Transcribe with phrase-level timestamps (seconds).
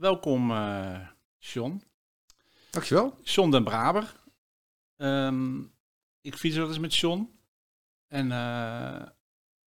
[0.00, 1.08] welkom uh,
[1.38, 1.82] John.
[2.70, 3.18] Dankjewel.
[3.22, 4.22] John den Braber.
[4.96, 5.72] Um,
[6.20, 7.40] ik fiets wel eens met John.
[8.06, 9.02] En uh,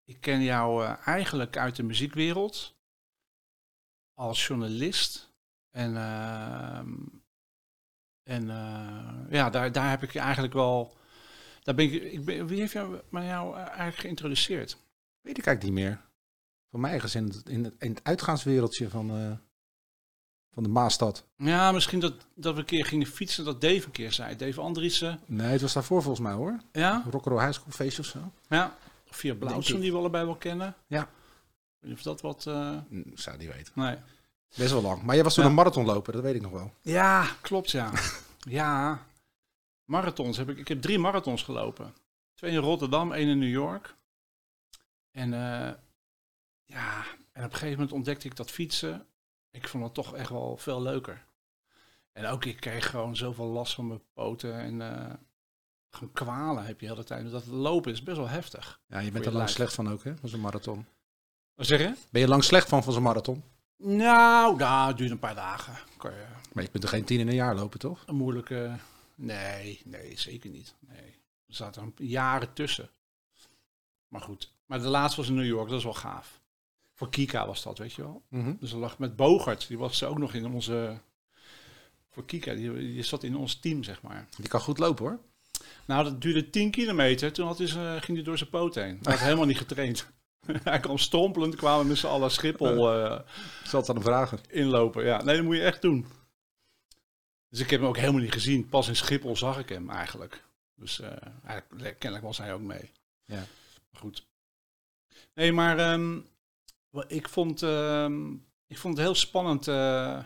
[0.04, 2.76] ik ken jou uh, eigenlijk uit de muziekwereld.
[4.14, 5.34] Als journalist.
[5.70, 5.98] En,
[8.24, 8.48] en
[9.30, 10.98] ja, daar, daar heb ik je eigenlijk wel...
[11.64, 14.78] Daar ben ik, ik ben, wie heeft jou, mij jou eigenlijk geïntroduceerd?
[15.22, 16.02] Weet ik eigenlijk niet meer.
[16.70, 19.40] Voor mij ergens in het, in het, in het uitgaanswereldje van
[20.54, 21.26] van de Maastad.
[21.38, 24.36] Ja, misschien dat, dat we een keer gingen fietsen, dat Dave een keer zei.
[24.36, 25.20] Dave Andriessen.
[25.26, 26.60] Nee, het was daarvoor volgens mij hoor.
[26.72, 27.04] Ja?
[27.10, 28.32] Rockero High School feestje of zo.
[28.50, 30.76] Ja, via Blauwzoen die we allebei wel kennen.
[30.88, 31.10] Ja.
[31.92, 32.46] Of dat wat...
[32.48, 32.78] Uh...
[33.14, 33.74] Zou die weten.
[33.76, 33.96] Nee.
[34.56, 35.04] Best wel lang.
[35.04, 35.50] Maar jij was toen Ja.
[35.50, 36.74] een marathonloper, dat weet ik nog wel.
[36.82, 37.92] Ja, klopt ja.
[38.60, 39.06] ja.
[39.86, 40.38] Marathons.
[40.38, 41.94] Heb ik, ik heb drie marathons gelopen.
[42.36, 43.96] Twee in Rotterdam, één in New York.
[45.12, 45.72] En eh,
[46.64, 49.06] ja, en op een gegeven moment ontdekte ik dat fietsen.
[49.54, 51.26] Ik vond het toch echt wel veel leuker.
[52.12, 54.82] En ook ik kreeg gewoon zoveel last van mijn poten en
[55.90, 57.32] gewoon kwalen heb je de hele tijd.
[57.32, 58.82] Dat lopen is best wel heftig.
[58.88, 60.86] Ja, je bent er lang slecht van ook hè, van zo'n marathon.
[61.56, 61.96] Wat zeg je?
[62.10, 63.44] Ben je lang slecht van van zo'n marathon?
[63.78, 65.78] Nou, nou, het duurt een paar dagen.
[65.98, 68.04] Kan je Maar je kunt er geen tien in een jaar lopen, toch?
[68.06, 68.78] een moeilijke...
[69.16, 70.76] Nee, nee, zeker niet.
[70.80, 71.22] Nee.
[71.48, 72.90] Er zaten jaren tussen.
[74.08, 74.54] Maar goed.
[74.66, 76.42] Maar de laatste was in New York, dat is wel gaaf.
[76.94, 78.24] Voor Kika was dat, weet je wel.
[78.30, 78.54] Mhm.
[78.60, 80.98] Dus er lag met Bogart, die was ook nog in onze...
[82.10, 84.28] Voor Kika, die, die zat in ons team, zeg maar.
[84.38, 85.20] Die kan goed lopen hoor.
[85.86, 87.34] Nou, dat duurde 10 kilometer.
[87.34, 89.00] Toen had hij zijn- ging hij door zijn poot heen.
[89.02, 90.10] Hij had helemaal niet getraind.
[90.64, 93.20] hij kwam strompelend, kwamen met z'n allen Schiphol eh,
[93.64, 94.40] Ik zal het aan hem vragen.
[94.50, 95.06] inlopen.
[95.06, 96.06] Ja, nee, dat moet je echt doen.
[97.50, 98.70] Dus ik heb hem ook helemaal niet gezien.
[98.70, 100.44] Pas in Schiphol zag ik hem eigenlijk.
[100.76, 101.12] Dus eh,
[101.46, 102.92] eigenlijk, kennelijk was hij ook mee.
[103.26, 103.36] Ja.
[103.92, 104.26] Maar goed.
[105.34, 106.20] Nee, maar ehm,
[107.08, 108.32] ik, vond, ehm,
[108.68, 109.68] ik vond het heel spannend.
[109.68, 110.24] eh,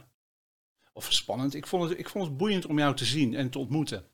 [0.94, 1.54] of spannend.
[1.54, 4.08] Ik vond, het, ik vond het boeiend om jou te zien en te ontmoeten.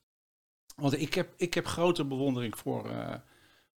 [0.75, 3.15] Want ik heb, ik heb grote bewondering voor, eh,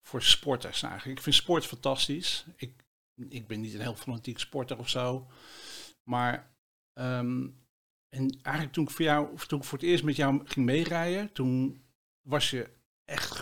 [0.01, 1.17] voor sporters eigenlijk.
[1.17, 2.45] Ik vind sport fantastisch.
[2.55, 2.83] Ik,
[3.29, 5.27] ik ben niet een heel fanatiek sporter of zo.
[6.03, 6.55] Maar
[6.93, 7.47] ehm,
[8.09, 10.65] en eigenlijk toen ik, voor jou, of toen ik voor het eerst met jou ging
[10.65, 11.83] meerijden, toen
[12.21, 12.69] was je
[13.05, 13.34] echt,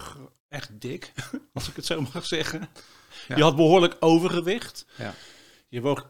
[0.53, 1.11] echt dik,
[1.53, 2.69] als ik het zo mag zeggen.
[3.27, 3.35] Ja.
[3.35, 4.85] Je had behoorlijk overgewicht.
[4.97, 5.13] Ja.
[5.67, 6.09] Je woog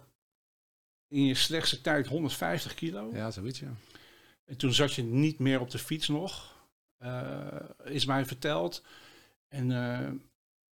[1.07, 3.09] in je slechtste tijd 150 kilo.
[3.13, 3.73] Ja, zoiets ja.
[4.45, 6.55] En toen zat je niet meer op de fiets nog,
[6.97, 7.45] eh,
[7.83, 8.83] is mij verteld.
[9.47, 9.97] En, eh,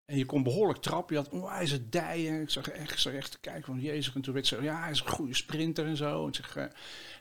[0.05, 1.17] en je kon behoorlijk trappen.
[1.17, 2.43] Je had onwijze dijen.
[2.43, 4.15] Ik zag echt, ik zag echt te kijken van Jezus.
[4.15, 6.27] En toen werd ze, ja, hij is een goede sprinter en zo.
[6.27, 6.65] En zeg, eh,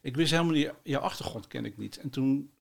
[0.02, 1.98] ik wist helemaal niet, je achtergrond ken ik niet.
[1.98, 2.52] En toen,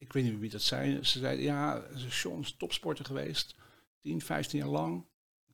[0.00, 1.04] ik weet niet wie dat zei.
[1.04, 3.54] Ze zeiden, ja, John is topsporter geweest.
[4.00, 5.06] 10, 15 jaar lang.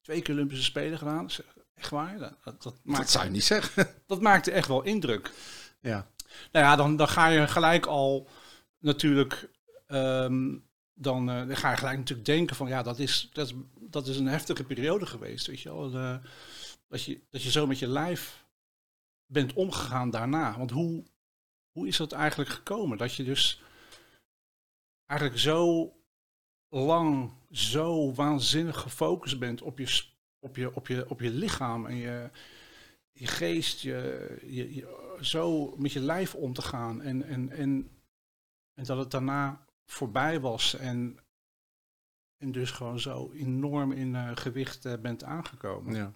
[0.03, 1.29] Twee keer Olympische Spelen gedaan.
[1.75, 2.19] Echt waar?
[2.19, 3.89] Dat, dat, dat zou je niet zeggen.
[4.07, 5.31] dat maakte echt wel indruk.
[5.81, 6.11] ja.
[6.53, 8.29] Nou ja, dan, dan ga je gelijk al
[8.79, 9.49] natuurlijk.
[9.87, 10.57] ehm,
[10.95, 14.19] dan, eh, dan ga je gelijk natuurlijk denken van ja, dat is, dat, dat is
[14.19, 15.47] een heftige periode geweest.
[15.47, 15.91] Weet je wel.
[15.91, 16.21] De-
[16.89, 18.45] dat, je, dat je zo met je lijf
[19.27, 20.59] bent omgegaan daarna.
[20.59, 21.05] Want hoe,
[21.71, 22.99] hoe is dat eigenlijk gekomen?
[22.99, 23.63] Dat je dus
[25.07, 25.93] eigenlijk zo
[26.69, 30.05] lang, zo waanzinnig gefocust bent op je,
[30.39, 32.31] op je, op je, op je lichaam en je,
[33.13, 37.03] je geest, je, je, zo met je lijf om te gaan.
[37.03, 37.91] En, en, en,
[38.75, 40.75] en dat het daarna voorbij was.
[40.75, 41.19] En,
[42.37, 45.95] en dus gewoon zo enorm in eh, gewicht eh, bent aangekomen.
[45.95, 46.13] ja.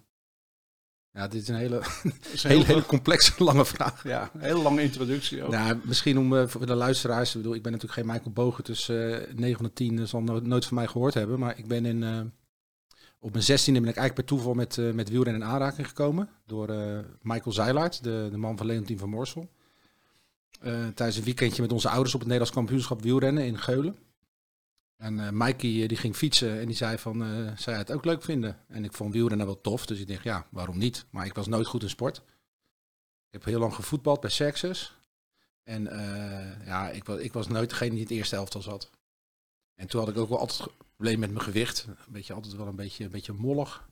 [1.13, 4.03] Ja, dit is een hele, Dat is een hele, complexe, lange vraag.
[4.03, 5.51] ja, een hele lange introductie ook.
[5.51, 8.63] Nou, misschien om eh, voor de luisteraars, ik bedoel, ik ben natuurlijk geen Michael Bogen,
[8.63, 11.39] dus 9 van de 10 zal no- nooit van mij gehoord hebben.
[11.39, 12.31] Maar ik ben in,
[13.19, 16.29] op mijn 16e ben ik eigenlijk per toeval met, met wielrennen in aanraking gekomen.
[16.45, 16.67] Door
[17.21, 19.49] Michael Zeilaert, de, de man van Leontien van Moorsel.
[20.61, 23.95] Eh, tijdens een weekendje met onze ouders op het Nederlands kampioenschap wielrennen in Geulen.
[25.01, 28.05] En eh Mikey eh, die ging fietsen en die zei van, eh zou het ook
[28.05, 28.59] leuk vinden?
[28.67, 31.05] En ik vond wielrennen wel tof, dus ik dacht, ja, waarom niet?
[31.09, 32.17] Maar ik was nooit goed in sport.
[32.17, 34.97] Ik heb heel lang gevoetbald bij Sexus.
[35.63, 35.83] En
[36.65, 38.89] ja, ik was, ik was nooit degene die het eerste elftal zat.
[39.75, 41.85] En toen had ik ook wel altijd probleem met mijn gewicht.
[41.87, 43.89] Een beetje, altijd wel een beetje, een beetje mollig.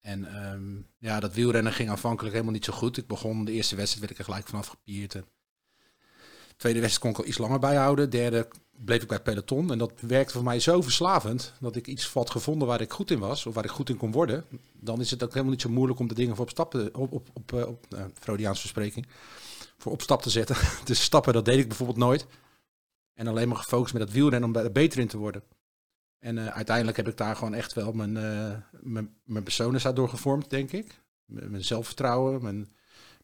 [0.00, 2.96] En ehm, ja, dat wielrennen ging aanvankelijk helemaal niet zo goed.
[2.96, 5.22] Ik begon de eerste wedstrijd, werd ik er gelijk vanaf gepierd.
[6.56, 8.10] Tweede wedstrijd kon ik al iets langer bijhouden.
[8.10, 8.48] Derde
[8.84, 9.70] bleef ik bij peloton.
[9.72, 13.10] En dat werkte voor mij zo verslavend dat ik iets had gevonden waar ik goed
[13.10, 13.46] in was.
[13.46, 14.44] Of waar ik goed in kon worden.
[14.72, 17.12] Dan is het ook helemaal niet zo moeilijk om de dingen voor op stappen, op,
[17.12, 19.06] op, op, eh, op Freudiaanse verspreking,
[19.78, 20.56] voor op stap te zetten.
[20.84, 22.26] dus stappen, dat deed ik bijvoorbeeld nooit.
[23.14, 25.42] En alleen maar gefocust met dat wielrennen om beter in te worden.
[26.18, 30.08] En eh, uiteindelijk heb ik daar gewoon echt wel mijn, eh mijn, mijn persoonlijkheid door
[30.08, 31.00] gevormd, denk ik.
[31.24, 32.68] Mijn, zelfvertrouwen, mijn,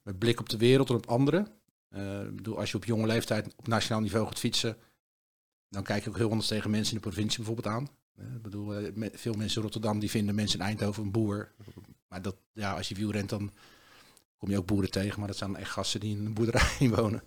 [0.02, 1.46] mijn blik op de wereld en op anderen.
[1.90, 4.76] Ik bedoel, als je op jonge leeftijd op nationaal niveau gaat fietsen,
[5.68, 7.88] dan kijk je ook heel anders tegen mensen in de provincie bijvoorbeeld aan.
[8.34, 11.52] Ik bedoel, eh, veel mensen in Rotterdam die vinden mensen in Eindhoven een boer.
[12.08, 13.52] Maar dat, ja, als je wielrent, dan
[14.36, 15.18] kom je ook boeren tegen.
[15.18, 17.22] Maar dat zijn echt gasten die in een boerderij wonen.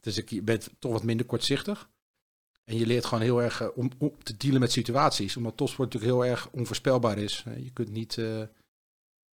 [0.00, 1.88] Dus ik, je bent toch wat minder kortzichtig.
[2.64, 5.36] En je leert gewoon heel erg eh, om, om te dealen met situaties.
[5.36, 7.44] Omdat topsport natuurlijk heel erg onvoorspelbaar is.
[7.56, 8.42] Je kunt niet, eh,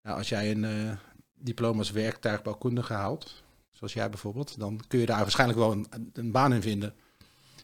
[0.01, 0.97] nou, als jij een eh,
[1.33, 6.31] diploma als werktuigbouwkundige haalt, zoals jij bijvoorbeeld, dan kun je daar waarschijnlijk wel een, een
[6.31, 6.95] baan in vinden.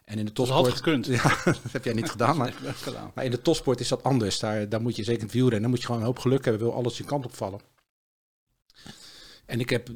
[0.07, 1.05] En in de Dat topsport, gekund.
[1.21, 3.11] ja, dat heb jij niet gedaan, maar Dat gedaan.
[3.15, 4.39] maar in de topsport is dat anders.
[4.39, 6.43] Daar, daar moet je zeker in het wielrennen, dan moet je gewoon een hoop geluk
[6.45, 7.59] hebben, wil alles je kant opvallen.
[9.45, 9.89] En ik heb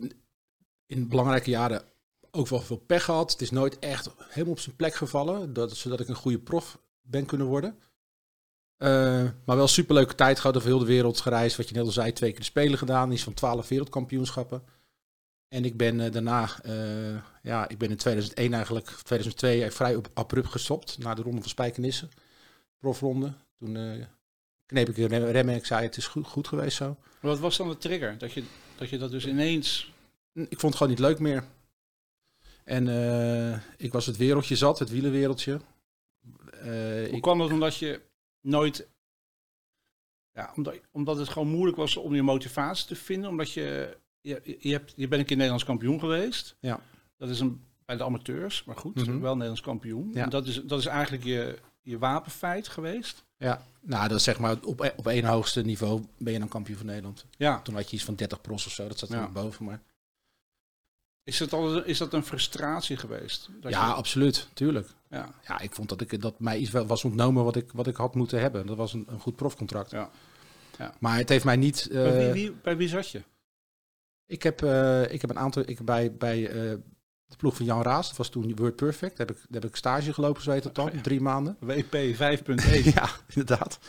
[0.85, 1.83] in belangrijke jaren
[2.31, 3.31] ook wel veel pech gehad.
[3.31, 6.79] Het is nooit echt helemaal op zijn plek gevallen, dat, zodat ik een goede prof
[7.01, 7.79] ben kunnen worden.
[8.77, 11.57] Eh, maar wel superleuke tijd gehad, over heel de wereld gereisd.
[11.57, 14.63] Wat je net al zei, twee keer de Spelen gedaan, iets van twaalf wereldkampioenschappen.
[15.51, 20.09] En ik ben eh, daarna, eh, ja, ik ben in 2001 eigenlijk, 2002 vrij op
[20.13, 22.07] abrupt gestopt, na de ronde van Spijkenisse
[22.77, 23.33] profronde.
[23.57, 24.05] Toen eh,
[24.65, 26.97] kneep ik een rem, rem en ik zei het is goed, goed geweest zo.
[27.19, 28.17] Wat was dan de trigger?
[28.17, 28.43] Dat je
[28.75, 29.93] dat, je dat dus ineens...
[30.33, 31.43] Ik vond het gewoon niet leuk meer.
[32.63, 32.87] En
[33.77, 35.59] ik was het wereldje zat, het wielenwereldje.
[36.61, 38.01] Hoe ik, kwam dat omdat je
[38.41, 38.87] nooit...
[40.33, 43.29] Ja, omdat, omdat het gewoon moeilijk was om je motivatie te vinden.
[43.29, 43.97] Omdat je...
[44.21, 46.55] Je, je, hebt, je bent een keer Nederlands kampioen geweest.
[46.59, 46.79] Ja.
[47.17, 49.19] Dat is een, bij de amateurs, maar goed, Mhm.
[49.19, 50.11] wel Nederlands kampioen.
[50.13, 50.23] Ja.
[50.23, 53.23] En dat, is, dat is eigenlijk je, je wapenfeit geweest.
[53.37, 56.77] ja, nou dat is zeg maar op, op één hoogste niveau ben je dan kampioen
[56.77, 57.25] van Nederland.
[57.37, 57.61] Ja.
[57.61, 59.27] Toen had je iets van 30 pros of zo, dat zat er Ja.
[59.29, 59.65] boven.
[59.65, 59.81] Maar
[61.23, 63.49] Is, al, is dat een frustratie geweest?
[63.61, 64.89] Dat ja, je- absoluut, tuurlijk.
[65.09, 65.33] ja.
[65.47, 68.15] Ja, ik vond dat, ik, dat mij iets was ontnomen wat ik, wat ik had
[68.15, 68.65] moeten hebben.
[68.67, 69.91] Dat was een, een goed profcontract.
[69.91, 70.09] Ja.
[70.77, 70.93] Ja.
[70.99, 71.87] Maar het heeft mij niet...
[71.91, 73.21] Bij, wie, eh, wie, bij wie zat je?
[74.31, 76.53] Ik heb, eh, ik heb een aantal, ik bij, bij eh,
[77.25, 79.69] de ploeg van Jan Raas, dat was toen Word Perfect, daar heb ik, daar heb
[79.69, 81.01] ik stage gelopen, zo heet het dan, Oh ja.
[81.01, 81.57] drie maanden.
[81.59, 82.83] WP 5.1.
[82.95, 83.79] ja, inderdaad.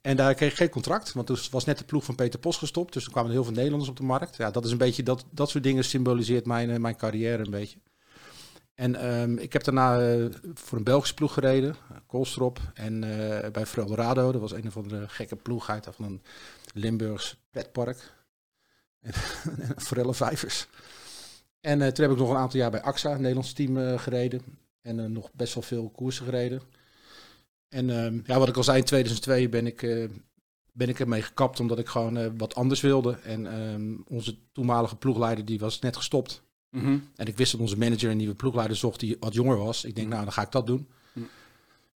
[0.00, 2.56] En daar kreeg ik geen contract, want toen was net de ploeg van Peter Pos
[2.56, 4.36] gestopt, dus er kwamen heel veel Nederlanders op de markt.
[4.36, 7.50] Ja, dat is een beetje, dat, dat soort dingen symboliseert mijn, eh, mijn carrière een
[7.50, 7.78] beetje.
[8.74, 9.98] En ehm, ik heb daarna
[10.54, 11.76] voor een Belgische ploeg gereden,
[12.06, 13.00] Koolstrop, en
[13.52, 16.22] bij Freudelrado, dat was een of andere gekke ploeg uit van een
[16.74, 18.14] Limburgs pretpark.
[19.86, 20.66] Forelle Vijvers.
[21.60, 23.98] En eh, toen heb ik nog een aantal jaar bij AXA, het Nederlands team, eh,
[23.98, 24.42] gereden.
[24.82, 26.60] En eh, nog best wel veel koersen gereden.
[27.68, 30.08] En ehm, ja, wat ik al zei, in 2002 ben ik,
[30.72, 33.18] ben ik ermee gekapt omdat ik gewoon wat anders wilde.
[33.22, 36.42] En ehm, onze toenmalige ploegleider die was net gestopt.
[36.70, 36.98] Mhm.
[37.16, 39.84] En ik wist dat onze manager een nieuwe ploegleider zocht die wat jonger was.
[39.84, 40.88] Ik denk, nou, dan ga ik dat doen.
[41.12, 41.20] Hm.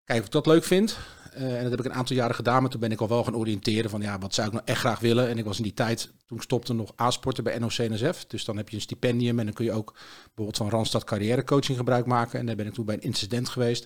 [0.03, 0.97] Kijk of ik dat leuk vind.
[1.39, 2.61] Eh, en dat heb ik een aantal jaren gedaan.
[2.61, 4.79] Maar toen ben ik al wel gaan oriënteren van, ja, wat zou ik nou echt
[4.79, 5.27] graag willen?
[5.29, 8.25] En ik was in die tijd, toen stopte, nog A-sporten bij NOC-NSF.
[8.27, 9.93] Dus dan heb je een stipendium en dan kun je ook
[10.25, 12.39] bijvoorbeeld van Randstad carrièrecoaching gebruik maken.
[12.39, 13.83] En daar ben ik toen bij een incident geweest.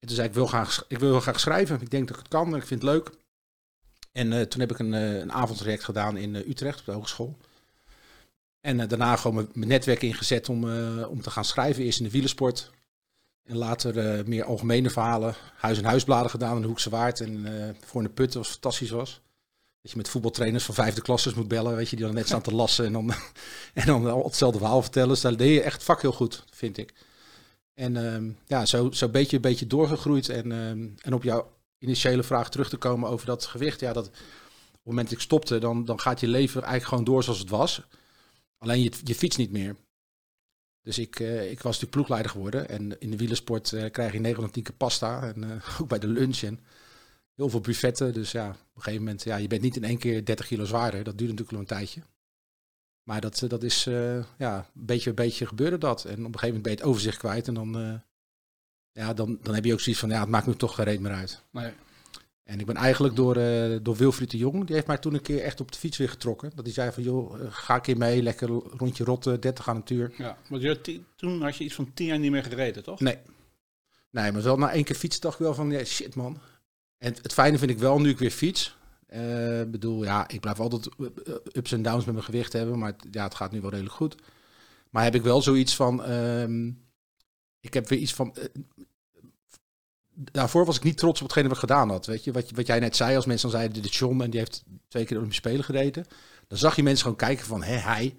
[0.00, 1.80] En toen zei ik, wil graag, ik wil graag schrijven.
[1.80, 3.10] Ik denk dat ik het kan en ik vind het leuk.
[4.12, 7.36] En eh, toen heb ik een, eh, een gedaan in Utrecht op de hogeschool.
[8.60, 10.64] En daarna gewoon mijn- netwerk ingezet om,
[11.04, 11.82] om te gaan schrijven.
[11.82, 12.70] Eerst in de wielersport.
[13.48, 15.34] En later eh, meer algemene verhalen.
[15.56, 17.20] Huis- en huisbladen gedaan in de Hoekse Waard.
[17.20, 19.20] En eh, voor de put, was fantastisch was.
[19.80, 21.76] Dat je met voetbaltrainers van vijfde klasses moet bellen.
[21.76, 22.84] Weet je, die dan net staan te lassen.
[22.84, 23.12] En dan,
[23.74, 25.08] en dan al hetzelfde verhaal vertellen.
[25.08, 26.94] Dus daar deed je echt vak heel goed, vind ik.
[27.74, 30.28] En ehm, ja, zo, zo beetje, beetje doorgegroeid.
[30.28, 33.80] En, ehm, en op jouw initiële vraag terug te komen over dat gewicht.
[33.80, 37.22] Ja, dat, op het moment ik stopte, dan, dan gaat je leven eigenlijk gewoon door
[37.22, 37.82] zoals het was.
[38.58, 39.76] Alleen je, je fiets niet meer.
[40.88, 42.68] Dus ik, eh, ik was natuurlijk ploegleider geworden.
[42.68, 45.22] En in de wielersport eh, krijg je 9 van 10 keer pasta.
[45.22, 46.42] En eh, ook bij de lunch.
[46.42, 46.60] En
[47.34, 48.12] heel veel buffetten.
[48.12, 50.64] Dus ja, op een gegeven moment, ja, je bent niet in één keer 30 kilo
[50.64, 51.04] zwaarder.
[51.04, 52.00] Dat duurt natuurlijk wel een tijdje.
[53.02, 53.84] Maar dat, dat is,
[54.38, 56.04] ja, beetje, een beetje gebeurde dat.
[56.04, 57.48] En op een gegeven moment ben je het overzicht kwijt.
[57.48, 58.02] En dan,
[58.92, 61.00] ja, dan, dan heb je ook zoiets van, ja, het maakt me toch geen reet
[61.00, 61.42] meer uit.
[61.50, 61.72] Nee.
[62.48, 65.22] En ik ben eigenlijk door, eh, door Wilfried de Jong, die heeft mij toen een
[65.22, 66.50] keer echt op de fiets weer getrokken.
[66.54, 69.76] Dat hij zei van, joh, eh, ga een keer mee, lekker rondje rotten, 30 aan
[69.76, 70.12] het uur.
[70.16, 73.00] Ja, want je toen had je iets van tien jaar niet meer gereden, toch?
[73.00, 73.18] Nee.
[74.10, 76.38] Nee, maar wel na één keer fietsen dacht ik wel van, ja, shit man.
[76.98, 78.76] En het, het fijne vind ik wel, nu ik weer fiets.
[79.06, 80.88] eh, bedoel, ja, ik blijf altijd
[81.52, 83.94] ups en downs met mijn gewicht hebben, maar het, ja, het gaat nu wel redelijk
[83.94, 84.14] goed.
[84.90, 86.66] Maar heb ik wel zoiets van, ehm,
[87.60, 88.34] ik heb weer iets van,
[90.18, 92.06] daarvoor was ik niet trots op hetgene wat ik gedaan had.
[92.06, 94.30] Weet je, wat, wat jij net zei, als mensen dan zeiden, dit is John en
[94.30, 96.06] die heeft twee keer de Olympische Spelen gereden.
[96.48, 98.16] Dan zag je mensen gewoon kijken van, hé, hij.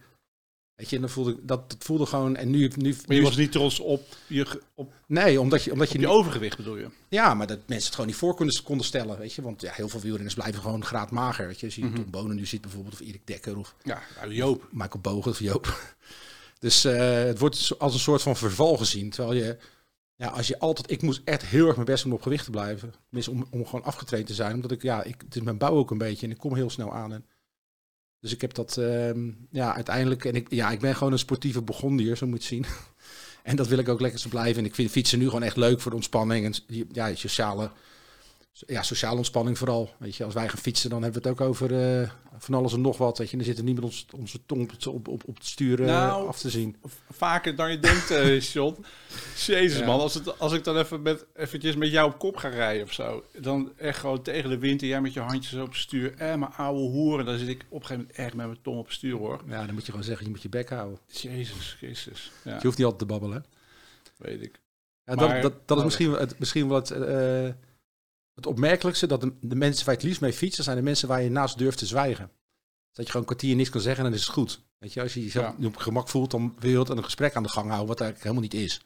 [0.76, 3.22] Weet je, en dan voelde ik, dat, dat voelde gewoon, en nu, nu, Maar je
[3.22, 6.58] nu was niet trots op je, op, nee, omdat je, omdat je op je overgewicht,
[6.58, 6.88] bedoel je?
[7.10, 9.42] ja, maar dat mensen het gewoon niet voor konden, konden stellen, weet je.
[9.42, 11.66] Want ja, heel veel wielrenners blijven gewoon graadmager, weet je.
[11.66, 11.96] Als je Mhm.
[11.96, 14.68] Tom Bonen nu ziet bijvoorbeeld, of Erik Dekker, of Ja, nou, Joop.
[14.72, 15.68] Michael Bogen of Joop.
[16.60, 19.10] Dus eh, het wordt als een soort van verval gezien.
[19.10, 19.58] Terwijl je,
[20.20, 22.46] ja, als je altijd, ik moest echt heel erg mijn best doen om op gewicht
[22.46, 22.94] te blijven.
[23.06, 24.56] Tenminste, om, om gewoon afgetraind te zijn.
[24.56, 26.70] Omdat ik, ja, ik, het is mijn bouw ook een beetje en ik kom heel
[26.70, 27.14] snel aan.
[27.14, 27.26] En,
[28.20, 31.62] dus ik heb dat, ehm, ja, uiteindelijk, en ik, ja, ik ben gewoon een sportieve
[31.62, 32.66] begondier, zo moet zien.
[33.44, 34.62] en dat wil ik ook lekker zo blijven.
[34.62, 37.72] En ik vind fietsen nu gewoon echt leuk voor de ontspanning en ja, sociale,
[38.68, 39.94] ja, sociale ontspanning vooral.
[39.98, 42.74] Weet je, als wij gaan fietsen, dan hebben we het ook over eh, van alles
[42.74, 43.18] en nog wat.
[43.18, 45.80] Weet je, dan zitten niet met ons, onze tong op, het- op, op, het stuur
[45.82, 46.76] eh, Nou, af te zien.
[47.12, 48.86] Vaker dan je denkt, eh John.
[49.46, 49.86] Jezus Ja.
[49.86, 52.84] man, als, het, als ik dan even met, eventjes met jou op kop ga rijden
[52.84, 53.24] of zo.
[53.40, 56.16] Dan echt gewoon tegen de wind en jij met je handjes op het stuur.
[56.18, 57.26] En mijn oude hoeren.
[57.26, 59.42] Dan zit ik op een gegeven moment echt met mijn tong op het stuur hoor.
[59.48, 61.00] Ja, dan moet je gewoon zeggen, je moet je bek houden.
[61.08, 62.32] Jezus Christus.
[62.44, 63.36] Ja, Je hoeft niet altijd te babbelen.
[63.38, 63.44] hè.
[64.30, 64.60] weet ik.
[65.06, 65.84] Ja, Maar- dat, dat, dat is Oh.
[65.84, 67.50] misschien, het, misschien eh,
[68.40, 69.08] het opmerkelijkste.
[69.08, 71.30] Dat de, de mensen waar je het liefst mee fietsen, zijn de mensen waar je
[71.30, 72.32] naast durft te zwijgen.
[72.94, 74.62] Dat je gewoon een kwartier niks kan zeggen en dan is het goed.
[74.78, 75.54] Weet je, als je jezelf Ja.
[75.58, 77.88] niet op je gemak voelt, dan wil je het een gesprek aan de gang houden,
[77.88, 78.82] wat eigenlijk helemaal niet is.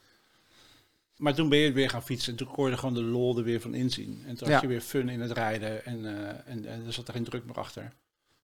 [1.18, 3.38] Maar toen ben je weer gaan fietsen en toen kon je er gewoon de lol
[3.38, 4.24] er weer van inzien.
[4.28, 4.54] En toen Ja.
[4.54, 7.24] had je weer fun in het rijden en, eh, en, en er zat er geen
[7.24, 7.94] druk meer achter.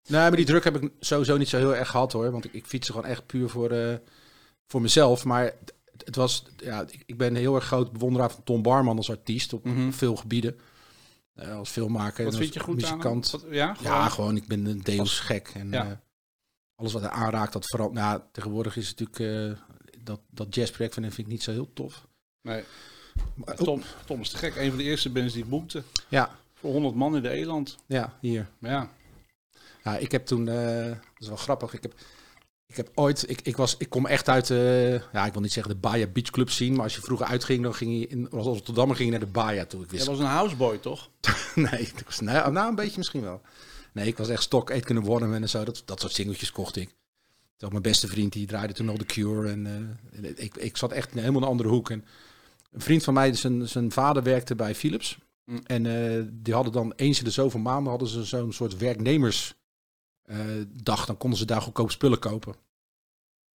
[0.08, 2.32] Nee, maar die druk heb ik sowieso niet zo heel erg gehad hoor.
[2.32, 3.96] Want ik, ik fietste gewoon echt puur voor, eh,
[4.68, 5.26] voor mezelf.
[5.26, 5.74] Maar het,
[6.06, 9.10] het was, ja, ik, ik ben een heel erg groot bewonderaar van Tom Barman als
[9.10, 9.88] artiest op, Mhm.
[9.88, 10.60] op veel gebieden.
[11.40, 12.98] Eh, als filmmaker Wat en vind als je goed aan hem?
[12.98, 13.30] muzikant.
[13.32, 15.52] Wat- ja, gewoon- Ja, gewoon, ik ben een deels gek.
[15.54, 15.86] En Ja.
[15.86, 15.92] eh,
[16.76, 17.92] alles wat hij aanraakt, dat vooral...
[17.92, 19.56] Nou, tegenwoordig is het natuurlijk...
[19.56, 22.08] eh, dat, dat jazzproject van hem vind ik niet zo heel tof.
[22.42, 22.64] Nee,
[23.34, 24.56] Maar, Tom, Tom is te gek.
[24.56, 25.84] Een van de eerste bands die boekte.
[26.08, 27.78] ja, Voor 100 man in de Eland.
[27.86, 28.50] ja, hier.
[28.60, 28.90] Maar ja,
[29.84, 30.46] Ja, ik heb toen...
[30.46, 31.74] dat is wel grappig.
[31.74, 31.94] Ik heb,
[32.70, 33.30] ik heb ooit...
[33.30, 34.50] Ik, ik, was, ik kom echt uit...
[34.50, 36.74] eh, ja, ik wil niet zeggen de Baja Beach Club zien.
[36.74, 38.08] Maar als je vroeger uitging, dan ging je...
[38.08, 39.84] In, als Rotterdammer ging je naar de Baja toe.
[39.84, 41.10] Ik jij wist was een houseboy, toch?
[41.56, 43.42] Nee, ik was, nou, nou, een beetje misschien wel.
[43.94, 45.64] Nee, ik was echt stok, eet kunnen worden en zo.
[45.64, 46.96] Dat, dat soort singeltjes kocht ik.
[47.58, 49.50] Terwijl mijn beste vriend, die draaide toen al The Cure.
[49.50, 51.90] En eh, ik, ik zat echt in een helemaal een andere hoek.
[51.90, 52.06] En
[52.72, 55.18] een vriend van mij, zijn, zijn vader werkte bij Philips.
[55.46, 55.60] Mm.
[55.66, 58.78] En eh, die hadden dan eens in de zoveel maanden hadden ze zo'n soort
[60.38, 61.06] werknemersdag.
[61.06, 62.56] dan konden ze daar goedkoop spullen kopen.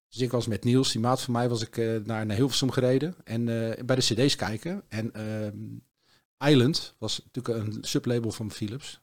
[0.10, 2.72] Dus ik was met Niels, die maat van mij, was ik eh, naar, naar Hilversum
[2.72, 3.16] gereden.
[3.24, 4.84] En eh, bij de cd's kijken.
[4.90, 9.02] En ehm, Island was natuurlijk een sublabel van Philips.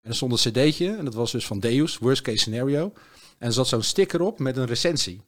[0.00, 2.92] En er stond een cd'tje, en dat was dus van Deus, Worst Case Scenario.
[3.38, 5.22] En er zat zo'n sticker op met een recensie.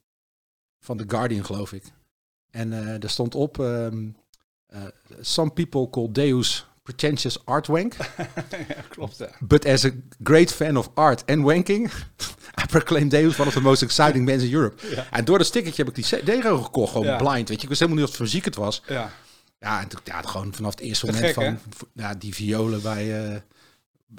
[0.81, 1.85] Van The Guardian, geloof ik.
[2.51, 3.61] En eh er stond op...
[3.61, 4.09] ehm,
[4.67, 4.85] eh,
[5.21, 7.95] Some people call Deus pretentious art wank.
[8.69, 9.19] ja, klopt.
[9.19, 9.31] Ja.
[9.41, 9.91] But as a
[10.23, 11.91] great fan of art and wanking...
[12.63, 14.87] I proclaim Deus one of the most exciting bands in Europe.
[14.95, 15.07] Ja.
[15.11, 16.05] En door dat stickertje heb ik die
[16.43, 16.93] gewoon gekocht.
[16.93, 17.17] Gewoon Ja.
[17.17, 17.63] blind, weet je.
[17.63, 18.83] Ik wist helemaal niet wat voor muziek het was.
[18.89, 19.11] ja.
[19.61, 21.59] Ja, en toen, ja, gewoon vanaf het eerste Te moment gek, van
[21.93, 23.41] ja, die violen bij, eh,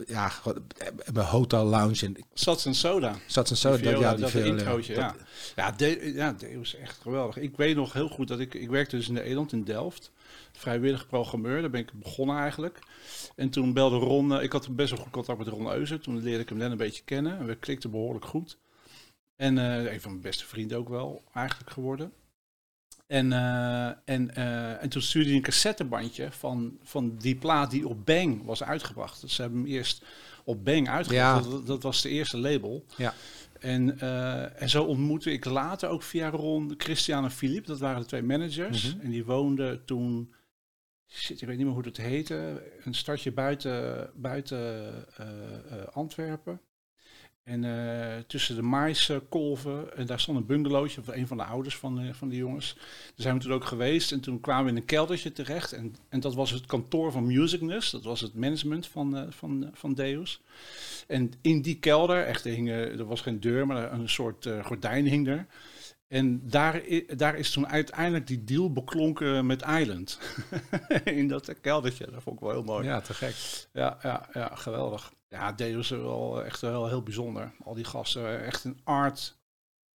[0.08, 0.32] ja,
[0.78, 3.16] eh, bij Hotel Lounge en Sats en Soda.
[3.26, 3.82] zat en.
[3.82, 5.16] Die viola, ja, die dat violen, introotje, dat- ja.
[5.56, 7.38] Ja, de, ja, Deus is echt geweldig.
[7.38, 8.54] Ik weet nog heel goed dat ik...
[8.54, 10.12] Ik werkte dus in de Eland in Delft.
[10.60, 12.80] Vrijwillig programmeur, daar ben ik begonnen eigenlijk.
[13.36, 14.34] En toen belde Ron...
[14.34, 16.00] eh, Ik had best wel goed contact met Ron Euser.
[16.00, 17.38] Toen leerde ik hem net een beetje kennen.
[17.40, 18.58] En we klikten behoorlijk goed.
[19.36, 22.12] En eh, een van mijn beste vrienden ook wel eigenlijk geworden.
[23.08, 24.36] En, eh, en,
[24.82, 29.22] en toen stuurde hij een cassettebandje van, van die plaat die op Bang was uitgebracht.
[29.22, 30.06] Dus ze hebben hem eerst
[30.44, 31.46] op Bang uitgebracht.
[31.46, 31.52] Ja.
[31.52, 32.86] Dat, dat was de eerste label.
[32.98, 33.14] Ja.
[33.60, 34.00] En,
[34.56, 37.68] en zo ontmoette ik later ook via Ron Christian en Philippe.
[37.68, 38.94] Dat waren de twee managers.
[38.96, 39.02] Mhm.
[39.06, 40.34] En die woonden toen...
[41.12, 42.64] Shit, ik weet niet meer hoe het heette.
[42.84, 44.58] Een stadje buiten, buiten
[45.16, 46.62] eh, eh, Antwerpen.
[47.44, 51.78] En eh, tussen de maiskolven, en daar stond een bungalowtje, of een van de ouders
[51.78, 52.74] van de, van die jongens.
[52.76, 55.74] Daar zijn we toen ook geweest en toen kwamen we in een keldertje terecht.
[55.74, 59.94] En, en dat was het kantoor van Musicness, dat was het management van, van, van
[59.94, 60.42] Deus.
[61.08, 65.06] En in die kelder, echt, er, hing, er was geen deur, maar een soort gordijn
[65.06, 65.48] hing er.
[66.10, 66.82] En daar,
[67.16, 70.20] daar is toen uiteindelijk die deal beklonken met Island.
[71.04, 72.86] in dat keldertje, dat vond ik wel heel mooi.
[72.86, 73.68] ja, te gek.
[73.74, 75.14] Ja, ja, ja, geweldig.
[75.28, 77.52] Ja, Deus is wel echt wel heel bijzonder.
[77.64, 79.38] Al die gasten, eh, echt een art.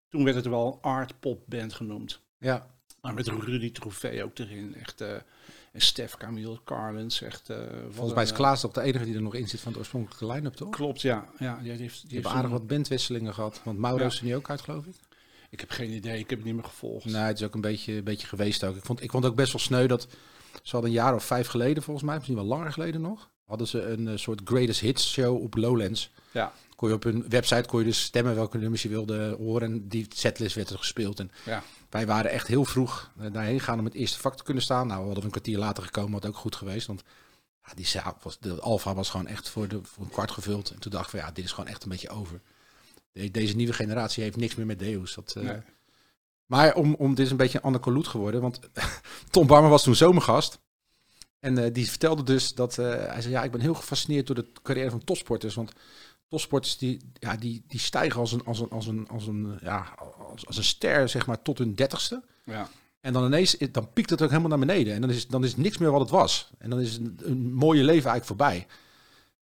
[0.08, 2.20] Toen werd het wel een art pop band genoemd.
[2.38, 2.66] Ja,
[3.00, 4.74] Maar met Rudy Trouvé ook erin.
[4.74, 5.12] Echt, eh,
[5.72, 7.22] en Stef Camille Carlens.
[7.22, 7.56] Echt, eh,
[7.90, 9.78] volgens mij is een, Klaas toch de enige die er nog in zit van de
[9.78, 10.68] oorspronkelijke line-up, toch?
[10.68, 11.24] eh, Klopt, ja.
[11.38, 13.60] ja die heeft, die heeft aardig wat bandwisselingen gehad.
[13.64, 14.06] Want Mauro Ja.
[14.06, 14.94] is er nu ook uit, geloof ik.
[15.54, 17.04] Ik heb geen idee, ik heb het niet meer gevolgd.
[17.04, 18.76] Nee, het is ook een beetje, een beetje geweest ook.
[18.76, 20.06] Ik vond, ik vond het ook best wel sneu dat
[20.62, 23.66] ze hadden een jaar of vijf geleden, volgens mij, misschien wel langer geleden nog, hadden
[23.66, 26.10] ze een eh, soort greatest hits show op Lowlands.
[26.30, 26.52] Ja.
[26.76, 29.72] Kon je op hun website kon je dus stemmen welke nummers je wilde horen.
[29.72, 31.20] En die setlist werd er gespeeld.
[31.20, 31.62] En Ja.
[31.90, 34.86] wij waren echt heel vroeg eh, daarheen gegaan om het eerste vak te kunnen staan.
[34.86, 36.86] Nou, we hadden een kwartier later gekomen, wat ook goed geweest.
[36.86, 37.02] Want
[37.66, 40.70] ja, die zaal was, de Alfa was gewoon echt voor, de, voor een kwart gevuld.
[40.70, 42.40] En toen dachten we, ja, dit is gewoon echt een beetje over.
[43.14, 45.14] De- deze nieuwe generatie heeft niks meer met Deus.
[45.14, 45.58] Dat, eh, Nee.
[46.46, 48.60] Maar om, om, dit is een beetje een anacoluut geworden, want
[49.30, 50.58] Tom Barmer was toen zomergast.
[51.40, 54.36] En eh, die vertelde dus dat, eh, hij zei, ja, ik ben heel gefascineerd door
[54.36, 55.54] de carrière van topsporters.
[55.54, 55.72] Want
[56.28, 59.94] topsporters die, ja, die, die stijgen als een, als een, als een, als een, ja,
[60.30, 62.22] als, als een ster, zeg maar, tot hun dertigste.
[62.44, 62.68] Ja.
[63.00, 64.94] En dan ineens, dan piekt het ook helemaal naar beneden.
[64.94, 66.50] En dan is, dan is niks meer wat het was.
[66.58, 68.66] En dan is een, een mooie leven eigenlijk voorbij.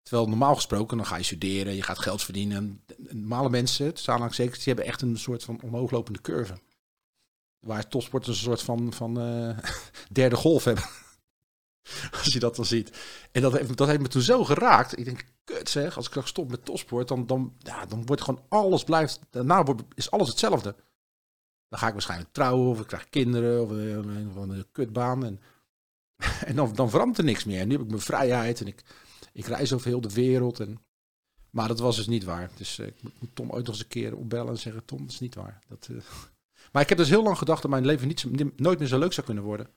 [0.01, 2.57] Terwijl normaal gesproken, dan ga je studeren, je gaat geld verdienen.
[2.57, 6.59] En normale mensen, zeker, die hebben echt een soort van omhooglopende curve.
[7.59, 9.57] Waar topsporters een soort van, van uh,
[10.11, 10.83] derde golf hebben.
[12.19, 12.97] als je dat dan ziet.
[13.31, 14.97] En dat heeft, dat heeft me toen zo geraakt.
[14.97, 18.21] Ik denk, kut zeg, als ik dan stop met topsport, dan, dan, ja, dan wordt
[18.21, 20.75] gewoon alles blijft, daarna wordt, is alles hetzelfde.
[21.69, 25.25] Dan ga ik waarschijnlijk trouwen of ik krijg kinderen of een, een, een kutbaan.
[25.25, 25.41] En,
[26.49, 27.59] en dan, dan verandert er niks meer.
[27.59, 28.83] En nu heb ik mijn vrijheid en ik,
[29.31, 30.59] ik reis over heel de wereld.
[30.59, 30.79] En,
[31.49, 32.51] maar dat was dus niet waar.
[32.55, 35.11] Dus uh, ik moet Tom ooit nog eens een keer opbellen en zeggen, Tom, dat
[35.11, 35.59] is niet waar.
[35.67, 35.97] Dat, uh...
[36.71, 39.13] Maar ik heb dus heel lang gedacht dat mijn leven niet, nooit meer zo leuk
[39.13, 39.69] zou kunnen worden.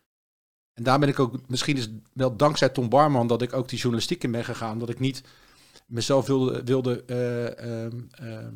[0.72, 3.78] En daar ben ik ook, misschien is wel dankzij Tom Barman dat ik ook die
[3.78, 4.78] journalistiek in ben gegaan.
[4.78, 5.22] Dat ik niet
[5.86, 8.46] mezelf wilde, wilde uh, uh,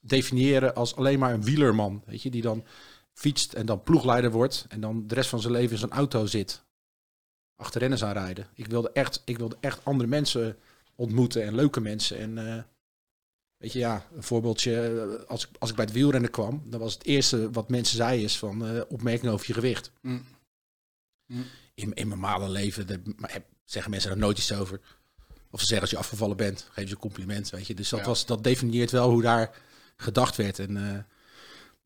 [0.00, 2.02] definiëren als alleen maar een wielerman.
[2.06, 2.64] Weet je, die dan
[3.12, 4.66] fietst en dan ploegleider wordt.
[4.68, 6.64] En dan de rest van zijn leven in zijn auto zit.
[7.56, 8.46] Achter renners aanrijden.
[8.54, 10.56] Ik wilde echt, ik wilde echt andere mensen
[10.94, 12.18] ontmoeten en leuke mensen.
[12.18, 12.62] En uh,
[13.56, 15.24] weet je, ja, een voorbeeldje.
[15.28, 18.24] Als ik, als ik bij het wielrennen kwam, dan was het eerste wat mensen zeiden
[18.24, 19.90] is van uh, opmerking over je gewicht.
[20.00, 20.24] Mm.
[21.26, 21.44] Mm
[21.76, 23.00] in, in mijn normale leven de,
[23.64, 24.80] zeggen mensen er nooit iets over.
[25.50, 27.74] Of ze zeggen als je afgevallen bent, geef je een compliment, weet je.
[27.74, 29.62] Dus dat, was, dat definieert wel hoe daar
[29.96, 30.58] gedacht werd.
[30.58, 30.98] En uh,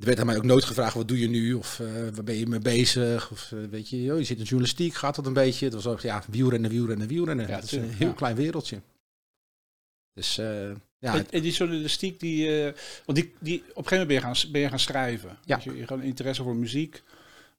[0.01, 1.53] er werd aan mij ook nooit gevraagd, wat doe je nu?
[1.53, 3.31] Of uh, waar ben je mee bezig?
[3.31, 5.65] Of uh, weet je, joh, je zit in journalistiek, gaat dat een beetje?
[5.65, 7.49] Het was ook, ja, wielrennen, wielrennen, wielrennen.
[7.49, 8.15] Ja, dat is een heel ja.
[8.15, 8.81] klein wereldje.
[10.15, 11.15] Dus ja.
[11.15, 12.73] En, en, die journalistiek, die,
[13.05, 15.39] want die, die, op een gegeven moment ben je gaan, ben je gaan schrijven.
[15.45, 15.55] Ja.
[15.55, 17.03] Dus je, je gewoon interesse voor muziek.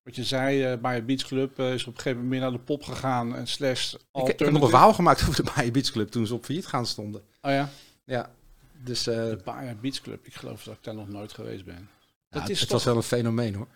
[0.04, 2.52] Wat je zei, uh, bij Beach Club uh, is op een gegeven moment meer naar
[2.52, 5.72] de pop gegaan en slash Ik, ik heb nog een verhaal gemaakt over de Bayer
[5.72, 7.22] Beach Club toen ze op failliet gaan stonden.
[7.42, 7.70] Oh ja?
[8.06, 8.32] Ja.
[8.84, 11.90] Dus, uh, de Bayer Beach Club, ik geloof dat ik daar nog nooit geweest ben.
[12.32, 12.78] Dat ja, is het toch...
[12.78, 13.68] was wel een fenomeen hoor.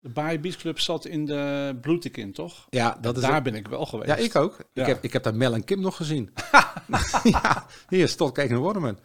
[0.00, 2.66] De Bayer Beach Club zat in de Bloetik toch?
[2.70, 4.08] Ja, dat is daar ben ik wel geweest.
[4.08, 4.56] Ja, ik ook.
[4.72, 4.82] Ja.
[4.82, 6.30] Ik, heb, ik heb daar Mel en Kim nog gezien.
[7.22, 8.98] ja, hier, Stott Kijk Waterman.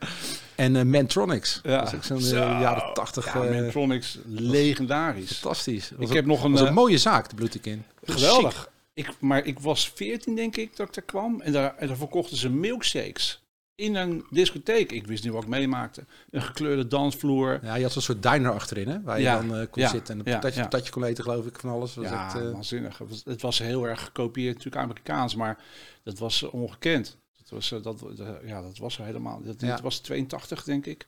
[0.56, 1.60] En uh, Mantronics.
[1.64, 1.78] Ja.
[1.78, 3.34] Dat is ook zo'n uh, jaren tachtig.
[3.34, 5.32] Ja, uh, Mantronics, legendarisch.
[5.32, 5.92] Fantastisch.
[5.98, 7.84] Ik heb nog een, was een mooie zaak, de Bloetekin.
[8.04, 8.70] Geweldig.
[8.94, 11.42] Ik, maar ik was 14 denk ik dat ik daar kwam.
[11.42, 13.44] En daar, en daar verkochten ze milkshakes.
[13.80, 14.92] In een discotheek.
[14.92, 16.06] Ik wist niet wat ik meemaakte.
[16.30, 17.60] Een gekleurde dansvloer.
[17.64, 19.02] Ja, je had zo'n soort diner achterin, hè?
[19.02, 19.42] Waar je ja.
[19.42, 19.90] dan kon ja.
[19.90, 20.14] zitten.
[20.14, 21.96] En een patatje, patatje kon eten, geloof ik, van alles.
[21.96, 22.98] Was ja, waanzinnig.
[22.98, 25.36] Het was, het was heel erg gekopieerd, natuurlijk Amerikaans.
[25.36, 25.58] Maar
[26.04, 27.18] dat was ongekend.
[27.38, 28.04] Dat was, dat,
[28.46, 29.42] ja, dat was er helemaal.
[29.44, 29.80] Dat, ja.
[29.82, 31.08] was 82, denk ik.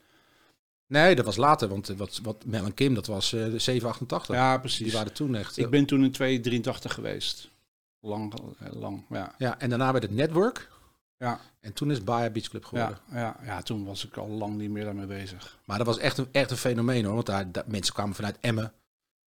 [0.87, 4.35] Nee, dat was later, want wat, wat Mel en Kim, dat was uh, 788.
[4.35, 4.83] Ja, precies.
[4.83, 5.57] Die waren toen echt.
[5.57, 7.49] Ik ben toen in 283 geweest.
[7.99, 8.33] Lang,
[8.71, 9.35] lang, ja.
[9.37, 10.69] Ja, en daarna werd het Network.
[11.21, 11.39] Ja.
[11.59, 12.97] En toen is Bayer Beach Club geworden.
[13.11, 15.59] Ja, ja, ja, toen was ik al lang niet meer daarmee bezig.
[15.65, 18.37] Maar dat was echt een, echt een fenomeen hoor, want daar, daar mensen kwamen vanuit
[18.39, 18.73] Emmen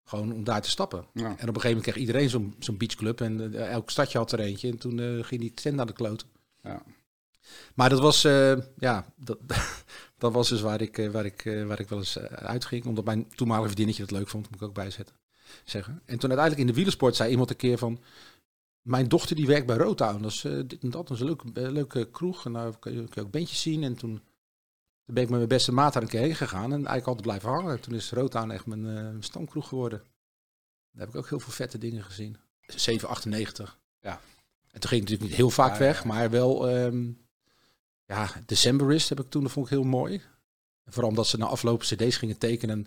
[0.05, 1.07] gewoon om daar te stappen.
[1.13, 1.25] Ja.
[1.25, 4.33] En op een gegeven moment kreeg iedereen zo'n zo'n beachclub en uh, elk stadje had
[4.33, 4.71] er eentje.
[4.71, 6.29] En toen uh, ging die tent naar de kloten.
[6.63, 6.83] Ja.
[7.75, 9.39] Maar dat was, uh, ja, dat,
[10.19, 12.85] dat was dus waar ik, waar ik, waar ik wel eens uitging.
[12.85, 15.15] Omdat mijn toenmalige vriendinnetje het leuk vond, moet ik ook bijzetten.
[15.65, 16.03] Zeggen.
[16.05, 18.01] En toen uiteindelijk in de wielersport zei iemand een keer van...
[18.85, 20.23] Mijn dochter die werkt bij Rotown.
[20.23, 21.09] Dat is dit en dat.
[21.09, 22.45] Dat is een leuke, leuke kroeg.
[22.45, 23.83] En daar kun je, kun je ook bandjes zien.
[23.83, 24.23] En toen,
[25.05, 26.65] ben ik met mijn beste maat daar een keer heen gegaan.
[26.65, 27.81] En eigenlijk altijd blijven hangen.
[27.81, 30.03] Toen is Rotown echt mijn, mijn stamkroeg geworden.
[30.93, 32.37] Daar heb ik ook heel veel vette dingen gezien.
[32.67, 33.79] 798.
[34.01, 34.21] Ja.
[34.71, 36.09] En toen ging ik natuurlijk niet heel vaak ja, weg, ja.
[36.09, 36.77] maar wel...
[36.77, 37.23] Um,
[38.07, 40.23] ja, Decemberist heb ik toen, dat vond ik heel mooi.
[40.87, 42.87] Vooral omdat ze na aflopen cd's gingen tekenen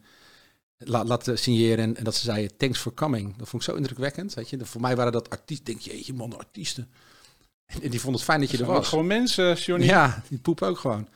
[0.78, 3.38] la, laten signeren en, dat ze zeiden thanks for coming.
[3.38, 4.34] Dat vond ik zo indrukwekkend.
[4.34, 4.66] Weet je.
[4.66, 6.90] Voor mij waren dat artiesten, denk je, jeetje man, artiesten.
[7.66, 8.88] En, die vonden het fijn dat je dat er was.
[8.88, 9.86] Gewoon mensen, Johnny.
[9.86, 11.08] Ja, die poepen ook gewoon.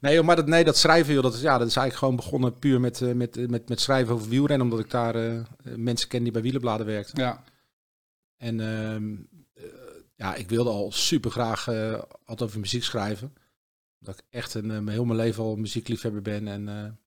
[0.00, 2.58] Nee, maar dat, nee, dat schrijven, joh, dat, is, ja, dat is eigenlijk gewoon begonnen
[2.58, 5.40] puur met, uh, met, met, met schrijven over wielrennen, omdat ik daar uh,
[5.76, 7.22] mensen ken die bij wielenbladen werkten.
[7.22, 7.44] Ja.
[8.36, 9.18] En uh,
[10.16, 13.34] ja, ik wilde al super graag uh, altijd over muziek schrijven.
[13.98, 16.48] Dat ik echt een, heel mijn leven al muziekliefhebber ben.
[16.48, 16.98] En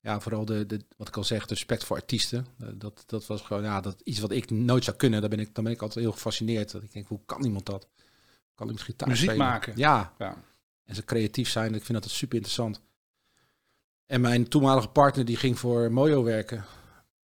[0.00, 2.46] ja, vooral de, de, wat ik al zeg, de respect voor artiesten.
[2.74, 5.20] dat, dat was gewoon ja, dat, iets wat ik nooit zou kunnen.
[5.20, 6.70] Daar ben ik, dan ben ik altijd heel gefascineerd.
[6.70, 7.88] Dat ik denk, hoe kan iemand dat?
[8.54, 9.46] Kan iemand gitaar Muziek spelen?
[9.46, 9.72] maken.
[9.76, 10.14] Ja.
[10.18, 10.36] ja.
[10.84, 11.74] En ze creatief zijn.
[11.74, 12.80] Ik vind dat super interessant.
[14.06, 16.64] En mijn toenmalige partner die ging voor Mojo werken.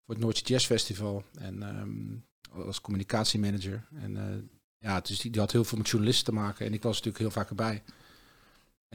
[0.04, 1.24] Voor het Noordje Jazz Festival.
[1.38, 3.86] En um, als communicatiemanager.
[3.94, 6.66] En ja, dus die, die, had heel veel met journalisten te maken.
[6.66, 7.82] En ik was natuurlijk heel vaak erbij.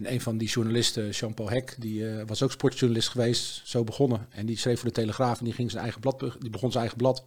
[0.01, 3.83] En En een van die journalisten, Jean-Paul Hek, die eh, was ook sportjournalist geweest, zo
[3.83, 4.27] begonnen.
[4.29, 6.83] En die schreef voor de Telegraaf en die, ging zijn eigen blad, die begon zijn
[6.83, 7.17] eigen blad.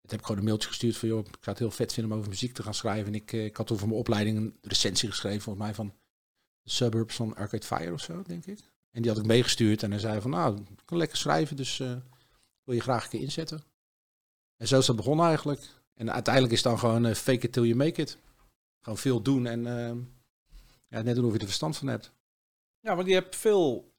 [0.00, 2.12] Dat heb ik gewoon een mailtje gestuurd van, joh, ik zou het heel vet vinden
[2.12, 3.06] om over muziek te gaan schrijven.
[3.06, 5.94] En ik, eh, ik had toen voor mijn opleiding een recensie geschreven, volgens mij van
[6.64, 8.58] suburbs van Arcade Fire of zo, denk ik.
[8.90, 11.78] En die had ik meegestuurd en hij zei van, nou, ik kan lekker schrijven, dus
[11.78, 11.96] uh,
[12.64, 13.62] wil je graag een keer inzetten.
[14.56, 15.60] En zo is dat begonnen eigenlijk.
[15.94, 18.18] En uiteindelijk is dan gewoon fake it till you make it.
[18.80, 19.92] Gewoon veel doen en uh,
[20.90, 22.12] ja, net doen of je er verstand van hebt.
[22.80, 23.92] Ja, want je hebt veel,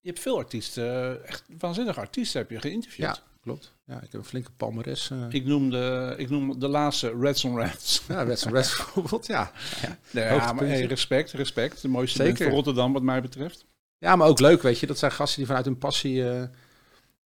[0.00, 3.16] je hebt veel artiesten, echt waanzinnige artiesten heb je geïnterviewd.
[3.16, 3.74] Ja, klopt.
[3.84, 5.10] Ja, ik heb een flinke palmares.
[5.10, 5.26] Uh...
[5.28, 8.02] Ik, noem de, ik noem de laatste Reds on Reds.
[8.08, 9.52] Ja, Reds on Reds bijvoorbeeld, ja.
[9.82, 11.82] Ja, ja maar hey, respect, respect.
[11.82, 12.44] De mooiste Zeker.
[12.44, 13.66] van Rotterdam wat mij betreft.
[13.98, 14.86] Ja, maar ook leuk, weet je.
[14.86, 16.42] Dat zijn gasten die vanuit hun passie uh,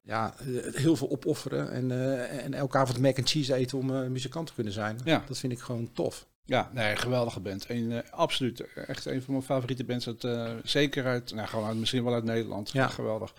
[0.01, 0.33] ja,
[0.71, 1.71] heel veel opofferen.
[1.71, 4.99] En, uh, en elke avond mac and cheese eten om muzikant te kunnen zijn.
[5.03, 5.23] Ja.
[5.27, 6.27] Dat vind ik gewoon tof.
[6.49, 7.69] Ja, nee, geweldige band.
[7.69, 8.73] Een, absoluut.
[8.73, 10.07] Echt een van mijn favoriete bands.
[10.07, 10.27] Uit,
[10.63, 12.71] zeker uit, nou, gewoon uit, misschien wel uit Nederland.
[12.71, 12.87] Ja.
[12.87, 13.33] Geweldig.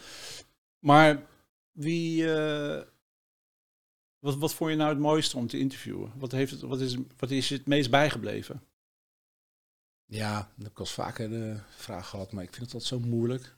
[0.78, 1.22] Maar
[1.72, 2.26] wie...
[4.18, 6.12] wat, wat vond je nou het mooiste om te interviewen?
[6.16, 8.62] Wat, heeft het, wat, is, wat is het meest bijgebleven?
[10.06, 13.08] Ja, dat heb ik al vaker de vraag gehad, maar ik vind het altijd zo
[13.08, 13.56] moeilijk.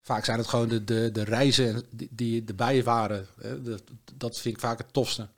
[0.00, 3.26] Vaak zijn het gewoon de, de, de reizen die, die erbij waren.
[3.40, 3.62] Hè?
[3.62, 3.82] Dat,
[4.14, 5.28] dat vind ik vaak het tofste.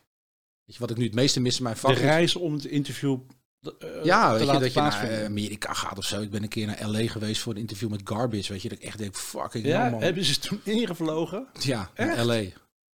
[0.66, 1.94] Je, wat ik nu het meeste mis in mijn vak.
[1.94, 3.18] De reizen om het interview
[3.62, 6.20] uh, ja, weet je, dat je naar Amerika gaat of zo.
[6.20, 8.52] Ik ben een keer naar LA geweest voor een interview met Garbage.
[8.52, 10.02] Weet je, dat ik echt denk, fucking ja, man.
[10.02, 11.46] Hebben ze toen ingevlogen?
[11.60, 12.42] Ja, naar LA.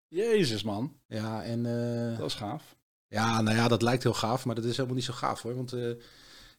[0.08, 0.96] Jezus, man.
[1.08, 1.66] Ja, en...
[1.66, 2.64] Uh, dat is gaaf.
[3.08, 5.56] Ja, nou ja, dat lijkt heel gaaf, maar dat is helemaal niet zo gaaf hoor.
[5.56, 5.92] Want uh,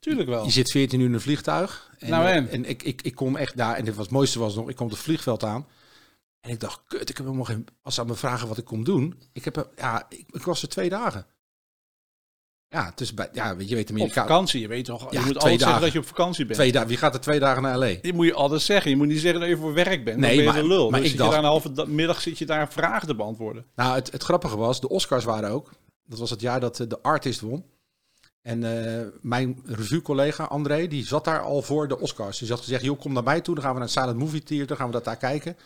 [0.00, 0.44] Tuurlijk wel.
[0.44, 1.90] Je zit 14 uur in een vliegtuig.
[1.98, 2.48] En, nou en?
[2.48, 4.76] en ik, ik, ik kom echt daar, en het, was, het mooiste was nog, ik
[4.76, 5.66] kom het vliegveld aan.
[6.42, 7.66] En ik dacht, kut, ik heb helemaal geen...
[7.82, 10.62] Als ze aan me vragen wat ik kom doen, ik, heb, ja, ik, ik was
[10.62, 11.26] er twee dagen.
[12.68, 14.20] Ja, dus bij, ja, je weet Amerika.
[14.20, 15.58] Op vakantie, je weet toch, ja, je moet altijd dagen.
[15.58, 16.58] zeggen dat je op vakantie bent.
[16.58, 17.94] Twee dagen, wie gaat er twee dagen naar L.A.?
[18.02, 18.90] Die moet je altijd zeggen.
[18.90, 20.18] Je moet niet zeggen dat je voor werk bent.
[20.18, 20.90] Nee, ben maar, lul.
[20.90, 23.66] Maar ik dacht, daar een halve middag zit je daar vragen te beantwoorden.
[23.74, 25.70] Nou, het, het grappige was, de Oscars waren ook.
[26.06, 27.64] Dat was het jaar dat de artist won.
[28.42, 32.38] En uh, mijn revuecollega André, die zat daar al voor de Oscars.
[32.38, 33.54] Die had gezegd, joh, kom naar mij toe.
[33.54, 35.56] Dan gaan we naar het Silent Movie Theater, gaan we dat daar kijken.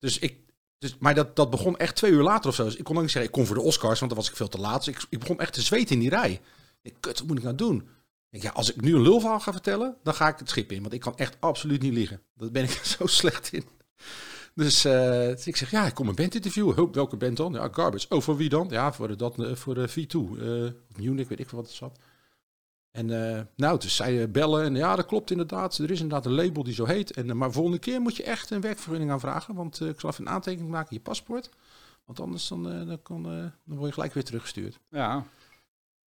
[0.00, 0.38] Dus ik,
[0.78, 2.64] dus, maar dat, dat begon echt twee uur later of zo.
[2.64, 4.36] Dus ik kon ook niet zeggen, ik kom voor de Oscars, want dan was ik
[4.36, 4.84] veel te laat.
[4.84, 6.40] Dus ik, ik begon echt te zweten in die rij.
[6.82, 7.88] Ik, kut, wat moet ik nou doen?
[8.30, 10.80] Ja, als ik nu een lulverhaal ga vertellen, dan ga ik het schip in.
[10.80, 12.22] Want ik kan echt absoluut niet liegen.
[12.34, 13.64] Daar ben ik zo slecht in.
[14.54, 16.92] Dus, uh, ik zeg, ja, ik kom een band interviewen.
[16.92, 17.52] welke band dan?
[17.52, 18.06] Ja, Garbage.
[18.08, 18.66] Oh, voor wie dan?
[18.70, 20.38] Ja, voor dat, eh, voor de V2.
[20.38, 21.98] Uh, eh, Munich, weet ik wat het zat.
[22.90, 25.78] En uh, nou, dus zij bellen en ja, dat klopt inderdaad.
[25.78, 27.12] Er is inderdaad een label die zo heet.
[27.12, 29.54] En, maar volgende keer moet je echt een werkvergunning aanvragen.
[29.54, 31.50] Want ik zal even een aantekening maken in je paspoort.
[32.04, 33.22] Want anders dan, dan, kan,
[33.64, 34.78] dan word je gelijk weer teruggestuurd.
[34.90, 35.24] Ja.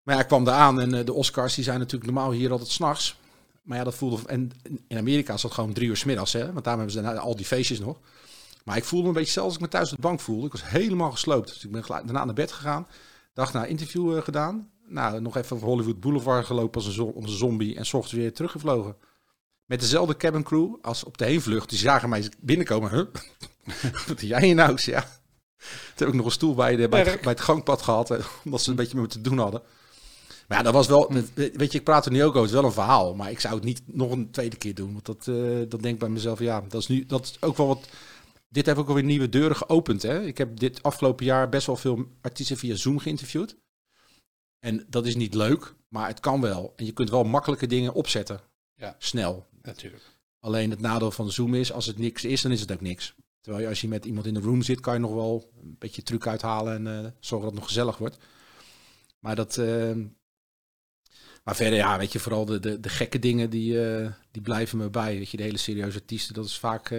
[0.03, 2.69] Maar ja, ik kwam daar aan en de Oscars die zijn natuurlijk normaal hier altijd
[2.69, 3.19] s'nachts.
[3.61, 4.27] Maar ja, dat voelde...
[4.27, 4.51] En
[4.87, 6.51] in Amerika is dat gewoon drie uur s middags, hè.
[6.53, 7.97] Want daar hebben ze al die feestjes nog.
[8.63, 10.45] Maar ik voelde me een beetje zelfs als ik me thuis op de bank voelde.
[10.45, 11.47] Ik was helemaal gesloopt.
[11.47, 12.87] Dus ik ben daarna naar bed gegaan.
[13.33, 14.71] Dag na interview gedaan.
[14.91, 17.75] Nou, nog even over Hollywood Boulevard gelopen als een, als een zombie.
[17.75, 18.95] En s ochtends weer teruggevlogen.
[19.65, 21.69] Met dezelfde cabin crew als op de heenvlucht.
[21.69, 22.89] Die zagen mij binnenkomen.
[22.89, 23.05] Huh?
[24.07, 24.77] Wat doe jij hier nou?
[24.81, 25.01] Ja.
[25.01, 28.09] Toen heb ik nog een stoel bij, de, bij, het, bij het gangpad gehad.
[28.45, 29.61] Omdat ze een beetje met me te doen hadden.
[30.47, 31.13] Maar ja, dat was wel.
[31.35, 32.41] Weet je, ik praat er nu ook over.
[32.41, 33.15] Het is wel een verhaal.
[33.15, 34.93] Maar ik zou het niet nog een tweede keer doen.
[34.93, 36.39] Want dat, uh, dat denk ik bij mezelf.
[36.39, 37.05] Ja, dat is nu.
[37.05, 37.87] Dat is ook wel wat
[38.49, 40.01] dit heeft ook alweer nieuwe deuren geopend.
[40.01, 40.23] Hè?
[40.23, 43.55] Ik heb dit afgelopen jaar best wel veel artiesten via Zoom geïnterviewd.
[44.61, 46.73] En dat is niet leuk, maar het kan wel.
[46.75, 48.39] En je kunt wel makkelijke dingen opzetten.
[48.75, 48.95] Ja.
[48.97, 49.47] Snel.
[49.61, 50.03] Natuurlijk.
[50.39, 53.15] Alleen het nadeel van Zoom is, als het niks is, dan is het ook niks.
[53.41, 55.75] Terwijl je, als je met iemand in de room zit, kan je nog wel een
[55.79, 58.17] beetje truc uithalen en uh, zorgen dat het nog gezellig wordt.
[59.19, 59.57] Maar dat...
[59.57, 59.95] Uh,
[61.43, 64.77] maar verder, ja, weet je, vooral de, de, de gekke dingen, die, uh, die blijven
[64.77, 65.17] me bij.
[65.17, 66.89] Weet je, de hele serieuze artiesten, dat is vaak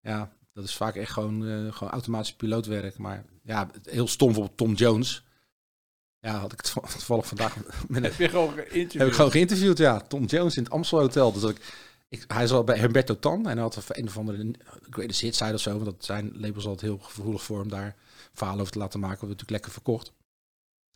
[0.00, 2.98] ja, dat is vaak echt gewoon, gewoon automatisch pilootwerk.
[2.98, 5.24] Maar ja, heel stom voor Tom Jones.
[6.24, 7.56] Ja, had ik het toevallig vandaag
[7.88, 8.92] met Heb je gewoon geïnterviewd?
[8.92, 10.00] Heb ik gewoon geïnterviewd, ja.
[10.00, 11.32] Tom Jones in het Amstel Hotel.
[11.32, 11.74] Dus ik,
[12.08, 14.50] ik, hij is al bij Humberto Tan en hij had een of andere
[14.90, 15.70] greatest hit side of zo.
[15.70, 17.94] Want dat zijn labels altijd heel gevoelig voor om daar
[18.32, 19.18] verhalen over te laten maken.
[19.18, 20.12] Wat natuurlijk lekker verkocht.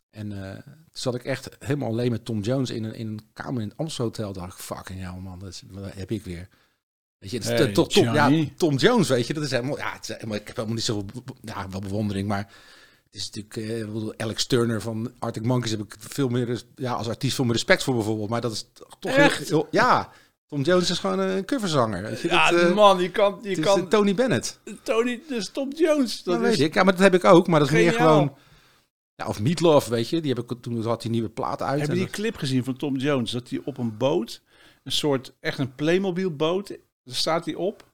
[0.09, 3.29] En uh, toen zat ik echt helemaal alleen met Tom Jones in een, in een
[3.33, 4.33] kamer in het Amstel Hotel.
[4.33, 6.47] dacht ik, fucking ja man, dat, is, dat heb ik weer.
[7.17, 10.01] Weet je, hey, Tom, Tom, ja, Tom Jones, weet je, dat is helemaal, ja, het
[10.01, 11.05] is helemaal, ik heb helemaal niet zoveel,
[11.41, 12.53] ja, wel bewondering, maar
[13.11, 13.55] het is natuurlijk,
[13.87, 17.53] uh, Alex Turner van Arctic Monkeys heb ik veel meer, ja, als artiest veel meer
[17.53, 18.69] respect voor bijvoorbeeld, maar dat is
[18.99, 20.11] toch echt, heel, ja,
[20.47, 22.01] Tom Jones is gewoon een coverzanger.
[22.01, 23.87] Weet je, ja, dat, uh, man, je kan, je kan.
[23.87, 24.59] Tony Bennett.
[24.83, 26.23] Tony, dus Tom Jones.
[26.23, 27.93] Dat ja, is, weet ik, ja, maar dat heb ik ook, maar dat is meer
[27.93, 28.35] gewoon,
[29.15, 30.21] Ja, of Meatloaf, weet je.
[30.21, 31.79] Die heb ik, toen had die nieuwe plaat uit.
[31.79, 33.31] Heb je die dat- clip gezien van Tom Jones?
[33.31, 34.41] Dat hij op een boot,
[34.83, 36.67] een soort, echt een Playmobil boot,
[37.03, 37.87] daar staat hij op.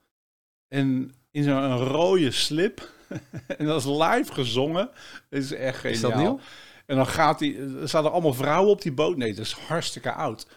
[0.68, 2.94] En in zo'n rode slip.
[3.58, 4.90] en dat is live gezongen.
[5.30, 5.96] Dat is echt geniaal.
[5.96, 6.40] Is dat nieuw?
[6.86, 9.18] En dan gaat hij, er staan er allemaal vrouwen op die boot.
[9.18, 10.48] Nee, dat is hartstikke oud.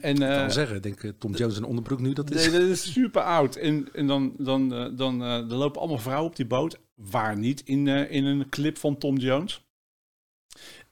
[0.00, 2.50] En, Ik kan eh, zeggen, ik denk eh, Tom Jones en onderbroek nu, dat is...
[2.50, 3.56] Nee, dat is super oud.
[3.56, 6.78] En, en dan, dan, eh, dan er lopen allemaal vrouwen op die boot.
[6.94, 9.64] Waar niet in, in een clip van Tom Jones.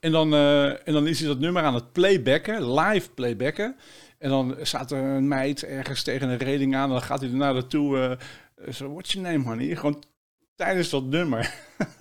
[0.01, 3.77] En dan, en dan is hij dat nummer aan het playbacken, live playbacken.
[4.19, 6.85] En dan staat er een meid ergens tegen een reling aan.
[6.85, 8.19] En dan gaat hij er naar naartoe.
[8.71, 9.77] zo, what's your name, honey?
[9.77, 10.03] Gewoon
[10.59, 11.55] tijdens dat nummer.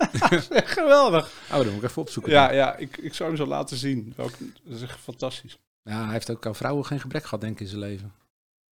[0.78, 1.32] geweldig.
[1.50, 2.32] Oh, dan moet ik even opzoeken.
[2.32, 4.14] Ja, ja ik, ik zou hem zo laten zien.
[4.16, 4.30] Ook,
[4.64, 5.58] dat is echt fantastisch.
[5.82, 8.12] Ja, hij heeft ook aan vrouwen geen gebrek gehad, denk ik, in zijn leven.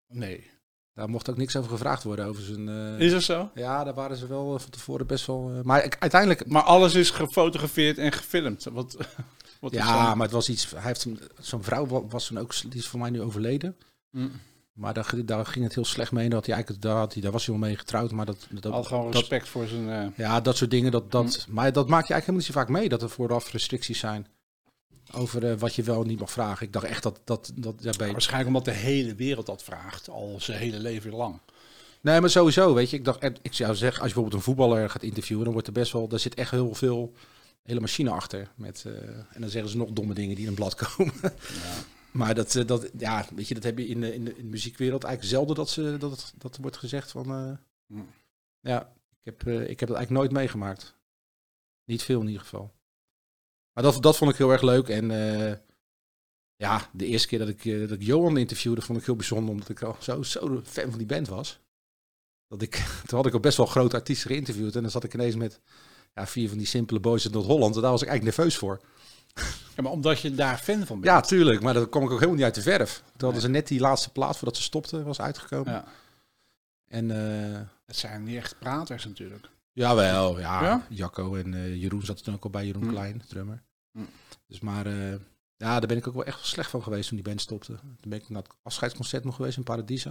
[0.07, 0.49] Nee.
[0.93, 2.69] Daar mocht ook niks over gevraagd worden, over zijn...
[2.69, 3.49] eh, Is dat zo?
[3.53, 5.51] Ja, daar waren ze wel eh, van tevoren best wel...
[5.57, 6.47] eh, maar ik- uiteindelijk...
[6.47, 8.63] Maar alles is gefotografeerd en gefilmd.
[8.71, 8.97] Wat,
[9.59, 10.71] wat Ja, maar het was iets...
[10.71, 11.07] Hij heeft
[11.39, 12.61] zo'n vrouw wa- was toen ook...
[12.61, 13.77] Die is voor mij nu overleden.
[14.11, 14.31] Mm.
[14.77, 16.29] Maar daar, daar ging het heel slecht mee.
[16.29, 18.11] Dat hij eigenlijk, daar, had hij, daar was hij wel mee getrouwd.
[18.11, 19.89] Maar dat, dat, Had gewoon dat- respect voor zijn...
[19.89, 20.91] eh, ja, dat soort dingen.
[20.91, 22.89] Dat, dat, Maar dat maak je eigenlijk helemaal niet zo vaak mee.
[22.89, 24.27] Dat er vooraf restricties zijn.
[25.13, 26.65] Over eh, wat je wel en niet mag vragen.
[26.65, 27.21] Ik dacht echt dat...
[27.25, 30.09] dat, dat ja, waarschijnlijk omdat de hele wereld dat vraagt.
[30.09, 31.39] Al zijn hele leven lang.
[32.01, 32.97] Nee, maar sowieso, weet je.
[32.97, 35.73] Ik dacht, ik zou zeggen, als je bijvoorbeeld een voetballer gaat interviewen, dan wordt er
[35.73, 37.13] best wel, daar zit echt heel veel,
[37.63, 38.47] hele machine achter.
[38.55, 38.91] Met, eh,
[39.33, 41.13] en dan zeggen ze nog domme dingen die in een blad komen.
[42.17, 44.43] Maar dat, eh, dat, ja, weet je, dat heb je in de, in de, in
[44.43, 47.51] de muziekwereld eigenlijk zelden dat, ze, dat, het- dat wordt gezegd van, eh,
[47.87, 48.01] Hm.
[48.59, 50.95] ja, ik heb, eh, ik heb het eigenlijk nooit meegemaakt.
[51.85, 52.73] Niet veel in ieder geval.
[53.73, 54.87] Maar dat, dat vond ik heel erg leuk.
[54.89, 55.09] En
[56.55, 59.69] ja, de eerste keer dat ik, dat ik Johan interviewde, vond ik heel bijzonder, omdat
[59.69, 61.59] ik al zo, zo fan van die band was.
[62.47, 62.75] Dat ik,
[63.07, 64.75] toen had ik al best wel grote artiesten geïnterviewd.
[64.75, 65.61] En dan zat ik ineens met
[66.13, 67.75] ja, vier van die simpele boys uit Noord-Holland.
[67.75, 68.81] En daar was ik eigenlijk nerveus voor.
[69.75, 71.13] Ja, maar omdat je daar fan van bent.
[71.13, 71.61] Ja, tuurlijk.
[71.61, 72.95] Maar dat kwam ik ook helemaal niet uit de verf.
[73.05, 75.73] Toen hadden ze net die laatste plaat voordat ze stopten, was uitgekomen.
[75.73, 75.85] Ja.
[76.87, 79.49] En eh Het zijn niet echt praters natuurlijk.
[79.71, 80.63] jawel, ja.
[80.63, 80.85] Ja?
[80.89, 82.89] Jacco en eh, Jeroen zat toen ook al bij Jeroen Hm.
[82.89, 83.63] Klein, drummer.
[83.91, 83.99] Hm.
[84.47, 85.11] Dus maar eh,
[85.57, 87.75] ja, daar ben ik ook wel echt slecht van geweest toen die band stopte.
[87.75, 90.09] Toen ben ik naar het afscheidsconcert nog geweest in Paradiso.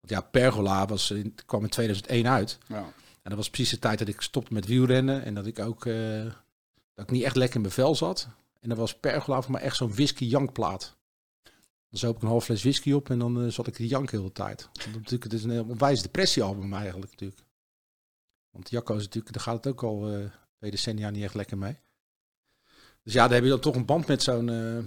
[0.00, 2.58] Want ja, Pergola was, in- kwam in 2001 uit.
[2.66, 2.76] Ja.
[3.22, 5.24] En dat was precies de tijd dat ik stopte met wielrennen.
[5.24, 5.86] En dat ik ook
[6.96, 8.28] dat ik niet echt lekker in mijn vel zat.
[8.60, 10.96] En dan was Pergola voor mij echt zo'n whisky-jankplaat.
[11.90, 14.18] Dan zoop ik een half fles whisky op en dan eh, zat ik te janken
[14.18, 14.68] heel de tijd.
[14.72, 17.40] Want natuurlijk, het is een heel onwijs depressiealbum eigenlijk natuurlijk.
[18.50, 21.78] Want Jacco is natuurlijk, daar gaat het ook al twee decennia niet echt lekker mee.
[23.06, 24.78] Dus ja, daar heb je dan toch een band met zo'n, eh,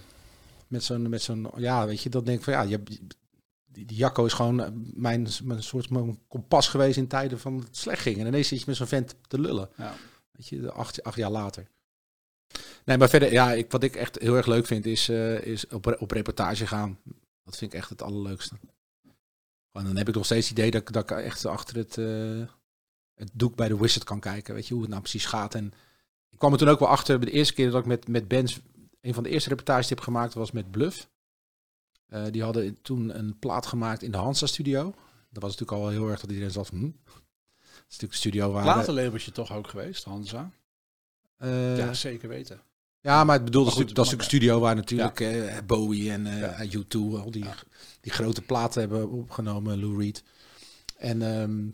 [0.68, 3.98] met zo'n, met zo'n, ja, weet je, dat denk ik van ja, je, die, die
[3.98, 4.56] Jacco is gewoon
[4.94, 8.20] mijn, mijn soort mijn kompas geweest in tijden van het slecht ging.
[8.20, 9.70] En ineens zit je met zo'n vent te lullen.
[9.78, 9.96] Ja.
[10.32, 11.68] Weet je, acht, acht jaar later.
[12.86, 15.68] Nee, maar verder, ja, ik, wat ik echt heel erg leuk vind is, eh, is
[15.68, 17.00] op, op reportage gaan.
[17.44, 18.56] Dat vind ik echt het allerleukste.
[19.72, 21.98] En dan heb ik nog steeds het idee dat, ik- dat ik echt achter het,
[21.98, 22.48] eh,
[23.14, 24.54] het doek bij de Wizard kan kijken.
[24.54, 25.56] Weet je, hoe het nou precies gaat.
[25.56, 25.74] En
[26.30, 28.60] ik kwam er toen ook wel achter, de eerste keer dat ik met, met bands,
[29.02, 31.10] een van de eerste reportages die ik heb gemaakt was met Bluff.
[32.08, 34.84] Eh, die hadden toen een plaat gemaakt in de Hansa Studio.
[35.30, 36.82] Dat was natuurlijk al heel erg dat iedereen zat, hm.
[36.82, 36.92] Dat
[37.90, 38.64] is natuurlijk de studio waar...
[38.74, 40.52] Platenlabeltje toch ook geweest, Hansa?
[41.40, 42.62] Eh, ja, zeker weten.
[43.02, 44.76] Ja, maar ik bedoel, dat, Maar is goed, natuurlijk- dat is het een studio waar
[44.76, 46.26] natuurlijk eh, Bowie en
[46.60, 47.46] eh U2 al die,
[48.02, 50.24] die grote platen hebben opgenomen, Lou Reed.
[50.98, 51.66] En ehm,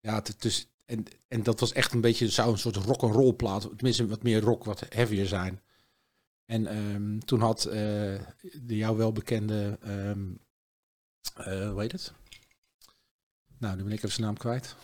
[0.00, 3.02] ja, het, het is, en, en dat was echt een beetje, zou een soort rock
[3.02, 5.62] and roll plaat, tenminste wat meer rock, wat heavier zijn.
[6.44, 10.20] En ehm, toen had de jou wel bekende, ehm
[11.34, 12.12] eh, hoe heet het?
[13.58, 14.74] Nou, nu ben ik even zijn naam kwijt.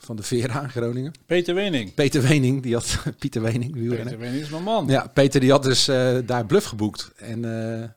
[0.00, 1.12] Van de Vera in Groningen.
[1.26, 1.94] Peter Wening.
[1.94, 4.04] Peter Wening, die had Pieter Wening, wielrenner.
[4.04, 4.86] Peter Wening is mijn man.
[4.86, 7.10] Ja, Peter die had dus eh, daar bluff geboekt.
[7.16, 7.44] En
[7.82, 7.88] eh,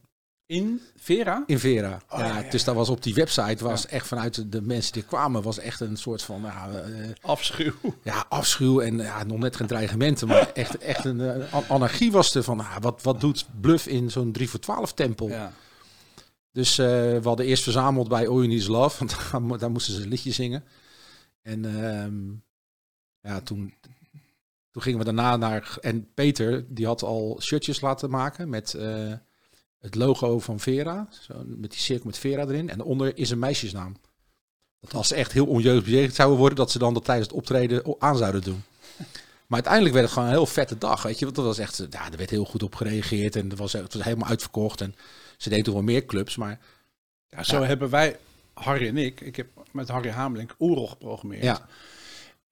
[0.46, 1.44] In Vera?
[1.48, 2.02] in Vera.
[2.10, 3.90] Oh, ja, ja, ja, Dus dat was op die website, was Ja.
[3.90, 7.72] echt vanuit de- mensen die kwamen, was echt een soort van ja, eh, Afschuw.
[8.04, 10.28] ja, afschuw en ja, nog net geen dreigementen.
[10.28, 14.12] Maar echt, echt een an- anarchie was er van, ah, wat, wat doet bluff in
[14.12, 15.30] zo'n 3 voor 12 tempel?
[15.30, 15.52] Ja.
[16.52, 19.16] Dus we hadden eerst verzameld bij All You Love, want
[19.50, 20.64] daar, daar moesten ze een liedje zingen.
[21.44, 22.32] En ehm,
[23.32, 23.74] ja, toen,
[24.72, 25.78] toen gingen we daarna naar...
[25.82, 29.14] En Peter, die had al shirtjes laten maken met eh,
[29.80, 31.08] het logo van Vera.
[31.22, 32.70] Zo, met die cirkel met Vera erin.
[32.70, 33.96] En onder is een meisjesnaam.
[34.80, 37.38] Dat als ze echt heel onjeugd bejegend zouden worden, dat ze dan dat tijdens het
[37.38, 38.64] optreden aan zouden doen.
[39.48, 41.26] Maar uiteindelijk werd het gewoon een heel vette dag, weet je.
[41.26, 43.94] Want dat was echt, ja, er werd heel goed op gereageerd en er was, het
[43.94, 44.82] was helemaal uitverkocht.
[44.82, 44.96] En
[45.38, 46.60] ze deden toch wel meer clubs, maar
[47.28, 47.68] Ja, zo Ja.
[47.68, 48.20] hebben wij,
[48.54, 51.44] Harry en ik, ik heb met Harry Hamelink Oerol geprogrammeerd.
[51.44, 51.68] ja.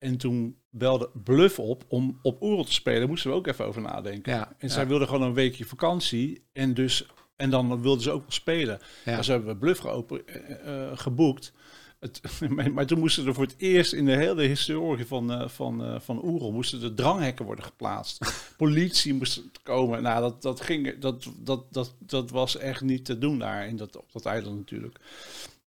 [0.02, 3.08] En toen belde Bluff op om op Oerol te spelen.
[3.08, 4.32] Moesten we ook even over nadenken.
[4.32, 4.68] Ja, En ja.
[4.68, 6.44] zij wilden gewoon een weekje vakantie.
[6.52, 8.78] En, dus, en dan wilden ze ook wel spelen.
[9.04, 9.16] Ja.
[9.16, 11.52] Dus hebben we Bluff geopen, eh, eh, geboekt.
[12.00, 12.20] Het,
[12.74, 16.24] maar, toen moesten er voor het eerst in de hele historie van, eh van, van
[16.24, 16.52] Oerol...
[16.52, 18.18] moesten de dranghekken worden geplaatst.
[18.56, 20.02] Politie moest komen.
[20.02, 23.76] Nou, dat, dat, ging, dat, dat, dat, dat was echt niet te doen daar in
[23.76, 24.98] dat, op dat eiland natuurlijk.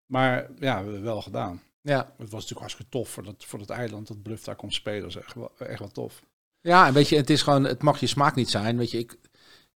[0.05, 1.61] Maar ja, we hebben het wel gedaan.
[1.81, 1.97] Ja.
[1.97, 5.01] Het was natuurlijk hartstikke tof voor dat, voor dat eiland dat Bluff daar kon spelen.
[5.01, 6.21] Dat is echt wel, echt wel tof.
[6.61, 8.77] ja, en weet je, het is gewoon, het mag je smaak niet zijn.
[8.77, 9.17] Weet je, ik.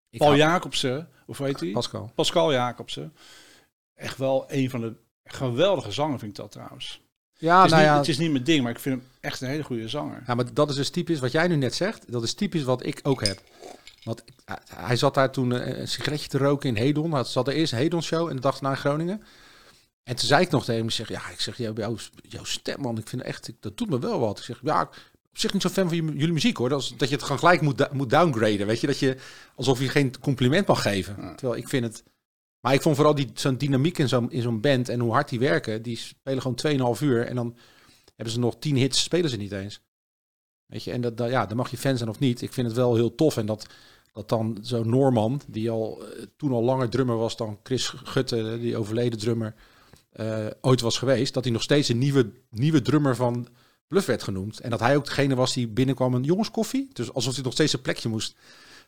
[0.09, 1.71] ik Paul hou- Jacobsen, of heet hij?
[1.71, 2.11] Pascal.
[2.15, 3.13] Pascal Jacobsen.
[3.95, 7.01] Echt wel een van de geweldige zangers vind ik dat trouwens.
[7.33, 7.97] Ja, het, is nou niet, ja.
[7.97, 10.23] het is niet mijn ding, maar ik vind hem echt een hele goede zanger.
[10.27, 12.11] Ja, maar dat is dus typisch wat jij nu net zegt.
[12.11, 13.41] Dat is typisch wat ik ook heb.
[14.03, 14.33] Want ik-
[14.75, 17.13] hij- zat daar toen eh, een sigaretje te roken in Hedon.
[17.13, 19.23] Hij zat er eerst een Hedon show en de dag na in Groningen.
[20.10, 22.82] En toen zei ik nog tegen hem, zeg, ja, ik zeg, jouw, jouw, jouw stem,
[22.82, 24.38] man, ik vind echt, dat doet me wel wat.
[24.39, 24.88] Ik zeg, ja, ik
[25.30, 26.69] op zich niet zo fan van jullie muziek, hoor.
[26.69, 28.88] Dat, is, dat je het gewoon gelijk moet, moet downgraden, weet je.
[28.88, 29.17] Dat je,
[29.56, 31.15] alsof je geen compliment mag geven.
[31.19, 31.36] Ja.
[31.36, 32.04] Terwijl ik vind het...
[32.60, 35.30] Maar ik vond vooral die, zo'n dynamiek in zo'n, in zo'n band en hoe hard
[35.30, 35.82] die werken.
[35.82, 37.58] Die spelen gewoon 2,5 uur en dan
[38.15, 39.82] hebben ze nog 10 hits, spelen ze niet eens.
[40.65, 42.41] Weet je, en dat, dat- ja, dan mag je fan zijn of niet.
[42.41, 43.38] Ik vind het wel heel tof.
[43.38, 43.67] En dat,
[44.13, 48.58] dat dan zo'n Noorman, die al eh, toen al langer drummer was dan Chris Gutte,
[48.60, 49.54] die overleden drummer,
[50.10, 53.48] eh, ooit was geweest, dat hij nog steeds een nieuwe, nieuwe drummer van
[53.88, 54.60] Bluff werd genoemd.
[54.60, 56.89] En dat hij ook degene was die binnenkwam een jongens koffie.
[56.93, 58.36] Dus alsof hij nog steeds een plekje moest.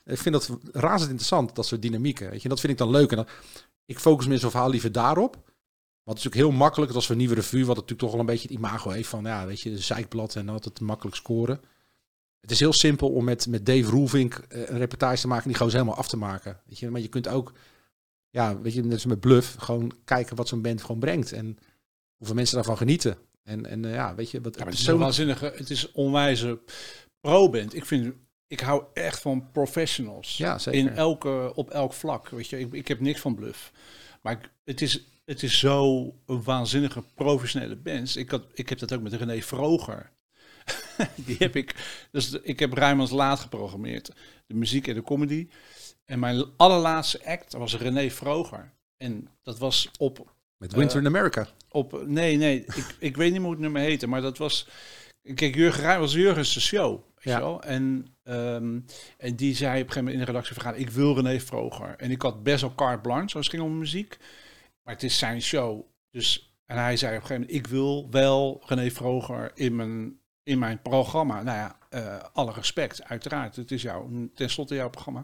[0.05, 2.29] Ik vind dat razend interessant, dat soort dynamieken.
[2.29, 3.11] Weet je, dat vind ik dan leuk.
[3.11, 3.25] En
[3.85, 5.49] ik focus me in zo'n verhaal liever daarop.
[6.03, 8.25] Het is ook heel makkelijk, als we een nieuwe revue, wat natuurlijk toch wel een
[8.25, 11.61] beetje het imago heeft van, ja, weet je, een zeikblad en altijd makkelijk scoren.
[12.41, 15.49] Het is heel simpel om met, met Dave Roelvink eh, een reportage te maken en
[15.49, 16.59] die gewoon helemaal af te maken.
[16.65, 17.53] Weet je, maar je kunt ook,
[18.31, 21.57] ja, weet je, net als met Bluff, gewoon kijken wat zo'n band gewoon brengt en
[22.17, 23.17] hoeveel mensen daarvan genieten.
[23.43, 26.59] En, en eh, ja, weet je, wat Ja, het is een waanzinnige, het is onwijze
[27.19, 27.75] pro-band.
[27.75, 28.13] Ik vind,
[28.47, 30.37] ik hou echt van professionals.
[30.37, 30.79] Ja, zeker.
[30.79, 32.29] In elke, op elk vlak.
[32.29, 33.71] Weet je, ik, ik heb niks van bluff.
[34.21, 38.15] Maar ik, het, is, het is zo een waanzinnige professionele band.
[38.15, 40.11] Ik, had, ik heb dat ook met René Vroger.
[41.25, 41.75] Die heb ik.
[42.11, 44.11] Dus ik heb Rijmans Laat geprogrammeerd.
[44.47, 45.47] De muziek en de comedy.
[46.11, 48.71] En mijn allerlaatste act was René Vroger.
[48.97, 51.47] En dat was op Met Winter eh, in America.
[51.69, 54.67] op, nee, nee, ik, ik weet niet hoe het nummer heette, maar dat was,
[55.35, 57.35] kijk, Jurgen Rijn was Jurgen's show, weet Ja.
[57.37, 57.63] je wel?
[57.63, 58.79] En, ehm,
[59.17, 61.95] en die zei op een gegeven moment in de redactievergadering, ik wil René Vroger.
[61.97, 64.17] En ik had best wel carte blanche als het ging om muziek,
[64.83, 65.81] maar het is zijn show.
[66.09, 70.19] Dus, en hij zei op een gegeven moment, ik wil wel René Vroger in mijn,
[70.43, 71.43] in mijn programma.
[71.43, 73.55] Nou ja, eh, alle respect, uiteraard.
[73.55, 75.23] Het is jouw, tenslotte jouw programma.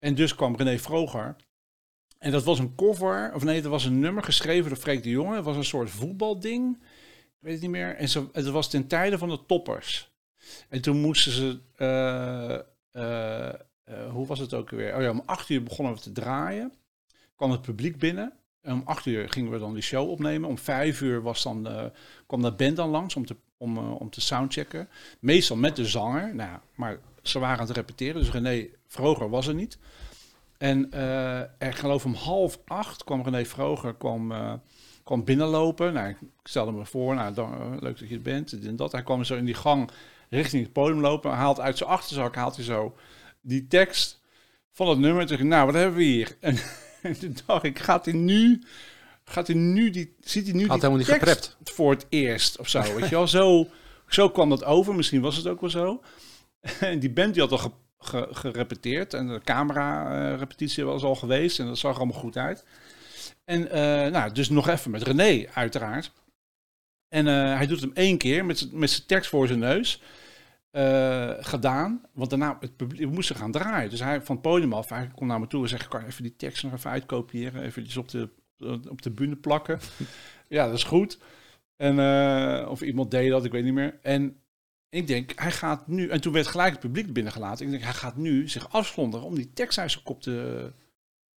[0.00, 1.36] En dus kwam René Vroger.
[2.18, 5.10] En dat was een cover, of nee, dat was een nummer geschreven door Freek de
[5.10, 5.34] Jonge.
[5.34, 6.76] Het was een soort voetbalding.
[7.22, 7.96] Ik weet het niet meer.
[7.96, 10.10] En het was ten tijde van de toppers.
[10.68, 11.60] En toen moesten ze.
[11.76, 12.54] eh,
[12.90, 14.96] eh, eh, hoe was het ook weer?
[14.96, 16.72] Oh ja, om acht uur begonnen we te draaien.
[17.36, 18.32] Kwam het publiek binnen.
[18.60, 20.48] En om acht uur gingen we dan die show opnemen.
[20.48, 21.68] Om vijf uur was dan,
[22.26, 24.88] kwam de band dan langs om te, om, om te soundchecken.
[25.20, 26.34] Meestal met de zanger.
[26.34, 28.20] Nou, maar ze waren aan het repeteren.
[28.20, 29.78] Dus René Vroger was er niet.
[30.58, 34.52] En eh, ik geloof om half acht kwam René Vroger kwam, eh,
[35.04, 35.92] kwam binnenlopen.
[35.92, 38.50] Nou, ik stelde me voor, nou, dan, eh, leuk dat je er bent.
[38.50, 38.92] dit en dat.
[38.92, 39.90] Hij kwam zo in die gang
[40.28, 41.30] richting het podium lopen.
[41.30, 42.96] Hij haalt uit zijn achterzak haalt hij zo
[43.40, 44.20] die tekst
[44.72, 45.26] van het nummer.
[45.26, 46.36] Toen nou, wat hebben we hier?
[46.40, 46.56] En,
[47.02, 48.62] en toen dacht ik, gaat hij nu...
[49.24, 51.56] Gaat hij nu die, ziet hij nu Had die niet tekst geprept.
[51.64, 53.28] voor het eerst of zo, weet je wel?
[53.28, 53.66] Zo,
[54.08, 56.02] zo kwam dat over, misschien was het ook wel zo.
[56.80, 61.58] En die band die had al ge, ge- gerepeteerd en de camera-repetitie was al geweest
[61.58, 62.64] en dat zag er allemaal goed uit.
[63.44, 66.12] En eh, nou, dus nog even met René, uiteraard.
[67.08, 70.02] En eh, hij doet hem één keer met, met zijn tekst voor zijn neus.
[70.70, 73.90] eh, gedaan, want daarna het publiek, we moesten gaan draaien.
[73.90, 76.22] Dus hij van het podium af, hij komt naar me toe en zegt, kan even
[76.22, 78.28] die tekst nog even uitkopiëren, even op de,
[78.88, 79.78] op de bühne plakken.
[80.48, 81.18] ja, dat is goed.
[81.76, 81.98] En,
[82.68, 83.98] of iemand deed dat, ik weet niet meer.
[84.02, 84.39] En
[84.90, 86.08] ik denk, hij gaat nu...
[86.08, 87.64] En toen werd gelijk het publiek binnengelaten.
[87.64, 90.72] Ik denk, hij gaat nu zich afzonderen om die tekst uit zijn kop te,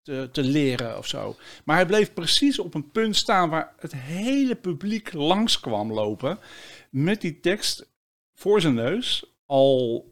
[0.01, 1.35] te, te leren of zo.
[1.65, 6.39] Maar hij bleef precies op een punt staan waar het hele publiek langs kwam lopen.
[6.89, 7.89] Met die tekst
[8.33, 9.25] voor zijn neus.
[9.45, 10.05] Al,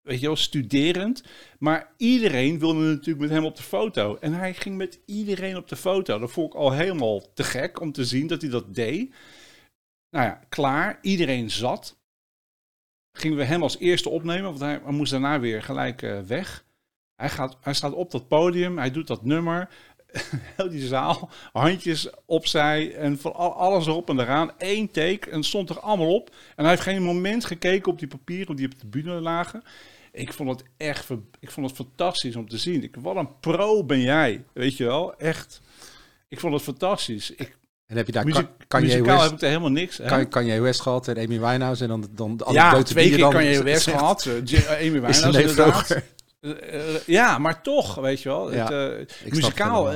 [0.00, 1.22] weet je wel, studerend.
[1.58, 4.16] Maar iedereen wilde natuurlijk met hem op de foto.
[4.20, 6.18] En hij ging met iedereen op de foto.
[6.18, 9.14] Dat vond ik al helemaal te gek om te zien dat hij dat deed.
[10.10, 10.98] Nou ja, klaar.
[11.02, 11.96] Iedereen zat.
[13.18, 16.64] Gingen we hem als eerste opnemen, want hij, hij moest daarna weer gelijk eh, weg.
[17.14, 19.68] Hij, gaat, hij staat op dat podium, hij doet dat nummer.
[20.56, 24.50] heel die zaal, handjes opzij en van al- alles erop en eraan.
[24.58, 26.30] Eén take en stond er allemaal op.
[26.30, 29.62] En hij heeft geen moment gekeken op die papieren die op de bühne lagen.
[30.12, 31.10] Ik vond het echt,
[31.40, 32.82] ik vond het fantastisch om te zien.
[32.82, 35.60] Ik, wat een pro ben jij, weet je wel, echt.
[36.28, 37.30] Ik vond het fantastisch.
[37.30, 37.56] Ik,
[37.86, 39.98] En heb je daar muziek, Ka- Kanye muzikaal West, heb ik er helemaal niks.
[39.98, 40.06] hè?
[40.06, 43.10] Kan- Kanye West gehad en Amy Winehouse en dan, dan de ja, anekdote twee je
[43.10, 44.26] keer dan kan je West zegt, gehad.
[44.26, 44.34] eh,
[44.70, 45.90] Amy Winehouse inderdaad.
[46.40, 48.52] Eh, eh, ja, maar toch, weet je wel.
[48.54, 49.92] Ja, het, muzikaal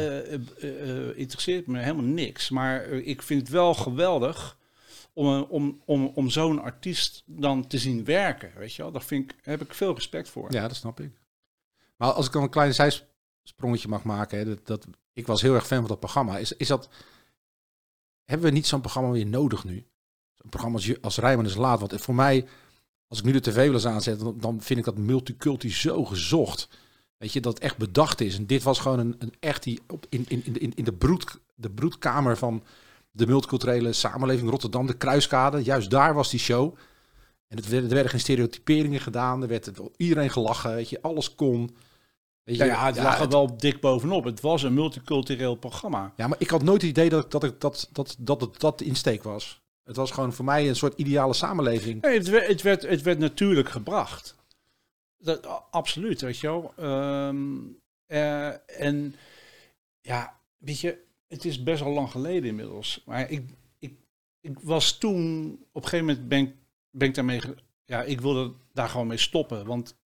[1.14, 2.50] interesseert me helemaal niks.
[2.50, 4.56] Maar ik vind het wel geweldig
[5.12, 8.50] om, om, om, om zo'n artiest dan te zien werken.
[8.58, 10.52] Weet je wel, daar vind ik, heb ik veel respect voor.
[10.52, 11.10] Ja, dat snap ik.
[11.96, 15.54] Maar als ik dan een klein zijsprongetje mag maken, hè, dat, dat, ik was heel
[15.54, 16.38] erg fan van dat programma.
[16.38, 16.88] Is, is dat,
[18.30, 19.86] hebben we niet zo'n programma weer nodig nu?
[20.36, 21.80] Een programma als, als Rijman is laat.
[21.80, 22.46] Want voor mij,
[23.08, 26.68] als ik nu de tv wil eens aanzetten, dan, vind ik dat multiculti zo gezocht.
[27.16, 28.36] Weet je, dat echt bedacht is.
[28.36, 31.40] En dit was gewoon een, een echt die op, in, in, in, in de, broed,
[31.54, 32.62] de broedkamer van
[33.10, 35.62] de multiculturele samenleving Rotterdam, de Kruiskade.
[35.62, 36.76] Juist daar was die show.
[37.48, 39.42] En het, er werden geen stereotyperingen gedaan.
[39.42, 40.74] Er werd iedereen gelachen.
[40.74, 41.76] Weet je, alles kon.
[42.50, 44.24] Weet je, Ja, ja, het lag er het- wel dik bovenop.
[44.24, 46.12] Het was een multicultureel programma.
[46.16, 48.78] ja, maar ik had nooit het idee dat, dat, ik, dat, dat, dat het dat
[48.78, 49.62] de insteek was.
[49.84, 52.02] Het was gewoon voor mij een soort ideale samenleving.
[52.02, 54.36] Nee, het, werd, het, werd, het werd natuurlijk gebracht.
[55.18, 56.72] Dat, absoluut, weet je wel.
[56.76, 57.56] Ehm,
[58.06, 59.14] eh, en
[60.00, 60.98] ja, weet je,
[61.28, 63.02] het is best al lang geleden inmiddels.
[63.06, 63.42] Maar ik,
[63.78, 63.94] ik,
[64.40, 66.54] ik was toen, op een gegeven moment ben, ik-
[66.90, 67.40] ben ik daarmee,
[67.84, 69.66] ja, ik wilde daar gewoon mee stoppen.
[69.66, 69.98] Want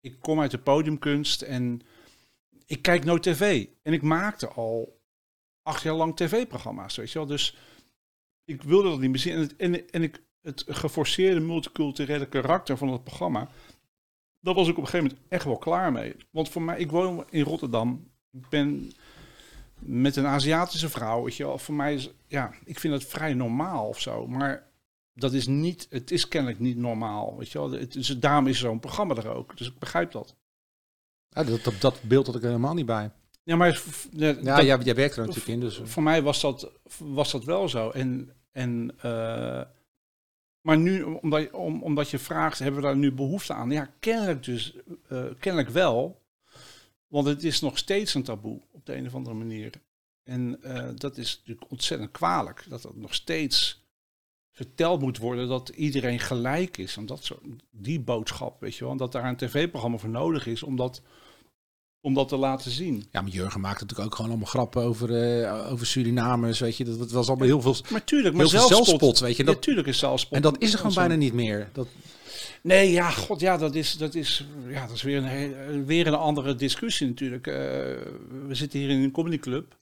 [0.00, 1.80] ik kom uit de podiumkunst en
[2.66, 3.66] ik kijk nooit tv.
[3.82, 5.00] En ik maakte al
[5.62, 7.28] acht jaar lang tv-programma's, weet je wel.
[7.28, 7.56] Dus
[8.44, 9.34] ik wilde dat niet meer zien.
[9.34, 13.48] En, het, en, en ik, het geforceerde multiculturele karakter van het programma,
[14.40, 16.16] daar was ik op een gegeven moment echt wel klaar mee.
[16.30, 18.10] Want voor mij, ik woon in Rotterdam.
[18.30, 18.92] Ik ben
[19.78, 21.58] met een Aziatische vrouw, weet je wel.
[21.58, 24.26] Voor mij is, ja, ik vind het vrij normaal of zo.
[24.26, 24.70] Maar
[25.14, 27.70] dat is niet, het is kennelijk niet normaal, weet je wel.
[27.70, 29.56] Het, dus daarom is zo'n programma er ook.
[29.56, 30.36] Dus ik begrijp dat.
[31.32, 33.10] Ja, dat, dat, dat beeld had ik er helemaal niet bij.
[33.42, 35.60] Ja, maar Ja, dat- jij, jij werkt er natuurlijk in.
[35.60, 37.90] Dus, voor mij was dat, was dat wel zo.
[37.90, 39.62] En, en, eh,
[40.60, 43.70] maar nu, omdat, je- om, omdat je vraagt, hebben we daar nu behoefte aan?
[43.70, 44.76] Ja, kennelijk dus,
[45.08, 46.20] eh, kennelijk wel.
[47.06, 49.72] Want het is nog steeds een taboe op de een of andere manier.
[50.22, 52.64] En eh, dat is natuurlijk ontzettend kwalijk.
[52.68, 53.80] Dat dat nog steeds
[54.50, 56.96] verteld moet worden dat iedereen gelijk is.
[56.96, 58.92] En dat soort, die boodschap, weet je wel.
[58.92, 61.02] En dat daar een tv-programma voor nodig is om dat,
[62.02, 63.04] om dat te laten zien.
[63.10, 66.60] ja, maar Jurgen maakte natuurlijk ook gewoon allemaal grappen over, eh, over Surinamers.
[66.60, 69.18] Weet je, dat, dat was allemaal heel veel, Maar tuurlijk, maar zelfspot, zelfspot.
[69.18, 70.36] Weet je, dat, Natuurlijk is zelfspot.
[70.36, 71.68] en dat is er gewoon bijna niet meer.
[71.72, 71.86] Dat,
[72.62, 76.14] Nee, ja, god, ja, dat is, dat is, ja, dat is weer, een, weer een
[76.14, 77.46] andere discussie natuurlijk.
[77.46, 77.54] Eh,
[78.46, 79.80] we zitten hier in een comedyclub.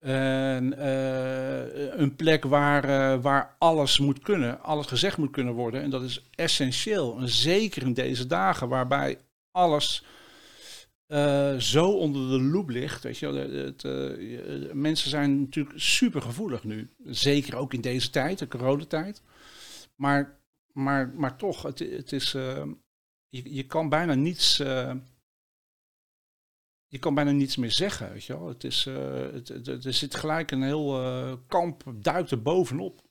[0.00, 5.82] En, eh, een plek waar, waar alles moet kunnen, alles gezegd moet kunnen worden.
[5.82, 7.18] En dat is essentieel.
[7.18, 9.18] En zeker in deze dagen waarbij
[9.50, 10.04] alles
[11.10, 13.02] eh, zo onder de loep ligt.
[13.02, 13.26] Weet je.
[13.26, 16.90] Het, eh, mensen zijn natuurlijk super gevoelig nu.
[17.04, 19.22] Zeker ook in deze tijd, de coronatijd.
[19.94, 20.38] Maar
[20.72, 22.66] maar, maar toch, het, het is, eh,
[23.28, 24.56] je, kan bijna niets,
[26.86, 28.48] je kan bijna niets meer zeggen, weet je wel.
[28.48, 33.02] Het is, er zit gelijk een heel kamp, duikt er bovenop.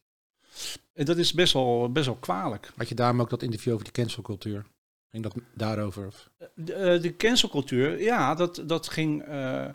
[0.93, 2.71] En dat is best wel, best wel kwalijk.
[2.75, 4.65] had je daarom ook dat interview over die cancelcultuur?
[5.11, 6.07] Ging dat daarover?
[6.07, 6.29] Of?
[6.55, 9.65] De, eh, de cancelcultuur, ja, dat, dat, ging, eh,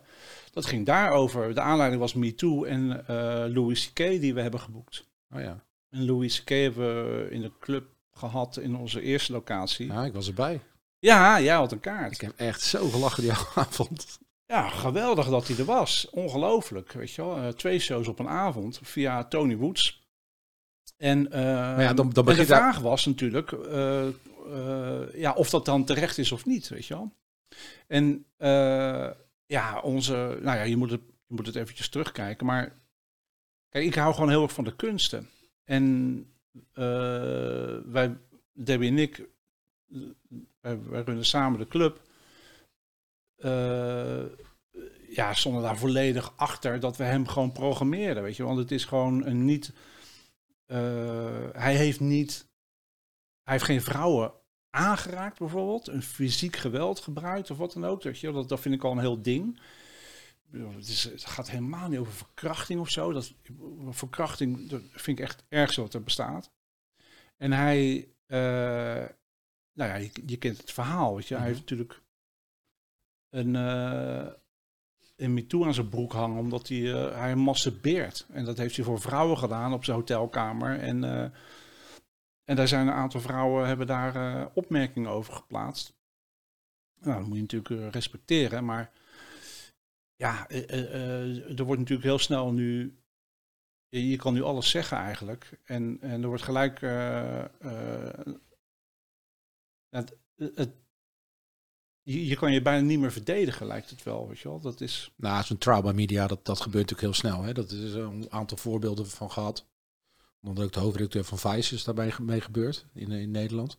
[0.52, 1.54] dat ging daarover.
[1.54, 3.96] De aanleiding was MeToo en eh Louis C.K.
[3.96, 5.04] die we hebben geboekt.
[5.34, 5.64] Oh ja.
[5.90, 6.48] En Louis C.K.
[6.48, 9.86] hebben we in de club gehad in onze eerste locatie.
[9.86, 10.60] ja, ik was erbij.
[10.98, 12.12] Ja, jij had een kaart.
[12.12, 14.18] Ik heb echt zo gelachen die avond.
[14.46, 16.08] Ja, geweldig dat hij er was.
[16.10, 17.36] Ongelooflijk, weet je wel.
[17.36, 20.02] Eh, twee shows op een avond via Tony Woods.
[20.96, 21.40] En, eh,
[21.84, 24.14] ja, dan- dan en de daar- vraag was natuurlijk eh, eh,
[25.14, 27.12] ja, of dat dan terecht is of niet, weet je wel.
[27.86, 29.10] En eh,
[29.46, 32.72] ja, onze, nou ja, je moet, het, je moet het eventjes terugkijken, maar
[33.68, 35.28] kijk, ik hou gewoon heel erg van de kunsten.
[35.64, 36.18] En
[36.72, 38.16] eh, wij,
[38.52, 39.28] Debbie en ik,
[40.60, 42.02] eh, wij, runnen samen de club.
[43.36, 44.24] Eh,
[45.08, 48.42] ja, stonden daar volledig achter dat we hem gewoon programmeerden, weet je.
[48.42, 49.72] Want het is gewoon een niet...
[50.66, 52.52] eh, hij heeft niet...
[53.44, 54.32] Hij heeft geen vrouwen
[54.70, 55.88] aangeraakt bijvoorbeeld.
[55.88, 58.02] Een fysiek geweld gebruikt of wat dan ook.
[58.02, 59.60] Je, dat, dat vind ik al een heel ding.
[60.50, 63.12] Het, is, het gaat helemaal niet over verkrachting of zo.
[63.12, 63.34] Dat,
[63.90, 66.50] verkrachting dat vind ik echt het ergste wat er bestaat.
[67.36, 68.08] En hij...
[68.26, 69.08] eh,
[69.72, 71.36] nou ja, je, je kent het verhaal, weet je.
[71.36, 72.02] Hij heeft natuurlijk
[73.30, 74.26] een, eh,
[75.16, 78.26] een MeToo aan zijn broek hangen omdat hij, uh, hij masturbeert.
[78.30, 80.78] En dat heeft hij voor vrouwen gedaan op zijn hotelkamer.
[80.78, 81.26] En, uh,
[82.44, 85.94] en daar zijn een aantal vrouwen hebben daar uh, opmerkingen over geplaatst.
[87.00, 88.92] Nou, dat moet je natuurlijk respecteren, maar
[90.16, 92.98] ja, er wordt natuurlijk heel snel nu
[94.00, 95.60] je kan nu alles zeggen eigenlijk.
[95.64, 96.80] En, en er wordt gelijk.
[99.88, 100.16] het,
[102.02, 104.28] je, kan je bijna niet meer verdedigen, lijkt het wel.
[104.28, 104.60] Weet je wel?
[104.60, 105.12] Dat is...
[105.16, 107.42] Nou, zo'n trauma media, dat, dat gebeurt natuurlijk heel snel.
[107.42, 107.52] Hè?
[107.52, 109.66] Dat is een aantal voorbeelden van gehad.
[110.44, 113.78] Omdat ook de hoofdredacteur van Vice is daarbij mee gebeurd in, in Nederland.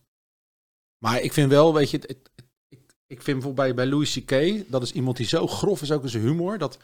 [0.98, 2.30] Maar ik vind wel, weet je, het, het,
[2.68, 5.92] ik, ik vind bijvoorbeeld bij, bij Louis C.K., dat is iemand die zo grof is
[5.92, 6.78] ook in zijn humor, dat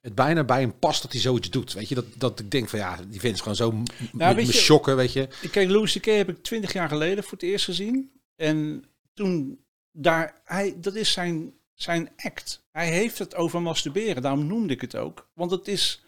[0.00, 1.72] het bijna bij hem past dat hij zoiets doet.
[1.72, 4.96] Weet je, dat, dat ik denk van ja, die vindt gewoon zo nou, me shocken,
[4.96, 5.28] weet je.
[5.50, 6.04] Kijk, Louis C.K.
[6.04, 8.10] heb ik twintig jaar geleden voor het eerst gezien.
[8.36, 12.62] En toen daar, hij, dat is zijn, zijn act.
[12.70, 15.28] Hij heeft het over masturberen, daarom noemde ik het ook.
[15.34, 16.03] Want het is,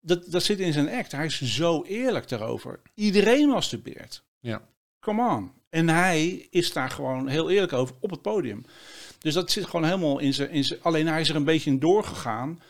[0.00, 1.12] dat, dat zit in zijn act.
[1.12, 2.80] Hij is zo eerlijk daarover.
[2.94, 4.22] Iedereen masturbeert.
[4.40, 4.62] Ja.
[5.00, 5.52] Come on.
[5.70, 8.64] En hij is daar gewoon heel eerlijk over op het podium.
[9.18, 10.50] Dus dat zit gewoon helemaal in zijn.
[10.50, 12.60] In zijn alleen hij is er een beetje in doorgegaan.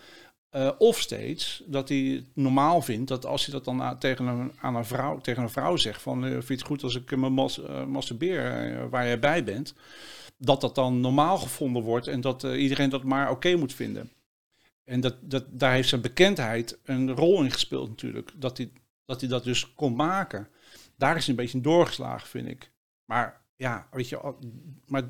[0.56, 4.52] Uh, of steeds dat hij het normaal vindt dat als hij dat dan tegen een,
[4.60, 7.16] aan een vrouw, tegen een vrouw zegt: van uh, vind je het goed als ik
[7.16, 9.74] me mas, uh, masturbeer waar jij bij bent?
[10.38, 14.10] dat dat dan normaal gevonden wordt en dat iedereen dat maar oké moet vinden.
[14.88, 18.30] En dat, dat, daar heeft zijn bekendheid een rol in gespeeld natuurlijk.
[18.34, 18.70] Dat hij,
[19.04, 20.48] dat hij dat dus kon maken.
[20.96, 22.70] Daar is hij een beetje doorgeslagen, vind ik.
[23.04, 24.34] Maar ja, weet je,
[24.86, 25.02] maar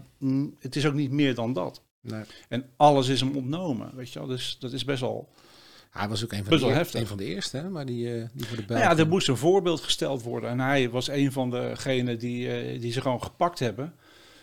[0.59, 1.83] het is ook niet meer dan dat.
[2.01, 2.23] Nee.
[2.49, 4.29] En alles is hem ontnomen, weet je wel.
[4.29, 5.29] Dus dat is best wel...
[5.91, 7.01] Hij was ook een van, de, heftig.
[7.01, 7.71] een van de eerste, hè?
[7.71, 10.51] maar die, uh, die voor de nou Ja, er moest een voorbeeld gesteld worden.
[10.51, 13.95] En hij was een van degenen die, uh, die ze gewoon gepakt hebben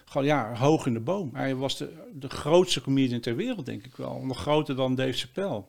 [0.05, 1.29] gewoon ja, hoog in de boom.
[1.33, 4.21] Hij was de, de grootste comedian ter wereld, denk ik wel.
[4.25, 5.65] Nog groter dan Dave Chappelle.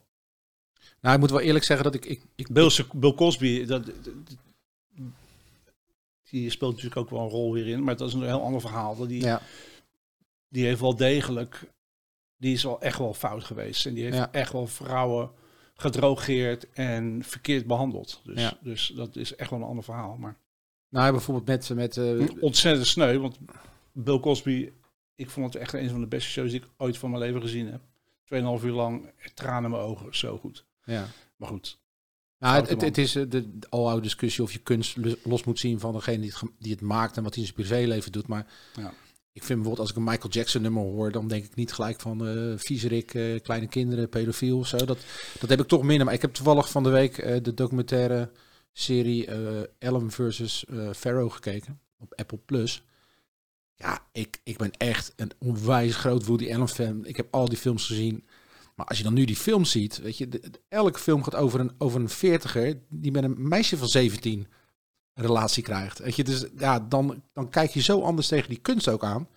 [1.00, 2.04] Nou, ik moet wel eerlijk zeggen dat ik...
[2.04, 3.90] ik, ik Bill, Bill Cosby, dat,
[6.30, 9.06] die speelt natuurlijk ook wel een rol hierin, maar dat is een heel ander verhaal.
[9.06, 9.42] Die, ja.
[10.48, 11.72] die heeft wel degelijk,
[12.36, 13.86] die is wel echt wel fout geweest.
[13.86, 15.30] En die heeft echt wel vrouwen
[15.74, 18.20] gedrogeerd en verkeerd behandeld.
[18.24, 18.58] Dus, ja.
[18.60, 20.16] dus dat is echt wel een ander verhaal.
[20.16, 20.36] Maar...
[20.88, 21.68] Nou, bijvoorbeeld met...
[21.74, 22.28] met uh...
[22.40, 23.38] Ontzettend sneu, want
[23.98, 24.72] Bill Cosby,
[25.14, 27.40] ik vond het echt een van de beste shows die ik ooit van mijn leven
[27.40, 27.80] gezien heb.
[28.24, 30.64] Tweeënhalf uur lang, tranen in mijn ogen, zo goed.
[30.84, 31.08] Ja.
[31.36, 31.78] Maar goed.
[32.38, 35.58] Nou, het, het, het, is eh, de, de aloude discussie of je kunst los moet
[35.58, 38.26] zien van degene die het, die het maakt en wat hij in zijn privéleven doet.
[38.26, 38.92] Maar ja.
[39.32, 42.00] ik vind bijvoorbeeld als ik een Michael Jackson nummer hoor, dan denk ik niet gelijk
[42.00, 44.76] van uh, viezerik, uh, kleine kinderen, pedofiel of zo.
[44.76, 44.98] Dat,
[45.40, 46.04] dat heb ik toch minder.
[46.04, 48.30] Maar ik heb toevallig van de week uh, de documentaire
[48.72, 49.28] serie
[49.78, 52.82] Ellen versus Pharaoh gekeken op Apple Plus.
[53.76, 57.06] Ja, ik, ik ben echt een onwijs groot Woody Allen fan.
[57.06, 58.26] Ik heb al die films gezien.
[58.74, 61.72] Maar als je dan nu die film ziet, weet je, elke film gaat over een,
[61.78, 64.46] over een veertiger die met een meisje van 17
[65.14, 65.98] een relatie krijgt.
[65.98, 69.28] Weet je, dus ja, dan, dan kijk je zo anders tegen die kunst ook aan.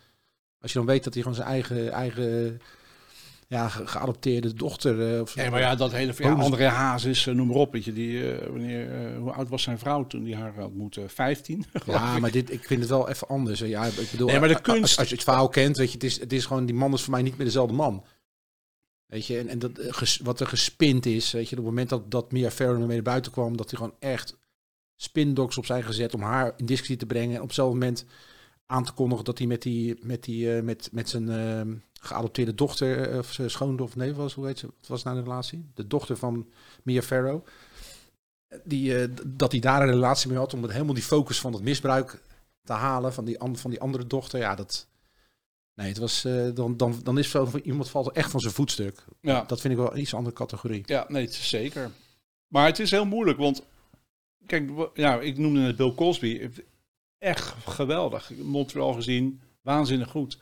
[0.59, 2.59] Als je dan weet dat hij gewoon zijn eigen, eigen
[3.49, 5.13] ja, geadopteerde dochter.
[5.13, 7.71] Uh, of nee, maar ja, dat hele ja, André Hazes, uh, noem maar op.
[7.73, 11.09] Weet je, die, uh, wanneer, hoe oud was zijn vrouw toen die haar had moeten?
[11.09, 11.65] 15?
[11.85, 13.59] ja, maar dit, ik vind het wel even anders.
[13.59, 14.81] Ja, ik bedoel, nee, maar de kunst...
[14.81, 16.93] als, als, je het verhaal kent, weet je, het is, het is gewoon, die man
[16.93, 18.05] is voor mij niet meer dezelfde man.
[19.05, 19.71] Weet je, en, en dat,
[20.23, 23.01] wat er gespind is, weet je, op het moment dat, dat Mia Farrow mee naar
[23.01, 24.37] buiten kwam, dat hij gewoon echt
[24.95, 27.35] spindoks op zijn gezet om haar in discussie te brengen.
[27.35, 28.05] En op zo'n moment
[28.65, 33.17] aan te kondigen dat hij met, die, met, die, met, met zijn uh, geadopteerde dochter,
[33.17, 35.71] of zijn schoondochter, nee, was, hoe heet ze, wat was nou de relatie?
[35.73, 36.49] De dochter van
[36.83, 37.45] Mia Farrow.
[38.63, 41.53] Die, uh, dat hij daar een relatie mee had om het helemaal die focus van
[41.53, 42.21] het misbruik
[42.63, 44.39] te halen van die, van die andere dochter.
[44.39, 44.87] Ja, dat.
[45.75, 46.21] Nee, het was.
[46.53, 49.03] dan, dan, dan is zo iemand valt echt van zijn voetstuk.
[49.21, 49.43] Ja.
[49.47, 50.83] Dat vind ik wel een iets andere categorie.
[50.85, 51.91] Ja, nee, het is zeker.
[52.47, 53.63] Maar het is heel moeilijk, want.
[54.45, 56.49] Kijk, ja, ik noemde het Bill Cosby
[57.17, 58.31] echt geweldig.
[58.43, 60.37] Montreal gezien, waanzinnig goed.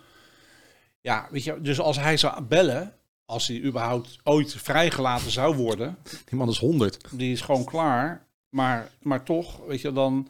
[1.07, 2.93] Ja, weet je, dus als hij zou bellen,
[3.25, 5.97] als hij überhaupt ooit vrijgelaten zou worden.
[6.25, 7.03] Die man is 100.
[7.11, 8.27] Die is gewoon klaar.
[8.49, 10.29] Maar, maar toch, weet je, dan,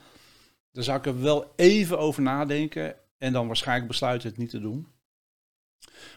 [0.72, 2.96] dan zou ik er wel even over nadenken.
[3.18, 4.88] En dan waarschijnlijk besluiten het niet te doen.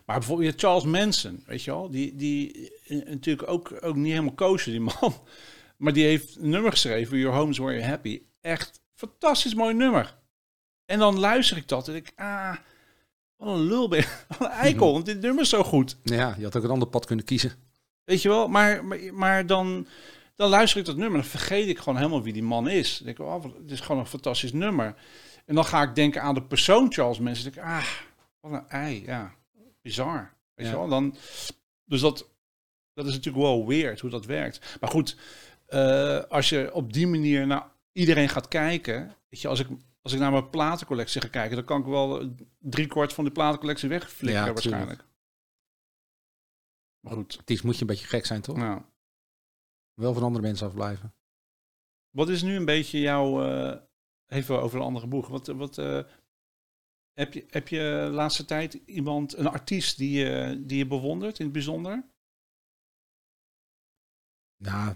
[0.06, 2.72] Maar bijvoorbeeld Charles Manson, weet je wel, die, die
[3.04, 5.14] natuurlijk ook, ook niet helemaal kozen, die man.
[5.76, 8.22] Maar die heeft een nummer geschreven, Your Homes Where You're Happy.
[8.40, 10.18] Echt fantastisch mooi nummer.
[10.84, 12.56] En dan luister ik dat en ik, ah,
[13.41, 15.97] wat een lul ben Wat een eikel, want dit nummer is zo goed.
[16.03, 17.53] Ja, je had ook een ander pad kunnen kiezen.
[18.05, 19.86] Weet je wel, maar, maar, maar dan,
[20.34, 22.97] dan luister ik dat nummer, dan vergeet ik gewoon helemaal wie die man is.
[22.97, 24.95] Dan denk ik, oh, het is gewoon een fantastisch nummer.
[25.47, 27.45] En dan ga ik denken aan de persoon Charles Manson.
[27.45, 27.86] Dan denk ik, ah,
[28.41, 29.34] wat een ei, ja,
[29.82, 30.34] bizar.
[30.55, 30.72] Weet ja.
[30.72, 31.16] je wel, dan,
[31.84, 32.28] dus dat,
[32.95, 34.76] Dat is natuurlijk wel weird hoe dat werkt.
[34.80, 35.16] Maar goed,
[35.66, 39.14] eh, als je op die manier naar iedereen gaat kijken.
[39.28, 39.66] Weet je, als ik,
[40.03, 43.30] als ik naar mijn platencollectie ga kijken, dan kan ik wel drie kwart van de
[43.32, 45.05] platencollectie wegflikkeren Ja, waarschijnlijk.
[47.01, 48.57] Maar goed, Het is, moet je een beetje gek zijn, toch?
[48.57, 48.82] nou.
[49.94, 51.14] Wel van andere mensen afblijven.
[52.11, 53.44] Wat is nu een beetje jouw.
[53.44, 53.80] eh,
[54.26, 55.28] even over een andere boeg.
[55.28, 56.03] Wat, wat, eh,
[57.12, 61.38] heb, je, heb je de laatste tijd iemand, een artiest die je, die je bewondert
[61.38, 62.09] in het bijzonder?
[64.57, 64.94] Nou,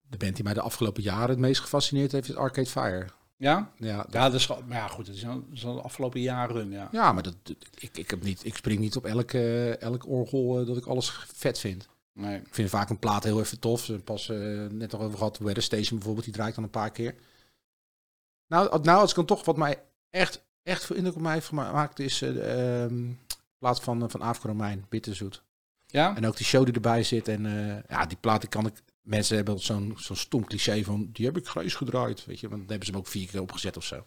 [0.00, 3.08] de band die mij de afgelopen jaren het meest gefascineerd heeft, is Arcade Fire.
[3.36, 3.72] Ja?
[3.76, 5.06] Ja, dat- Ja, is, maar ja, goed.
[5.06, 5.16] Het
[5.52, 6.70] is al de afgelopen jaren.
[6.70, 6.88] Ja.
[6.92, 7.36] ja maar dat,
[7.78, 10.86] ik, ik, heb niet, ik spring niet op elk, eh, elk orgel eh, dat ik
[10.86, 11.88] alles vet vind.
[12.12, 12.38] Nee.
[12.40, 14.04] Ik vind vaak een plaat heel even tof.
[14.04, 17.14] Pas eh, net nog over gehad, Weather Station bijvoorbeeld, die draait dan een paar keer.
[18.46, 21.46] Nou, nou als ik dan toch wat mij echt, echt veel indruk op mij heeft
[21.46, 23.12] gemaakt, is eh, de ehm,
[23.58, 25.42] plaat van, van Aafke Romein, Bitterzoet.
[25.86, 26.16] Ja?
[26.16, 27.28] En ook die show die erbij zit.
[27.28, 27.42] En
[27.88, 28.82] ja, die plaat die kan ik.
[29.06, 31.08] Mensen hebben zo'n zo'n stom cliché van.
[31.12, 32.24] Die heb ik grijs gedraaid.
[32.24, 34.04] Weet je, want dan hebben ze hem ook vier keer opgezet of zo.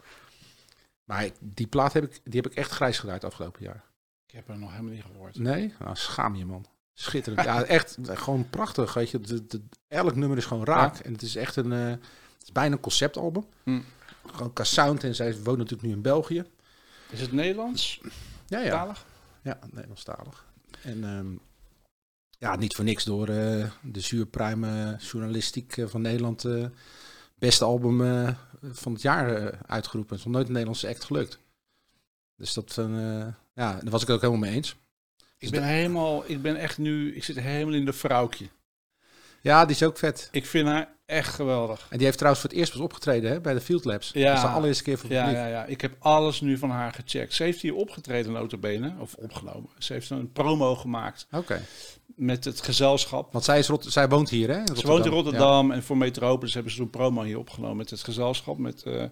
[1.04, 3.84] Maar ik- die plaat heb ik, die heb ik echt grijs gedraaid afgelopen jaar.
[4.28, 5.38] Ik heb er nog helemaal niet gehoord.
[5.40, 5.74] Nee?
[5.80, 6.66] Nou, schaam je man.
[6.94, 7.44] Schitterend.
[7.46, 8.94] ja, echt gewoon prachtig.
[8.94, 11.00] Weet je, de, de, elk nummer is gewoon raak.
[11.00, 11.72] En het is echt een.
[11.74, 13.46] eh, het is bijna een conceptalbum.
[13.64, 13.82] Hm.
[14.26, 15.04] Gewoon qua sound.
[15.04, 16.44] En zij woont natuurlijk nu in België.
[17.10, 18.02] Is het Nederlands?
[18.48, 18.70] Ja, ja.
[18.70, 19.06] Talig?
[19.44, 20.46] Ja, Nederlandstalig.
[20.84, 21.36] En ehm,
[22.40, 26.66] ja, niet voor niks door eh, de zuurpruime journalistiek eh, van Nederland eh,
[27.36, 27.98] beste album
[28.62, 30.16] van het jaar uitgeroepen.
[30.16, 31.40] Het is nog nooit een Nederlandse act gelukt.
[32.36, 32.92] Dus dat, van,
[33.54, 34.76] ja, daar was ik het ook helemaal mee eens.
[35.38, 38.50] Ik ben helemaal, ik ben echt nu, ik zit helemaal in de vrouwtje.
[39.42, 40.30] Ja, die is ook vet.
[40.32, 41.88] Ik vind haar echt geweldig.
[41.90, 44.12] En die heeft trouwens voor het eerst pas opgetreden hè, bij de Field Labs.
[44.14, 44.26] Ja.
[44.28, 45.42] Dat is de allereerste keer voor het Ja, publiek.
[45.44, 47.34] ja, ja, ik heb alles nu van haar gecheckt.
[47.34, 49.70] Ze heeft hier opgetreden, notabene, of opgenomen.
[49.78, 51.62] Ze heeft een promo gemaakt Oké.
[52.06, 53.32] met het gezelschap.
[53.34, 54.62] Want zij, is Rot zij woont hier, hè?
[54.76, 55.16] Ze woont in Ja.
[55.18, 58.58] Rotterdam en voor Metropolis hebben ze een promo hier opgenomen met het gezelschap.
[58.58, 59.04] Met, eh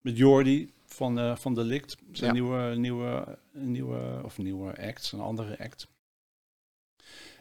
[0.00, 1.96] met Jordi van, eh van Delict.
[2.12, 2.40] Zijn Ja.
[2.40, 5.86] nieuwe, nieuwe, nieuwe, of nieuwe act, een andere act.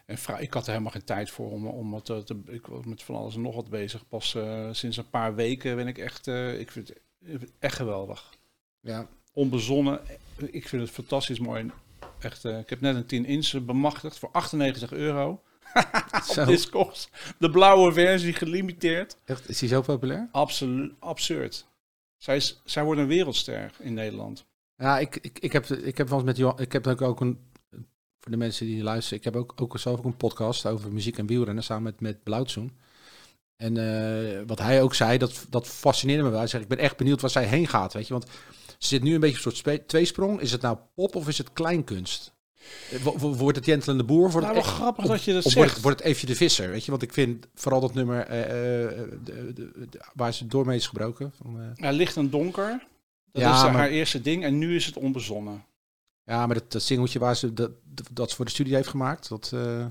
[0.06, 2.86] En ik had er helemaal geen tijd voor om, om wat te, te- Ik was
[2.86, 4.08] met van alles en nog wat bezig.
[4.08, 6.28] Pas eh, sinds een paar weken ben ik echt...
[6.28, 6.91] eh, ik vind
[7.26, 8.34] het echt geweldig.
[8.80, 9.08] Ja.
[9.34, 9.99] Onbezonnen.
[10.38, 11.72] Ik vind het fantastisch mooi.
[12.20, 15.41] Echt, eh, ik heb net een 10 inch bemachtigd voor 98 euro.
[16.38, 17.10] Op Discogs.
[17.39, 19.18] De blauwe versie gelimiteerd.
[19.26, 20.28] Echt, is die zo populair?
[20.32, 21.66] Absoluut absurd.
[22.18, 24.45] Zij, is, zij wordt een wereldster in Nederland.
[24.78, 27.39] Ja, ik, ik, ik heb, ik heb wel eens met Johan, ik heb ook een,
[28.26, 31.18] voor de mensen die luisteren, ik heb ook, ook zelf ook een podcast over muziek
[31.18, 32.72] en wielrennen samen met, met Blauwtsoen.
[33.58, 36.38] En eh, wat hij ook zei, dat, dat fascineerde me wel.
[36.40, 38.14] Hij zegt, ik ben echt benieuwd waar zij heen gaat, weet je.
[38.14, 38.26] Want
[38.78, 40.40] ze zit nu een beetje op een soort tweesprong.
[40.42, 42.34] Is het nou pop of is het kleinkunst?
[42.92, 44.32] Eh, wo- wo- Wordt het Jentel en de Boer?
[44.32, 45.74] Wordt Nou, het echt- grappig of- dat je dat wordt zegt.
[45.74, 46.92] het, wordt het Eefje de Visser, weet je?
[46.92, 48.28] Want ik vind vooral dat nummer eh,
[49.24, 51.34] de, de- de- waar ze door mee is gebroken.
[51.42, 52.84] Van, Ja, licht en donker.
[53.32, 54.44] Dat Ja, is maar- haar eerste ding.
[54.44, 55.64] En nu is het onbezonnen.
[56.26, 57.72] Ja, maar dat, dat singeltje waar ze dat,
[58.12, 59.88] dat ze voor de studie heeft gemaakt, dat eh, eh,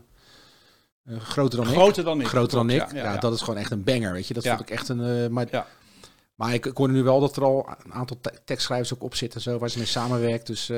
[1.18, 1.74] groter dan ik.
[1.74, 2.26] Groter dan ik.
[2.26, 2.78] groter dan ik.
[2.78, 4.34] Klopt, Ja, dat is gewoon echt een banger, weet je.
[4.34, 4.56] Dat Ja.
[4.56, 5.00] vond ik echt een.
[5.24, 5.66] eh, maar Ja.
[6.34, 9.14] maar ik, ik hoorde nu wel dat er al een aantal te- tekstschrijvers ook op
[9.14, 10.46] zitten, zo, waar ze mee samenwerkt.
[10.46, 10.70] Dus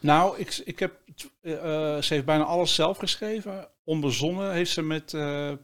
[0.00, 0.94] Nou, ik, ik heb,
[1.42, 3.68] ze heeft bijna alles zelf geschreven.
[3.84, 5.10] Onbezonnen heeft ze met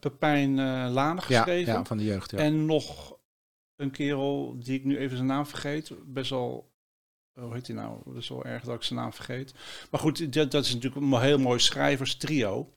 [0.00, 1.72] Pepijn eh Lane ja, geschreven.
[1.72, 2.30] ja, van de jeugd.
[2.30, 2.38] Ja.
[2.38, 3.16] En nog
[3.76, 5.90] een kerel die ik nu even zijn naam vergeet.
[6.06, 6.70] Best wel,
[7.34, 8.00] hoe heet hij nou?
[8.04, 9.54] Dat is wel erg dat ik zijn naam vergeet.
[9.90, 12.74] Maar goed, dat, dat is natuurlijk een heel mooi schrijverstrio.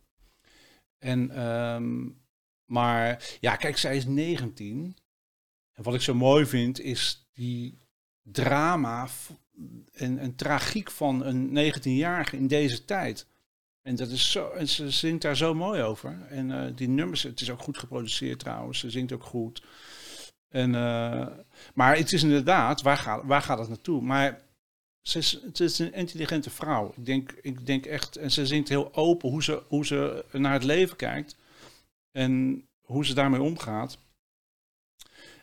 [1.00, 2.10] En, ehm,
[2.66, 4.98] maar ja, kijk, zij is 19.
[5.74, 7.78] En wat ik zo mooi vind, is die
[8.22, 9.08] drama
[9.94, 13.28] en, en tragiek van een 19-jarige in deze tijd.
[13.82, 16.26] En dat is zo, en ze zingt daar zo mooi over.
[16.30, 18.80] En eh, die nummers, het is ook goed geproduceerd trouwens.
[18.80, 19.64] Ze zingt ook goed.
[20.54, 21.28] En, eh,
[21.74, 24.02] maar het is inderdaad, waar gaat, waar gaat het naartoe?
[24.02, 24.42] Maar
[25.02, 26.94] ze is, het is een intelligente vrouw.
[26.96, 30.54] Ik denk, ik denk echt, en ze zingt heel open hoe ze, hoe ze naar
[30.54, 31.36] het leven kijkt.
[32.12, 33.98] En hoe ze daarmee omgaat.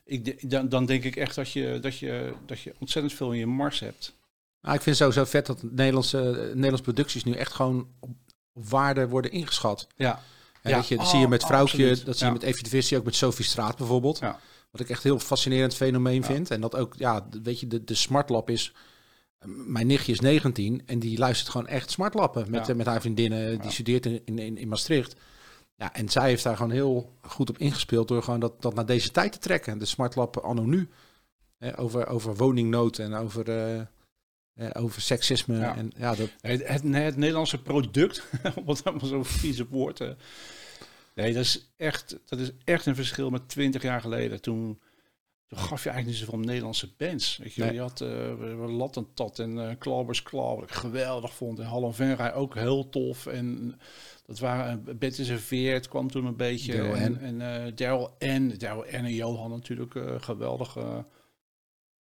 [0.04, 3.38] Ik, dan, dan denk ik echt dat je, dat, je, dat je ontzettend veel in
[3.38, 4.14] je mars hebt.
[4.60, 8.34] Nou, ik vind het sowieso vet dat Nederlandse, Nederlandse producties nu echt gewoon op, op
[8.52, 9.86] waarde worden ingeschat.
[9.96, 10.22] Ja,
[10.62, 12.06] En Ja, dat, je, dat oh, zie je met Vrouwtje, absoluut.
[12.06, 12.38] dat zie je Ja.
[12.38, 14.18] met Evie de Vissie, ook met Sophie Straat bijvoorbeeld.
[14.18, 14.40] Ja.
[14.70, 16.26] Wat ik echt heel fascinerend fenomeen Ja.
[16.26, 16.50] vind.
[16.50, 18.72] En dat ook, ja, weet je, de, de smartlap is...
[19.46, 22.72] Mijn nichtje is 19 en die luistert gewoon echt smartlappen met, Ja.
[22.72, 23.60] eh, met haar vriendinnen.
[23.60, 25.14] Die studeert in, in, in Maastricht.
[25.76, 28.86] Ja, en zij heeft daar gewoon heel goed op ingespeeld door gewoon dat, dat naar
[28.86, 29.78] deze tijd te trekken.
[29.78, 30.88] De smartlappen anno nu.
[31.58, 33.86] Hè, over, over woningnood en over, eh, eh,
[34.72, 35.58] over seksisme.
[35.58, 35.76] Ja.
[35.76, 38.24] En ja, dat, Het, het, het Nederlandse product,
[38.64, 40.00] wat allemaal zo'n vieze woord.
[41.20, 44.40] Eh, Nee, dat is echt, dat is echt een verschil met 20 jaar geleden.
[44.40, 44.80] Toen,
[45.46, 47.36] toen gaf je eigenlijk niet zoveel Nederlandse bands.
[47.36, 47.72] Weet je, Nee.
[47.72, 51.58] je had uh, Lattentat en eh Klabbers Klab, wat ik geweldig vond.
[51.58, 53.26] En Hallo Venray ook heel tof.
[53.26, 53.78] En
[54.30, 56.76] dat waren uh, Betty Serveert kwam toen een beetje.
[56.76, 58.54] Daryl en en eh, Daryl N.
[58.58, 60.76] Daryl en Johan natuurlijk eh, geweldig.
[60.76, 60.98] eh,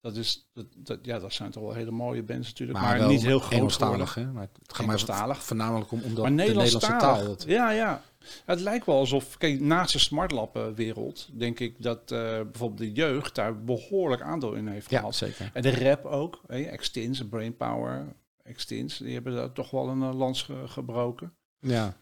[0.01, 2.79] dat, is, dat, dat, ja, dat zijn toch wel hele mooie bands natuurlijk.
[2.79, 4.25] Maar, niet heel groot Engelstalig, hè?
[4.25, 7.23] Maar het gaat mij voornamelijk om, omdat de Nederlandse taal...
[7.23, 8.01] Dat, Ja, ja.
[8.45, 13.35] Het lijkt wel alsof, kijk, naast de smartlap-wereld, denk ik dat eh, bijvoorbeeld de jeugd
[13.35, 15.15] daar behoorlijk aandeel in heeft ja, gehad.
[15.15, 15.49] zeker.
[15.53, 20.17] En de rap ook, hè, Extins, Brainpower, Extins, die hebben daar toch wel een eh,
[20.17, 21.33] lans ge- gebroken.
[21.59, 21.83] Ja.
[21.83, 21.93] Nou,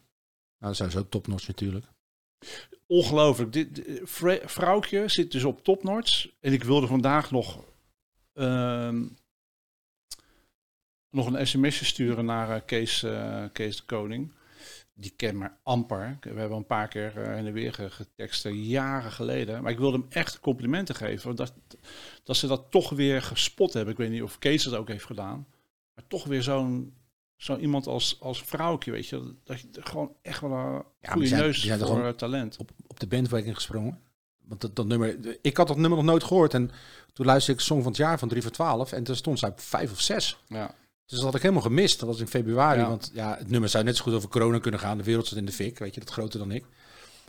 [0.58, 1.86] dat zijn ze ook topnotch natuurlijk.
[2.86, 3.52] Ongelooflijk.
[3.52, 6.28] Dit, dit- Vre- vrouwtje zit dus op topnotch.
[6.40, 7.64] En ik wilde vandaag nog,
[8.32, 9.06] ehm,
[11.10, 14.32] nog een sms'je sturen naar eh, Kees, eh, Kees de Koning.
[15.00, 16.16] Die ken me amper.
[16.20, 19.62] We hebben een paar keer eh, heen en weer ge- getekst, eh, jaren geleden.
[19.62, 21.36] Maar ik wilde hem echt complimenten geven.
[21.36, 21.52] Dat,
[22.24, 23.92] dat ze dat toch weer gespot hebben.
[23.92, 25.46] Ik weet niet of Kees dat ook heeft gedaan.
[25.94, 26.94] Maar toch weer zo'n
[27.36, 29.34] zo iemand als, als vrouwtje, weet je.
[29.44, 30.56] Dat je gewoon echt wel een
[31.02, 32.56] maar goede zijn- neus zijn voor eh, talent.
[32.56, 34.00] Op, op de bandwagon gesprongen.
[34.44, 35.16] Want dat, dat nummer...
[35.42, 36.54] Ik had dat nummer nog nooit gehoord.
[36.54, 36.70] En
[37.12, 38.92] toen luisterde ik Song van het Jaar van 3 voor 12.
[38.92, 40.38] En toen stond zij op 5 of 6.
[40.46, 40.74] Ja.
[41.08, 41.98] Dus dat had ik helemaal gemist.
[42.00, 42.80] Dat was in februari.
[42.80, 42.88] Ja.
[42.88, 44.98] Want ja, het nummer zou net zo goed over corona kunnen gaan.
[44.98, 45.78] De wereld zit in de fik.
[45.78, 46.64] Weet je, dat groter dan ik.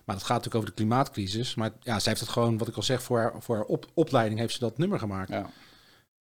[0.05, 1.55] Maar dat gaat natuurlijk over de klimaatcrisis.
[1.55, 3.85] Maar ja, zij heeft het gewoon, wat ik al zeg, voor haar, voor haar op,
[3.93, 5.29] opleiding heeft ze dat nummer gemaakt.
[5.29, 5.49] Ja.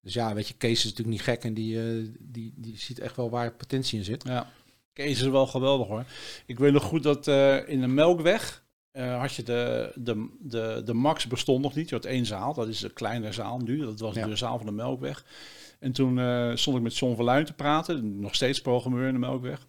[0.02, 1.44] Dus ja, weet je, Kees is natuurlijk niet gek.
[1.44, 4.24] En die, eh, die, die ziet echt wel waar potentie in zit.
[4.24, 4.52] Ja,
[4.94, 6.04] Kees is wel geweldig hoor.
[6.46, 10.82] Ik weet nog goed dat eh, in de Melkweg eh, had je de, de, de,
[10.86, 11.90] de Max bestond nog niet.
[11.90, 13.80] Je had één zaal, dat is een kleine zaal nu.
[13.80, 14.28] Dat was Ja.
[14.28, 15.26] de zaal van de Melkweg.
[15.80, 19.20] En toen eh, stond ik met John Verluin te praten, nog steeds programmeur in de
[19.20, 19.68] Melkweg.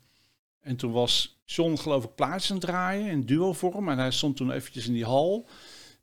[0.60, 3.88] En toen was John geloof ik aan het draaien in duo-vorm.
[3.88, 5.48] En hij stond toen eventjes in die hal.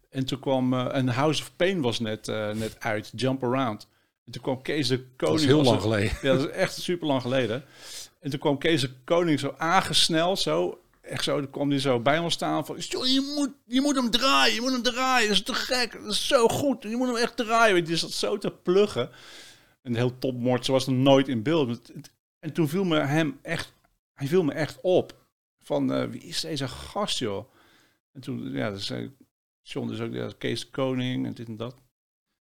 [0.09, 3.87] En toen kwam, en House of Pain was net, eh, net uit, Jump Around.
[4.25, 5.17] En toen kwam Kees de Koning.
[5.17, 6.11] Dat is heel lang er- geleden.
[6.21, 7.63] ja, dat is echt super lang geleden.
[8.19, 10.79] En toen kwam Kees de Koning zo aangesneld, zo.
[11.01, 12.77] Echt zo, dan kwam hij zo bij ons staan van...
[12.77, 15.27] "John, je moet, je moet hem draaien, je moet hem draaien.
[15.27, 16.83] Dat is te gek, dat is zo goed.
[16.83, 17.83] Je moet hem echt draaien.
[17.85, 19.09] Die zat zo te pluggen.
[19.85, 21.91] Een heel topmord, zoals nog nooit in beeld.
[22.39, 23.73] En toen viel me hem echt...
[24.13, 25.25] Hij viel me echt op.
[25.61, 27.45] Van, eh, wie is deze gast, joh?
[28.13, 29.11] En toen, ja, dus, zei
[29.61, 31.75] John dus ook, ja, Kees de Koning en dit en dat.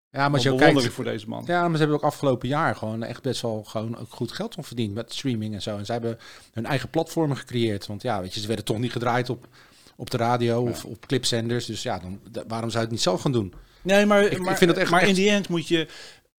[0.10, 1.44] Ja, maar bewondering kijkt, voor deze man.
[1.46, 4.56] Ja, maar ze hebben ook afgelopen jaar gewoon echt best wel gewoon ook goed geld
[4.56, 5.78] om verdiend met streaming en zo.
[5.78, 6.18] En ze hebben
[6.54, 7.86] hun eigen platformen gecreëerd.
[7.88, 9.48] Want ja, weet je, ze werden toch niet gedraaid op,
[9.96, 11.66] op de radio of op clipzenders.
[11.66, 13.54] Dus ja, dan, da- waarom zou je het niet zelf gaan doen?
[13.82, 15.88] Nee, maar, ik maar, vind het echt- maar in die end moet je,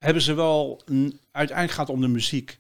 [0.05, 0.81] hebben ze wel,
[1.31, 2.59] uiteindelijk gaat het om de muziek.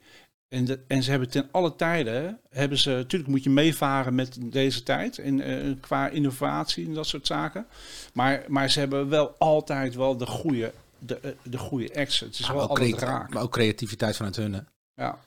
[0.49, 4.38] En, de, en ze hebben ten alle tijden, hebben ze, natuurlijk moet je meevaren met
[4.40, 7.66] deze tijd, in, eh, qua innovatie en dat soort zaken.
[8.12, 12.20] Maar, maar ze hebben wel altijd wel de goede, de, eh, de goede acts.
[12.20, 13.34] Het is wel maar, ook altijd raak.
[13.34, 14.53] maar ook creativiteit vanuit hun.
[14.53, 14.61] Hè?
[14.95, 15.18] Ja,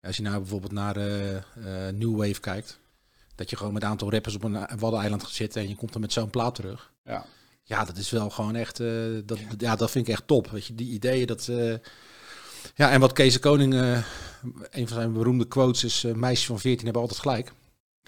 [0.00, 1.42] Als je nou bijvoorbeeld naar eh,
[1.92, 2.78] New Wave kijkt.
[3.34, 5.92] Dat je gewoon met een aantal rappers op een waddeneiland gaat zitten en je komt
[5.92, 6.92] dan met zo'n plaat terug.
[7.04, 7.24] ja.
[7.70, 8.80] Ja, dat is wel gewoon echt.
[8.80, 8.88] eh,
[9.24, 10.50] dat, ja, dat vind ik echt top.
[10.50, 11.48] Weet je, die ideeën dat.
[11.48, 11.74] eh,
[12.74, 13.92] ja, en wat Kees de Koning, eh,
[14.70, 17.52] een van zijn beroemde quotes is: meisjes van 14 hebben altijd gelijk.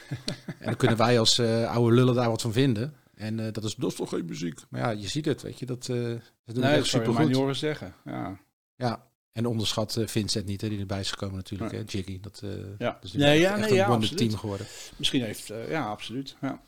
[0.59, 2.95] en dan kunnen wij als oude lullen daar wat van vinden.
[3.15, 4.61] En dat, is, dat is toch geen muziek?
[4.69, 5.67] Maar ja, je ziet het, weet je.
[5.67, 5.97] Dat, eh
[6.45, 7.35] dat doen Nee, echt super goed.
[7.37, 7.95] horen zeggen.
[8.05, 8.39] Ja.
[8.77, 11.73] Ja, en onderschat Vincent niet, hè, die erbij is gekomen natuurlijk.
[11.73, 11.81] Nee.
[11.81, 12.21] Hè, Jiggy.
[12.21, 12.43] Dat,
[12.79, 12.99] Ja.
[13.01, 14.17] dus Nee, ja, echt nee, een ja, absoluut.
[14.17, 14.67] team geworden.
[14.97, 16.37] Misschien heeft, ja, absoluut.
[16.41, 16.63] Ja.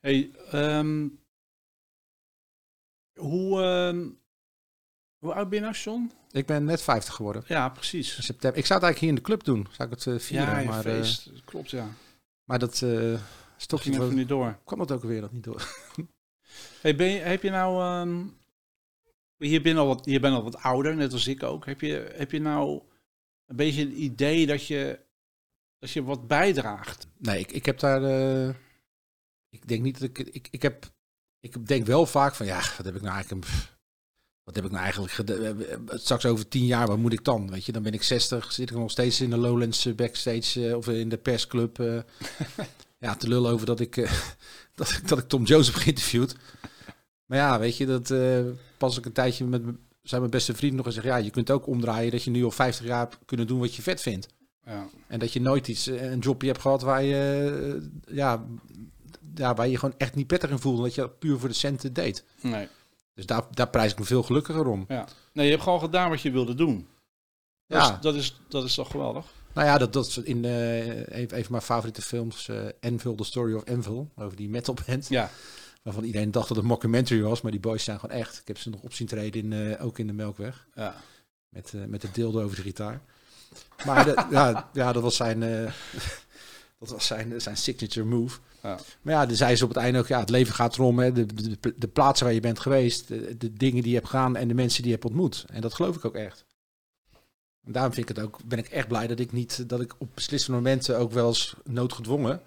[0.00, 1.06] Hey, ehm,
[3.20, 4.08] hoe, ehm,
[5.18, 6.10] hoe oud ben je nou, John?
[6.30, 7.44] Ik ben net 50 geworden.
[7.46, 8.16] Ja, precies.
[8.16, 8.58] In september.
[8.58, 9.66] Ik zou het eigenlijk hier in de club doen.
[9.76, 10.62] Zou ik het eh, vieren?
[10.62, 11.30] Ja, maar, eh, feest.
[11.44, 11.88] Klopt, ja.
[12.44, 13.20] maar dat eh Dat
[13.56, 14.58] stopte ging niet door.
[14.64, 15.66] kwam het ook weer dat niet door.
[16.80, 17.80] Hey, ben je, heb je nou...
[17.82, 18.26] ehm,
[19.36, 21.66] je, bent al wat, je bent al wat ouder, net als ik ook.
[21.66, 22.82] Heb je, heb je nou
[23.46, 25.00] een beetje een idee dat je,
[25.78, 27.06] dat je wat bijdraagt?
[27.18, 28.04] Nee, ik, ik heb daar.
[28.04, 28.54] eh,
[29.50, 30.18] ik denk niet dat ik.
[30.18, 30.92] Ik, ik heb.
[31.40, 33.46] Ik denk wel vaak van ja, wat heb ik nou eigenlijk.
[34.44, 35.64] Wat heb ik nou eigenlijk gedaan?
[35.98, 37.50] Straks over tien jaar, wat moet ik dan?
[37.50, 40.68] Weet je, dan ben ik 60, zit ik nog steeds in de Lowlands eh, backstage
[40.68, 41.78] eh, of in de persclub.
[41.80, 41.98] eh,
[42.98, 43.94] ja, te lullen over dat ik,
[44.74, 46.34] dat, ik- dat ik Tom Jones heb geïnterviewd.
[47.26, 48.12] Maar ja, weet je, dat
[48.78, 49.62] pas ik een tijdje met
[50.02, 52.44] zijn mijn beste vriend nog en zeg ja, je kunt ook omdraaien dat je nu
[52.44, 54.28] al 50 jaar hebt kunnen doen wat je vet vindt.
[54.64, 54.88] Ja.
[55.06, 58.44] En dat je nooit iets, een jobje hebt gehad waar je, ja,
[59.34, 60.82] ja, waar je gewoon echt niet prettig in voelde.
[60.82, 62.24] Dat je dat puur voor de centen deed.
[62.40, 62.68] Nee.
[63.14, 64.84] Dus daar, daar prijs ik me veel gelukkiger om.
[64.88, 65.06] Ja.
[65.32, 66.88] Nee, je hebt gewoon gedaan wat je wilde doen.
[67.66, 67.94] Dat, Ja.
[67.94, 69.26] is, dat, is, dat is toch geweldig?
[69.52, 73.24] Nou ja, dat, dat is in eh een, van mijn favoriete films, eh Envil, The
[73.24, 75.08] Story of Envil, over die metalband.
[75.08, 75.30] Ja,
[75.82, 78.38] Waarvan iedereen dacht dat het een mockumentary was, maar die boys zijn gewoon echt.
[78.40, 80.94] Ik heb ze nog op zien treden, in, eh, ook in de Melkweg, ja.
[81.48, 83.00] met, met de dildo over de gitaar.
[83.86, 85.42] Maar de- ja, ja, dat was zijn,
[86.80, 88.38] dat was zijn, zijn signature move.
[88.62, 88.78] Ja.
[89.02, 91.12] Maar ja, dan zei ze op het einde ook, ja, het leven gaat erom, hè,
[91.12, 91.26] de,
[91.60, 94.48] de, de, plaatsen waar je bent geweest, de, de dingen die je hebt gedaan en
[94.48, 95.44] de mensen die je hebt ontmoet.
[95.52, 96.44] En dat geloof ik ook echt.
[97.64, 99.94] En daarom vind ik het ook, ben ik echt blij dat ik niet, dat ik
[99.98, 102.42] op beslissende momenten ook wel eens noodgedwongen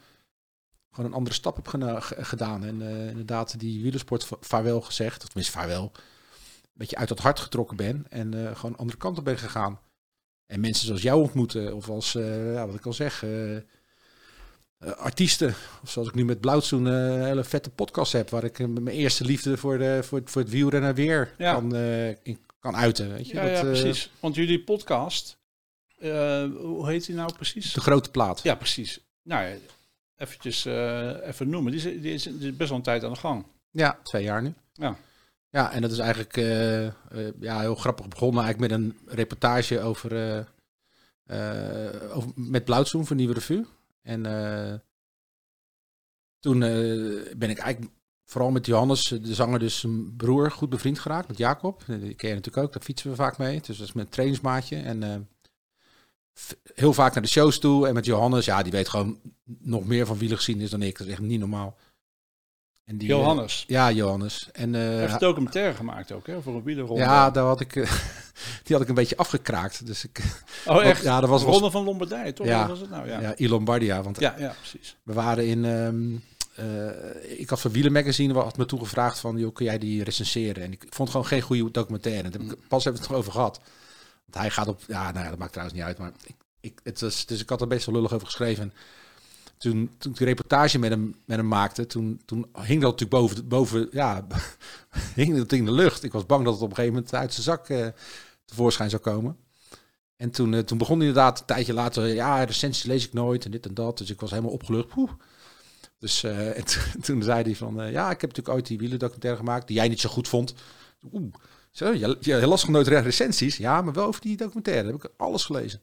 [0.91, 2.63] gewoon een andere stap heb gena- gedaan.
[2.63, 7.19] En eh, inderdaad die wielersport va- vaarwel gezegd, of tenminste vaarwel, een beetje uit het
[7.19, 9.79] hart getrokken ben en eh, gewoon andere kant op ben gegaan.
[10.45, 13.25] En mensen zoals jou ontmoeten, of als, eh, ja, wat ik al zeg,
[14.91, 15.55] artiesten.
[15.83, 18.67] Of zoals ik nu met Blauwtsoen eh, een hele vette podcast heb, waar ik eh,
[18.67, 21.53] mijn eerste liefde voor, de, voor, het- voor het wielrennen weer Ja.
[21.53, 23.13] kan, eh, in, kan uiten.
[23.13, 23.33] Weet je?
[23.33, 24.11] Ja, Dat, ja, eh, precies.
[24.19, 25.37] Want jullie podcast,
[25.97, 26.09] eh,
[26.55, 27.73] hoe heet die nou precies?
[27.73, 28.43] de grote plaat.
[28.43, 28.99] Ja, precies.
[29.23, 29.55] Nou ja,
[30.17, 31.71] eventjes eh, even noemen.
[31.71, 33.45] Die is, die, is, die is best wel een tijd aan de gang.
[33.71, 34.53] Ja, twee jaar nu.
[34.73, 34.95] Ja.
[35.49, 36.91] Ja, en dat is eigenlijk eh, eh,
[37.39, 40.37] ja, heel grappig begonnen eigenlijk met een reportage over, eh,
[41.25, 43.65] eh, over met Blauwtsoen van Nieuwe Revue.
[44.03, 44.73] En eh,
[46.39, 47.93] toen eh, ben ik eigenlijk
[48.25, 51.81] vooral met Johannes, de zanger, dus zijn broer, goed bevriend geraakt met Jacob.
[51.87, 53.61] Eh, Die ken je natuurlijk ook, daar fietsen we vaak mee.
[53.61, 54.75] Dus dat is mijn trainingsmaatje.
[54.77, 55.15] En eh,
[56.73, 57.87] heel vaak naar de shows toe.
[57.87, 60.97] En met Johannes, ja, die weet gewoon nog meer van wielergeschiedenis dan ik.
[60.97, 61.77] Dat is echt niet normaal.
[62.83, 63.63] En die, eh, Johannes.
[63.67, 64.49] ja, Johannes.
[64.51, 67.03] En, eh, Hij heeft een documentaire gemaakt ook, hè, voor een wielerronde.
[67.03, 67.91] ja, daar had ik, eh,
[68.63, 69.85] die had ik een beetje afgekraakt.
[69.85, 70.23] Dus ik,
[70.65, 71.03] oh echt?
[71.03, 72.47] Ja, dat was, was Ronde van Lombardije, toch?
[72.47, 72.59] Ja.
[72.59, 73.07] Wat was het nou?
[73.07, 73.21] Ja, ja.
[73.21, 73.35] ja.
[73.35, 74.01] Elon Bardia.
[74.01, 74.97] Want ja, precies.
[75.03, 76.15] we waren in, ehm,
[76.55, 80.63] eh, ik had voor Wieler Magazine had me toegevraagd van, joh, kun jij die recenseren?
[80.63, 82.29] En ik, ik vond gewoon geen goede documentaire.
[82.29, 83.59] Heb ik, pas hebben we het erover gehad.
[84.25, 86.79] Want hij gaat op, ja, nou ja, dat maakt trouwens niet uit, maar ik, ik,
[86.83, 88.73] het was, dus ik had er best wel lullig over geschreven.
[89.57, 93.09] Toen, toen ik de reportage met hem, met hem maakte, toen, toen hing dat natuurlijk
[93.09, 94.27] boven, boven ja,
[95.15, 96.03] hing dat in de lucht.
[96.03, 97.87] Ik was bang dat het op een gegeven moment uit zijn zak eh,
[98.53, 99.37] tevoorschijn zou komen.
[100.15, 103.51] En toen, eh, toen begon inderdaad een tijdje later, ja, recensies lees ik nooit en
[103.51, 103.97] dit en dat.
[103.97, 104.87] Dus ik was helemaal opgelucht.
[104.87, 105.11] Poeh.
[105.99, 106.63] Dus eh, en
[107.01, 109.87] toen- zei hij van, eh, ja, ik heb natuurlijk ooit die wielendocumentaire gemaakt, die jij
[109.87, 110.53] niet zo goed vond.
[111.13, 111.33] Oeh,
[111.71, 113.57] zo, je, je, je las gewoon nooit recensies?
[113.57, 115.81] Ja, maar wel over die documentaire, heb ik alles gelezen.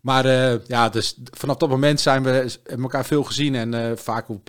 [0.00, 0.26] Maar
[0.66, 4.44] ja, dus vanaf dat moment zijn we elkaar veel gezien en vaak op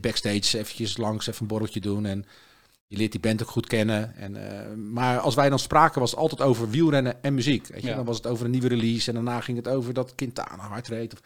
[0.00, 2.24] backstage eventjes langs even een borreltje doen en
[2.92, 4.16] je leert die band ook goed kennen.
[4.16, 7.66] En, eh, maar als wij dan spraken was het altijd over wielrennen en muziek.
[7.66, 7.88] Weet je?
[7.88, 7.94] Ja.
[7.94, 10.88] Dan was het over een nieuwe release en daarna ging het over dat Quintana hard
[10.88, 11.12] reed.
[11.12, 11.20] Of,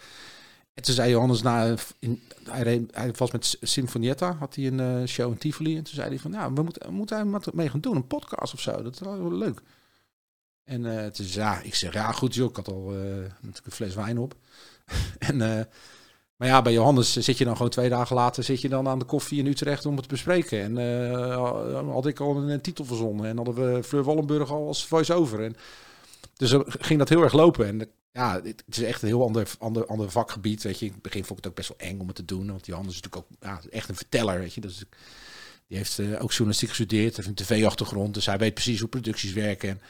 [0.75, 4.81] en toen zei Johannes, na, in, hij, reed, hij was met Sinfonietta, had hij een
[4.81, 5.77] eh, show in Tivoli.
[5.77, 8.07] En toen zei hij van, ja, we moeten, we moeten wat mee gaan doen, een
[8.07, 8.83] podcast of zo.
[8.83, 9.61] Dat is wel leuk.
[10.65, 12.83] En eh toen zei ja, ik zeg, ja goed joh, ik had al
[13.41, 14.35] natuurlijk een fles wijn op.
[15.19, 15.69] en,
[16.37, 18.99] maar ja, bij Johannes zit je dan gewoon twee dagen later zit je dan aan
[18.99, 20.61] de koffie in Utrecht om het te bespreken.
[20.61, 24.87] En eh, had ik al een, titel verzonnen en hadden we Fleur Wallenburg al als
[24.87, 25.45] voice-over.
[25.45, 25.57] En,
[26.37, 27.67] dus ging dat heel erg lopen.
[27.67, 30.63] En ja, het het is echt een heel ander, ander, ander vakgebied.
[30.63, 32.25] Weet je, in het begin vond ik het ook best wel eng om het te
[32.25, 32.47] doen.
[32.47, 34.39] Want Johannes is natuurlijk ook ja, echt een verteller.
[34.39, 34.85] Weet je, dus
[35.67, 38.15] die heeft eh, ook journalistiek gestudeerd, heeft een tv-achtergrond.
[38.15, 39.69] Dus hij weet precies hoe producties werken.
[39.69, 39.81] En,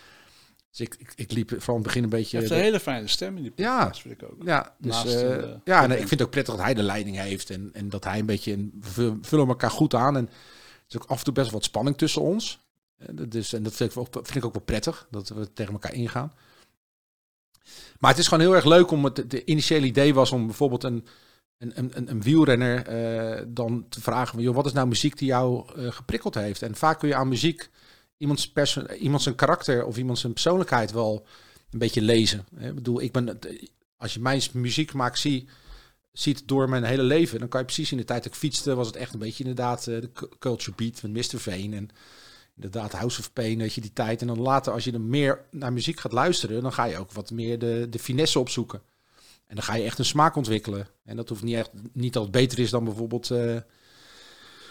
[0.77, 2.39] dus ik, ik, ik liep van het begin een beetje...
[2.39, 3.79] Heeft een hele fijne stem in die Ja.
[3.79, 4.43] podcast, vind ik ook.
[4.45, 6.83] Ja, dus, eh, eh, ja en de ik vind het ook prettig dat hij de
[6.83, 10.16] leiding heeft en, en dat hij een beetje, een, we vul- vullen elkaar goed aan
[10.16, 12.59] en er is ook af en toe best wel wat spanning tussen ons.
[12.97, 15.53] Eh, dat is, en dat vind ik, ook, vind ik ook wel prettig, dat we
[15.53, 16.33] tegen elkaar ingaan.
[17.99, 20.85] Maar het is gewoon heel erg leuk om het, de initiële idee was om bijvoorbeeld
[20.85, 21.07] een,
[21.59, 25.29] een, een, een wielrenner eh, dan te vragen, van, joh, wat is nou muziek die
[25.29, 26.62] jou eh, geprikkeld heeft?
[26.62, 27.70] En vaak kun je aan muziek
[28.17, 31.27] iemands, perso- iemand zijn karakter of iemand zijn persoonlijkheid wel
[31.71, 32.47] een beetje lezen.
[32.59, 33.39] Ik bedoel, ik ben,
[33.97, 35.49] als je mijn muziek maakt, zie,
[36.12, 38.75] ziet door mijn hele leven, dan kan je precies in de tijd dat ik fietste,
[38.75, 41.39] was het echt een beetje inderdaad eh, de cu- culture beat van Mr.
[41.41, 41.89] Veen en
[42.55, 44.21] inderdaad House of Pain, weet je, die tijd.
[44.21, 47.12] En dan later, als je er meer naar muziek gaat luisteren, dan ga je ook
[47.12, 48.81] wat meer de, de finesse opzoeken.
[49.47, 50.89] En dan ga je echt een smaak ontwikkelen.
[51.05, 53.57] En dat hoeft niet echt niet dat het beter is dan bijvoorbeeld eh,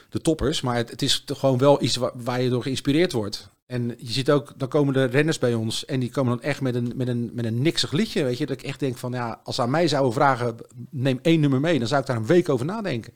[0.10, 3.49] de toppers, maar het, het is gewoon wel iets waar, waar je door geïnspireerd wordt.
[3.66, 6.62] En je ziet ook, dan komen de renners bij ons en die komen dan echt
[6.62, 8.45] met een, met een, met een niksig liedje, weet je.
[8.45, 10.56] Dat ik echt denk van, ja, als ze aan mij zouden vragen,
[10.89, 13.14] neem één nummer mee, dan zou ik daar een week over nadenken.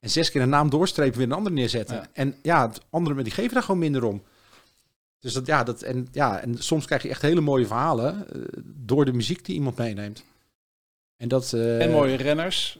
[0.00, 1.96] En zes keer een naam doorstrepen, weer een andere neerzetten.
[1.96, 2.06] Ja.
[2.12, 4.22] En ja, het andere, die geven daar gewoon minder om.
[5.20, 8.40] Dus dat, ja, dat, en, ja, en soms krijg je echt hele mooie verhalen eh,
[8.64, 10.24] door de muziek die iemand meeneemt.
[11.16, 11.52] En dat...
[11.52, 12.78] eh, En mooie renners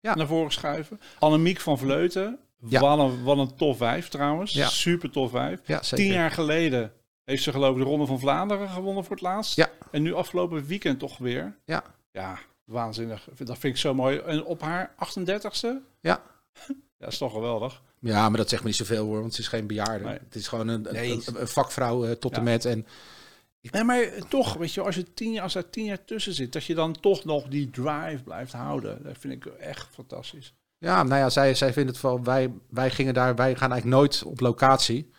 [0.00, 0.14] ja.
[0.14, 1.00] naar voren schuiven.
[1.18, 2.38] Annemiek van Vleuten.
[2.68, 2.80] Ja.
[2.80, 4.52] Wat, een, wat een top 5 trouwens.
[4.52, 4.68] Ja.
[4.68, 5.60] Super top 5.
[5.66, 5.78] Ja.
[5.78, 6.92] Tien jaar geleden
[7.24, 9.56] heeft ze geloof ik de Ronde van Vlaanderen gewonnen voor het laatst.
[9.56, 9.70] Ja.
[9.90, 11.56] En nu afgelopen weekend toch weer.
[11.64, 11.84] Ja.
[12.12, 13.28] Ja, waanzinnig.
[13.38, 14.18] Dat vind ik zo mooi.
[14.18, 15.68] En op haar 38ste?
[16.00, 16.22] Ja.
[16.98, 17.82] Ja, dat is toch geweldig.
[18.00, 20.04] Ja, maar dat zegt me niet zoveel hoor, want ze is geen bejaarde.
[20.04, 20.18] Nee.
[20.24, 21.12] Het is gewoon een, een- Nee.
[21.12, 22.36] een, een vakvrouw eh, tot Ja.
[22.38, 22.64] en met.
[22.64, 22.86] En
[23.60, 26.52] Nee, maar toch, weet je, als, je tien, jaar- als er tien jaar tussen zit,
[26.52, 29.02] dat je dan toch nog die drive blijft houden.
[29.02, 30.54] Dat vind ik echt fantastisch.
[30.78, 32.22] Ja, nou ja, zij, zij vindt het wel.
[32.22, 35.10] Wij, wij gingen daar, wij gaan eigenlijk nooit op locatie.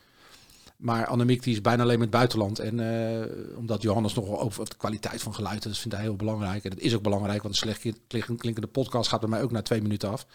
[0.77, 2.59] Maar Annemiek die is bijna alleen met het buitenland.
[2.59, 6.63] En eh, omdat Johannes nogal over de kwaliteit van geluid, dat vindt hij heel belangrijk.
[6.63, 9.51] En dat is ook belangrijk, want een slecht klink- klinkende podcast gaat bij mij ook
[9.51, 10.25] na twee minuten af.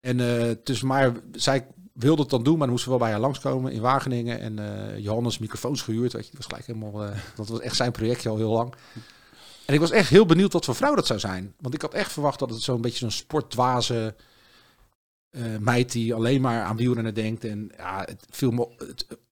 [0.00, 3.14] En eh dus maar zij wilde het dan doen, maar dan moesten we wel bij
[3.14, 4.40] haar langskomen in Wageningen.
[4.40, 6.92] En eh, Johannes microfoons gehuurd, weet je, was gelijk helemaal,
[7.36, 8.74] dat was echt zijn projectje al heel lang.
[9.66, 11.54] En ik was echt heel benieuwd wat voor vrouw dat zou zijn.
[11.60, 14.14] Want ik had echt verwacht dat het zo'n beetje zo'n sportdwaze
[15.30, 17.44] eh, meid die alleen maar aan wielrennen denkt.
[17.44, 18.68] En ja, het viel me...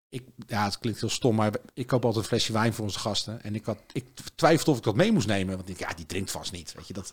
[0.09, 2.99] Ik, ja, het klinkt heel stom, maar ik koop altijd een flesje wijn voor onze
[2.99, 3.43] gasten.
[3.43, 5.57] En ik, had, ik twijfelde of ik dat mee moest nemen.
[5.57, 6.93] Want ik ja, die drinkt vast niet, weet je.
[6.93, 7.13] Dat,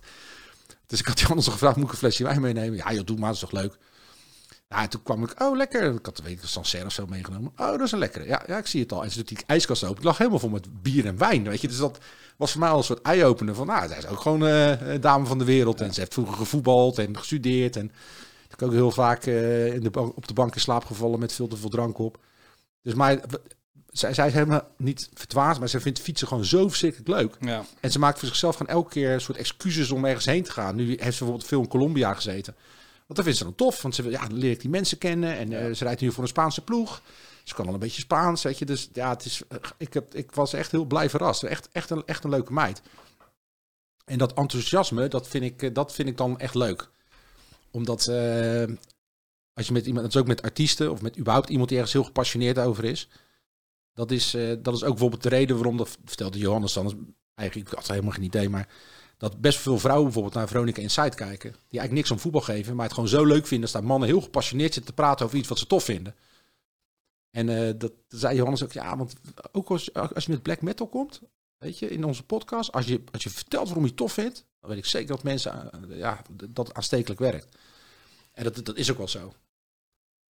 [0.86, 2.78] dus ik had die anders gevraagd, moet ik een flesje wijn meenemen?
[2.78, 3.78] Ja, joh, doe maar, is toch leuk.
[4.70, 5.94] Ja, en toen kwam ik, oh lekker.
[5.94, 7.52] Ik had weet ik, Sancerre of zo meegenomen.
[7.58, 8.26] Oh, dat is een lekkere.
[8.26, 9.04] Ja, ja, ik zie het al.
[9.04, 9.98] En ze doet die ijskast open.
[9.98, 11.68] Ik lag helemaal vol met bier en wijn, weet je.
[11.68, 11.98] Dus dat
[12.38, 15.26] was voor mij al een soort eye-opener van, nou, zij is ook gewoon een dame
[15.26, 15.82] van de wereld.
[15.82, 17.76] En ze heeft vroeger gevoetbald en gestudeerd.
[17.76, 17.92] En
[18.58, 21.48] ik ook heel vaak eh, in de op de bank in slaap gevallen met veel
[21.48, 22.18] te veel drank op.
[22.82, 23.20] Dus maar,
[23.90, 27.36] zij, zij is helemaal niet verdwaasd, maar ze vindt fietsen gewoon zo verschrikkelijk leuk.
[27.40, 27.64] Ja.
[27.80, 30.52] En ze maakt voor zichzelf gewoon elke keer een soort excuses om ergens heen te
[30.52, 30.76] gaan.
[30.76, 32.56] Nu heeft ze bijvoorbeeld veel in Colombia gezeten.
[33.08, 34.98] Want dat vindt ze dan tof, want ze wil, ja, dan leer ik die mensen
[34.98, 35.38] kennen.
[35.38, 37.02] En eh, ze rijdt nu voor een Spaanse ploeg.
[37.44, 38.66] Ze kan al een beetje Spaans, weet je.
[38.66, 41.44] Dus ja, het is, eh, ik, heb, ik was echt heel blij verrast.
[41.44, 42.82] Echt, echt, een, echt een leuke meid.
[44.06, 46.90] En dat enthousiasme, dat vind ik, eh, dat vind ik dan echt leuk.
[47.72, 48.08] Omdat
[49.54, 51.96] als je met iemand, dat is ook met artiesten of met überhaupt iemand die ergens
[51.96, 53.10] heel gepassioneerd over is.
[53.94, 57.78] Dat is, dat is ook bijvoorbeeld de reden waarom, dat vertelde Johannes dan, eigenlijk, ik
[57.78, 58.68] had helemaal geen idee, maar
[59.18, 61.52] dat best veel vrouwen bijvoorbeeld naar Veronica Inside kijken.
[61.52, 63.72] Die eigenlijk niks om voetbal geven, maar het gewoon zo leuk vinden.
[63.72, 66.16] Dat daar mannen heel gepassioneerd zitten te praten over iets wat ze tof vinden.
[67.32, 69.14] En eh, dat zei Johannes ook, ja, want
[69.52, 71.22] ook als, als je met black metal komt,
[71.58, 74.70] weet je, in onze podcast, als je, als je vertelt waarom je tof vindt, dan
[74.70, 77.58] weet ik zeker dat mensen, eh, ja, dat aanstekelijk werkt.
[78.32, 79.34] En dat, dat is ook wel zo.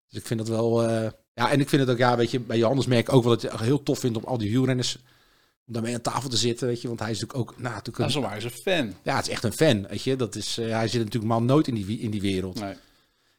[0.08, 2.40] Dus ik vind dat wel, eh, ja, en ik vind het ook, ja, weet je,
[2.40, 4.98] bij Johannes merk ik ook wel dat hij heel tof vindt om al die wielrenners,
[5.66, 7.96] om daarmee aan tafel te zitten, weet je, want hij is natuurlijk ook, nou, natuurlijk
[7.96, 8.94] Dat een, is waar, hij is een fan.
[9.02, 10.16] ja, het is echt een fan, weet je.
[10.16, 12.60] Dat is, eh, hij zit natuurlijk man nooit in die, in die wereld.
[12.60, 12.74] Nee.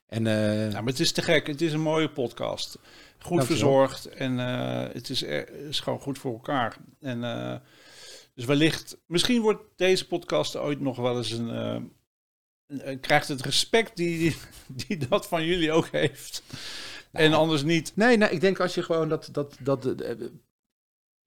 [0.08, 1.48] En eh, Ja, maar het is te gek.
[1.48, 2.78] Het is een mooie podcast.
[3.20, 6.78] Goed verzorgd en eh, het is, er- is gewoon goed voor elkaar.
[7.02, 7.22] En
[8.34, 11.48] dus wellicht, misschien wordt deze podcast ooit nog wel eens een.
[11.48, 14.36] een- krijgt het respect die,
[14.88, 16.44] die, dat van jullie ook heeft.
[17.12, 17.92] en anders niet.
[17.96, 19.30] nee, nee, ik denk als je gewoon dat...
[19.32, 19.84] dat, dat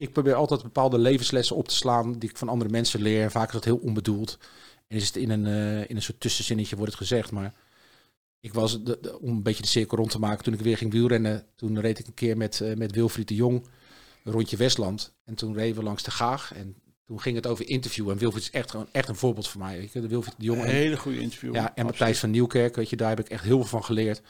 [0.00, 3.30] ik probeer altijd bepaalde levenslessen op te slaan die ik van andere mensen leer.
[3.30, 4.38] Vaak is dat heel onbedoeld.
[4.88, 7.54] En is het in een, eh, in een soort tussenzinnetje wordt het gezegd, maar...
[8.42, 10.76] Ik was, de, de- om een beetje de cirkel rond te maken, toen ik weer
[10.76, 13.66] ging wielrennen, toen reed ik een keer met, eh, met Wilfried de Jong
[14.24, 15.12] een rondje Westland.
[15.24, 16.54] En toen reden we langs de Gaag.
[16.54, 18.10] En toen ging het over interview.
[18.10, 19.78] En Wilfried is echt, gewoon echt een voorbeeld voor mij.
[19.78, 20.00] Weet je?
[20.00, 20.58] De Wilfried de Jong.
[20.60, 21.54] Een en- hele goede interview.
[21.54, 24.22] Ja, en Matthijs van Nieuwkerk, weet je, daar heb ik echt heel veel van geleerd.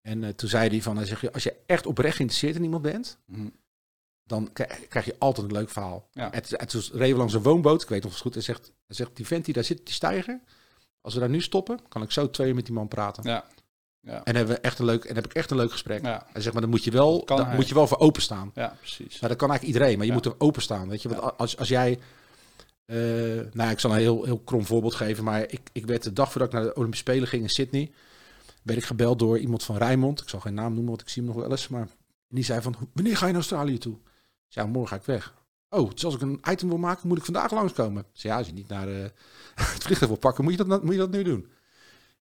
[0.00, 2.82] En eh, toen zei hij van, hij zegt, als je echt oprecht geïnteresseerd in iemand
[2.82, 3.46] bent, Mhm.
[4.26, 4.52] Dan
[4.88, 6.08] krijg, je altijd een leuk verhaal.
[6.12, 6.32] Ja.
[6.32, 8.72] En, toen- en toen reden langs een woonboot, ik weet nog eens goed, hij zegt,
[8.86, 10.40] zegt, die vent die daar zit, die stijger,
[11.00, 13.22] als we daar nu stoppen, kan ik zo twee uur met die man praten.
[13.24, 13.44] Ja.
[14.00, 14.24] Ja.
[14.24, 16.02] En hebben we echt een leuk, en heb ik echt een leuk gesprek.
[16.04, 16.26] Ja.
[16.32, 17.54] Hij zegt, maar dan moet je wel, hij.
[17.54, 18.50] moet je wel voor openstaan.
[18.54, 19.12] ja, precies.
[19.20, 20.16] Nou, dat kan eigenlijk iedereen, maar je Ja.
[20.16, 20.88] moet er openstaan.
[20.88, 21.98] Weet je, want als, als jij.
[22.84, 22.96] eh,
[23.52, 26.30] nou, ik zal een heel, heel krom voorbeeld geven, maar ik, ik werd de dag
[26.30, 27.92] voordat ik naar de Olympische Spelen ging in Sydney,
[28.62, 30.20] werd ik gebeld door iemand van Rijnmond.
[30.20, 31.68] Ik zal geen naam noemen, want ik zie hem nog wel eens.
[31.68, 31.88] Maar
[32.28, 33.96] die zei van, wanneer ga je naar Australië toe?
[34.54, 35.34] Ja, morgen ga ik weg.
[35.68, 38.06] Oh, dus als ik een item wil maken, moet ik vandaag langskomen.
[38.12, 39.02] Zei, ja, als je niet naar eh,
[39.54, 41.52] het vliegtuig wil pakken, moet je, dat, moet je dat nu doen.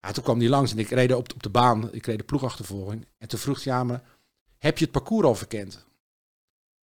[0.01, 1.93] Ja, toen kwam die langs en ik reed op, op de baan.
[1.93, 3.07] Ik reed de ploegachtervolging.
[3.17, 3.99] En toen vroeg hij aan me,
[4.57, 5.85] heb je het parcours al verkend?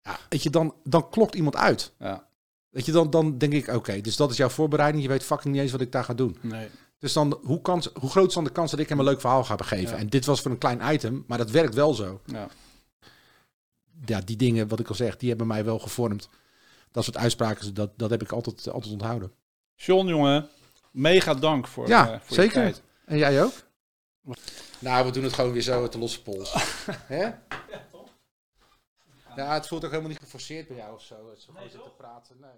[0.01, 1.93] Ja, weet je, dan, dan klokt iemand uit.
[1.99, 2.27] Ja.
[2.69, 5.03] Weet je, dan, dan denk ik, oké, dus dat is jouw voorbereiding.
[5.03, 6.37] Je weet fucking niet eens wat ik daar ga doen.
[6.41, 6.67] Nee.
[6.99, 9.19] Dus dan, hoe, kans, hoe groot is dan de kans dat ik hem een leuk
[9.19, 9.95] verhaal ga begeven?
[9.95, 10.01] Ja.
[10.01, 12.21] En dit was voor een klein item, maar dat werkt wel zo.
[12.25, 12.47] Ja.
[14.05, 16.29] Ja, die dingen, wat ik al zeg, die hebben mij wel gevormd.
[16.91, 19.31] Dat soort uitspraken, dat, dat heb ik altijd, altijd onthouden.
[19.75, 20.49] John, jongen,
[20.91, 22.63] mega dank voor, Ja, eh, voor zeker.
[22.65, 22.81] je tijd.
[23.05, 23.53] En jij ook?
[24.79, 26.53] Nou, we doen het gewoon weer zo uit de losse pols.
[26.87, 27.29] Hè?
[29.35, 31.29] Ja, het voelt ook helemaal niet geforceerd bij jou of zo.
[31.29, 32.35] Het is gewoon zitten praten.
[32.39, 32.49] Nee.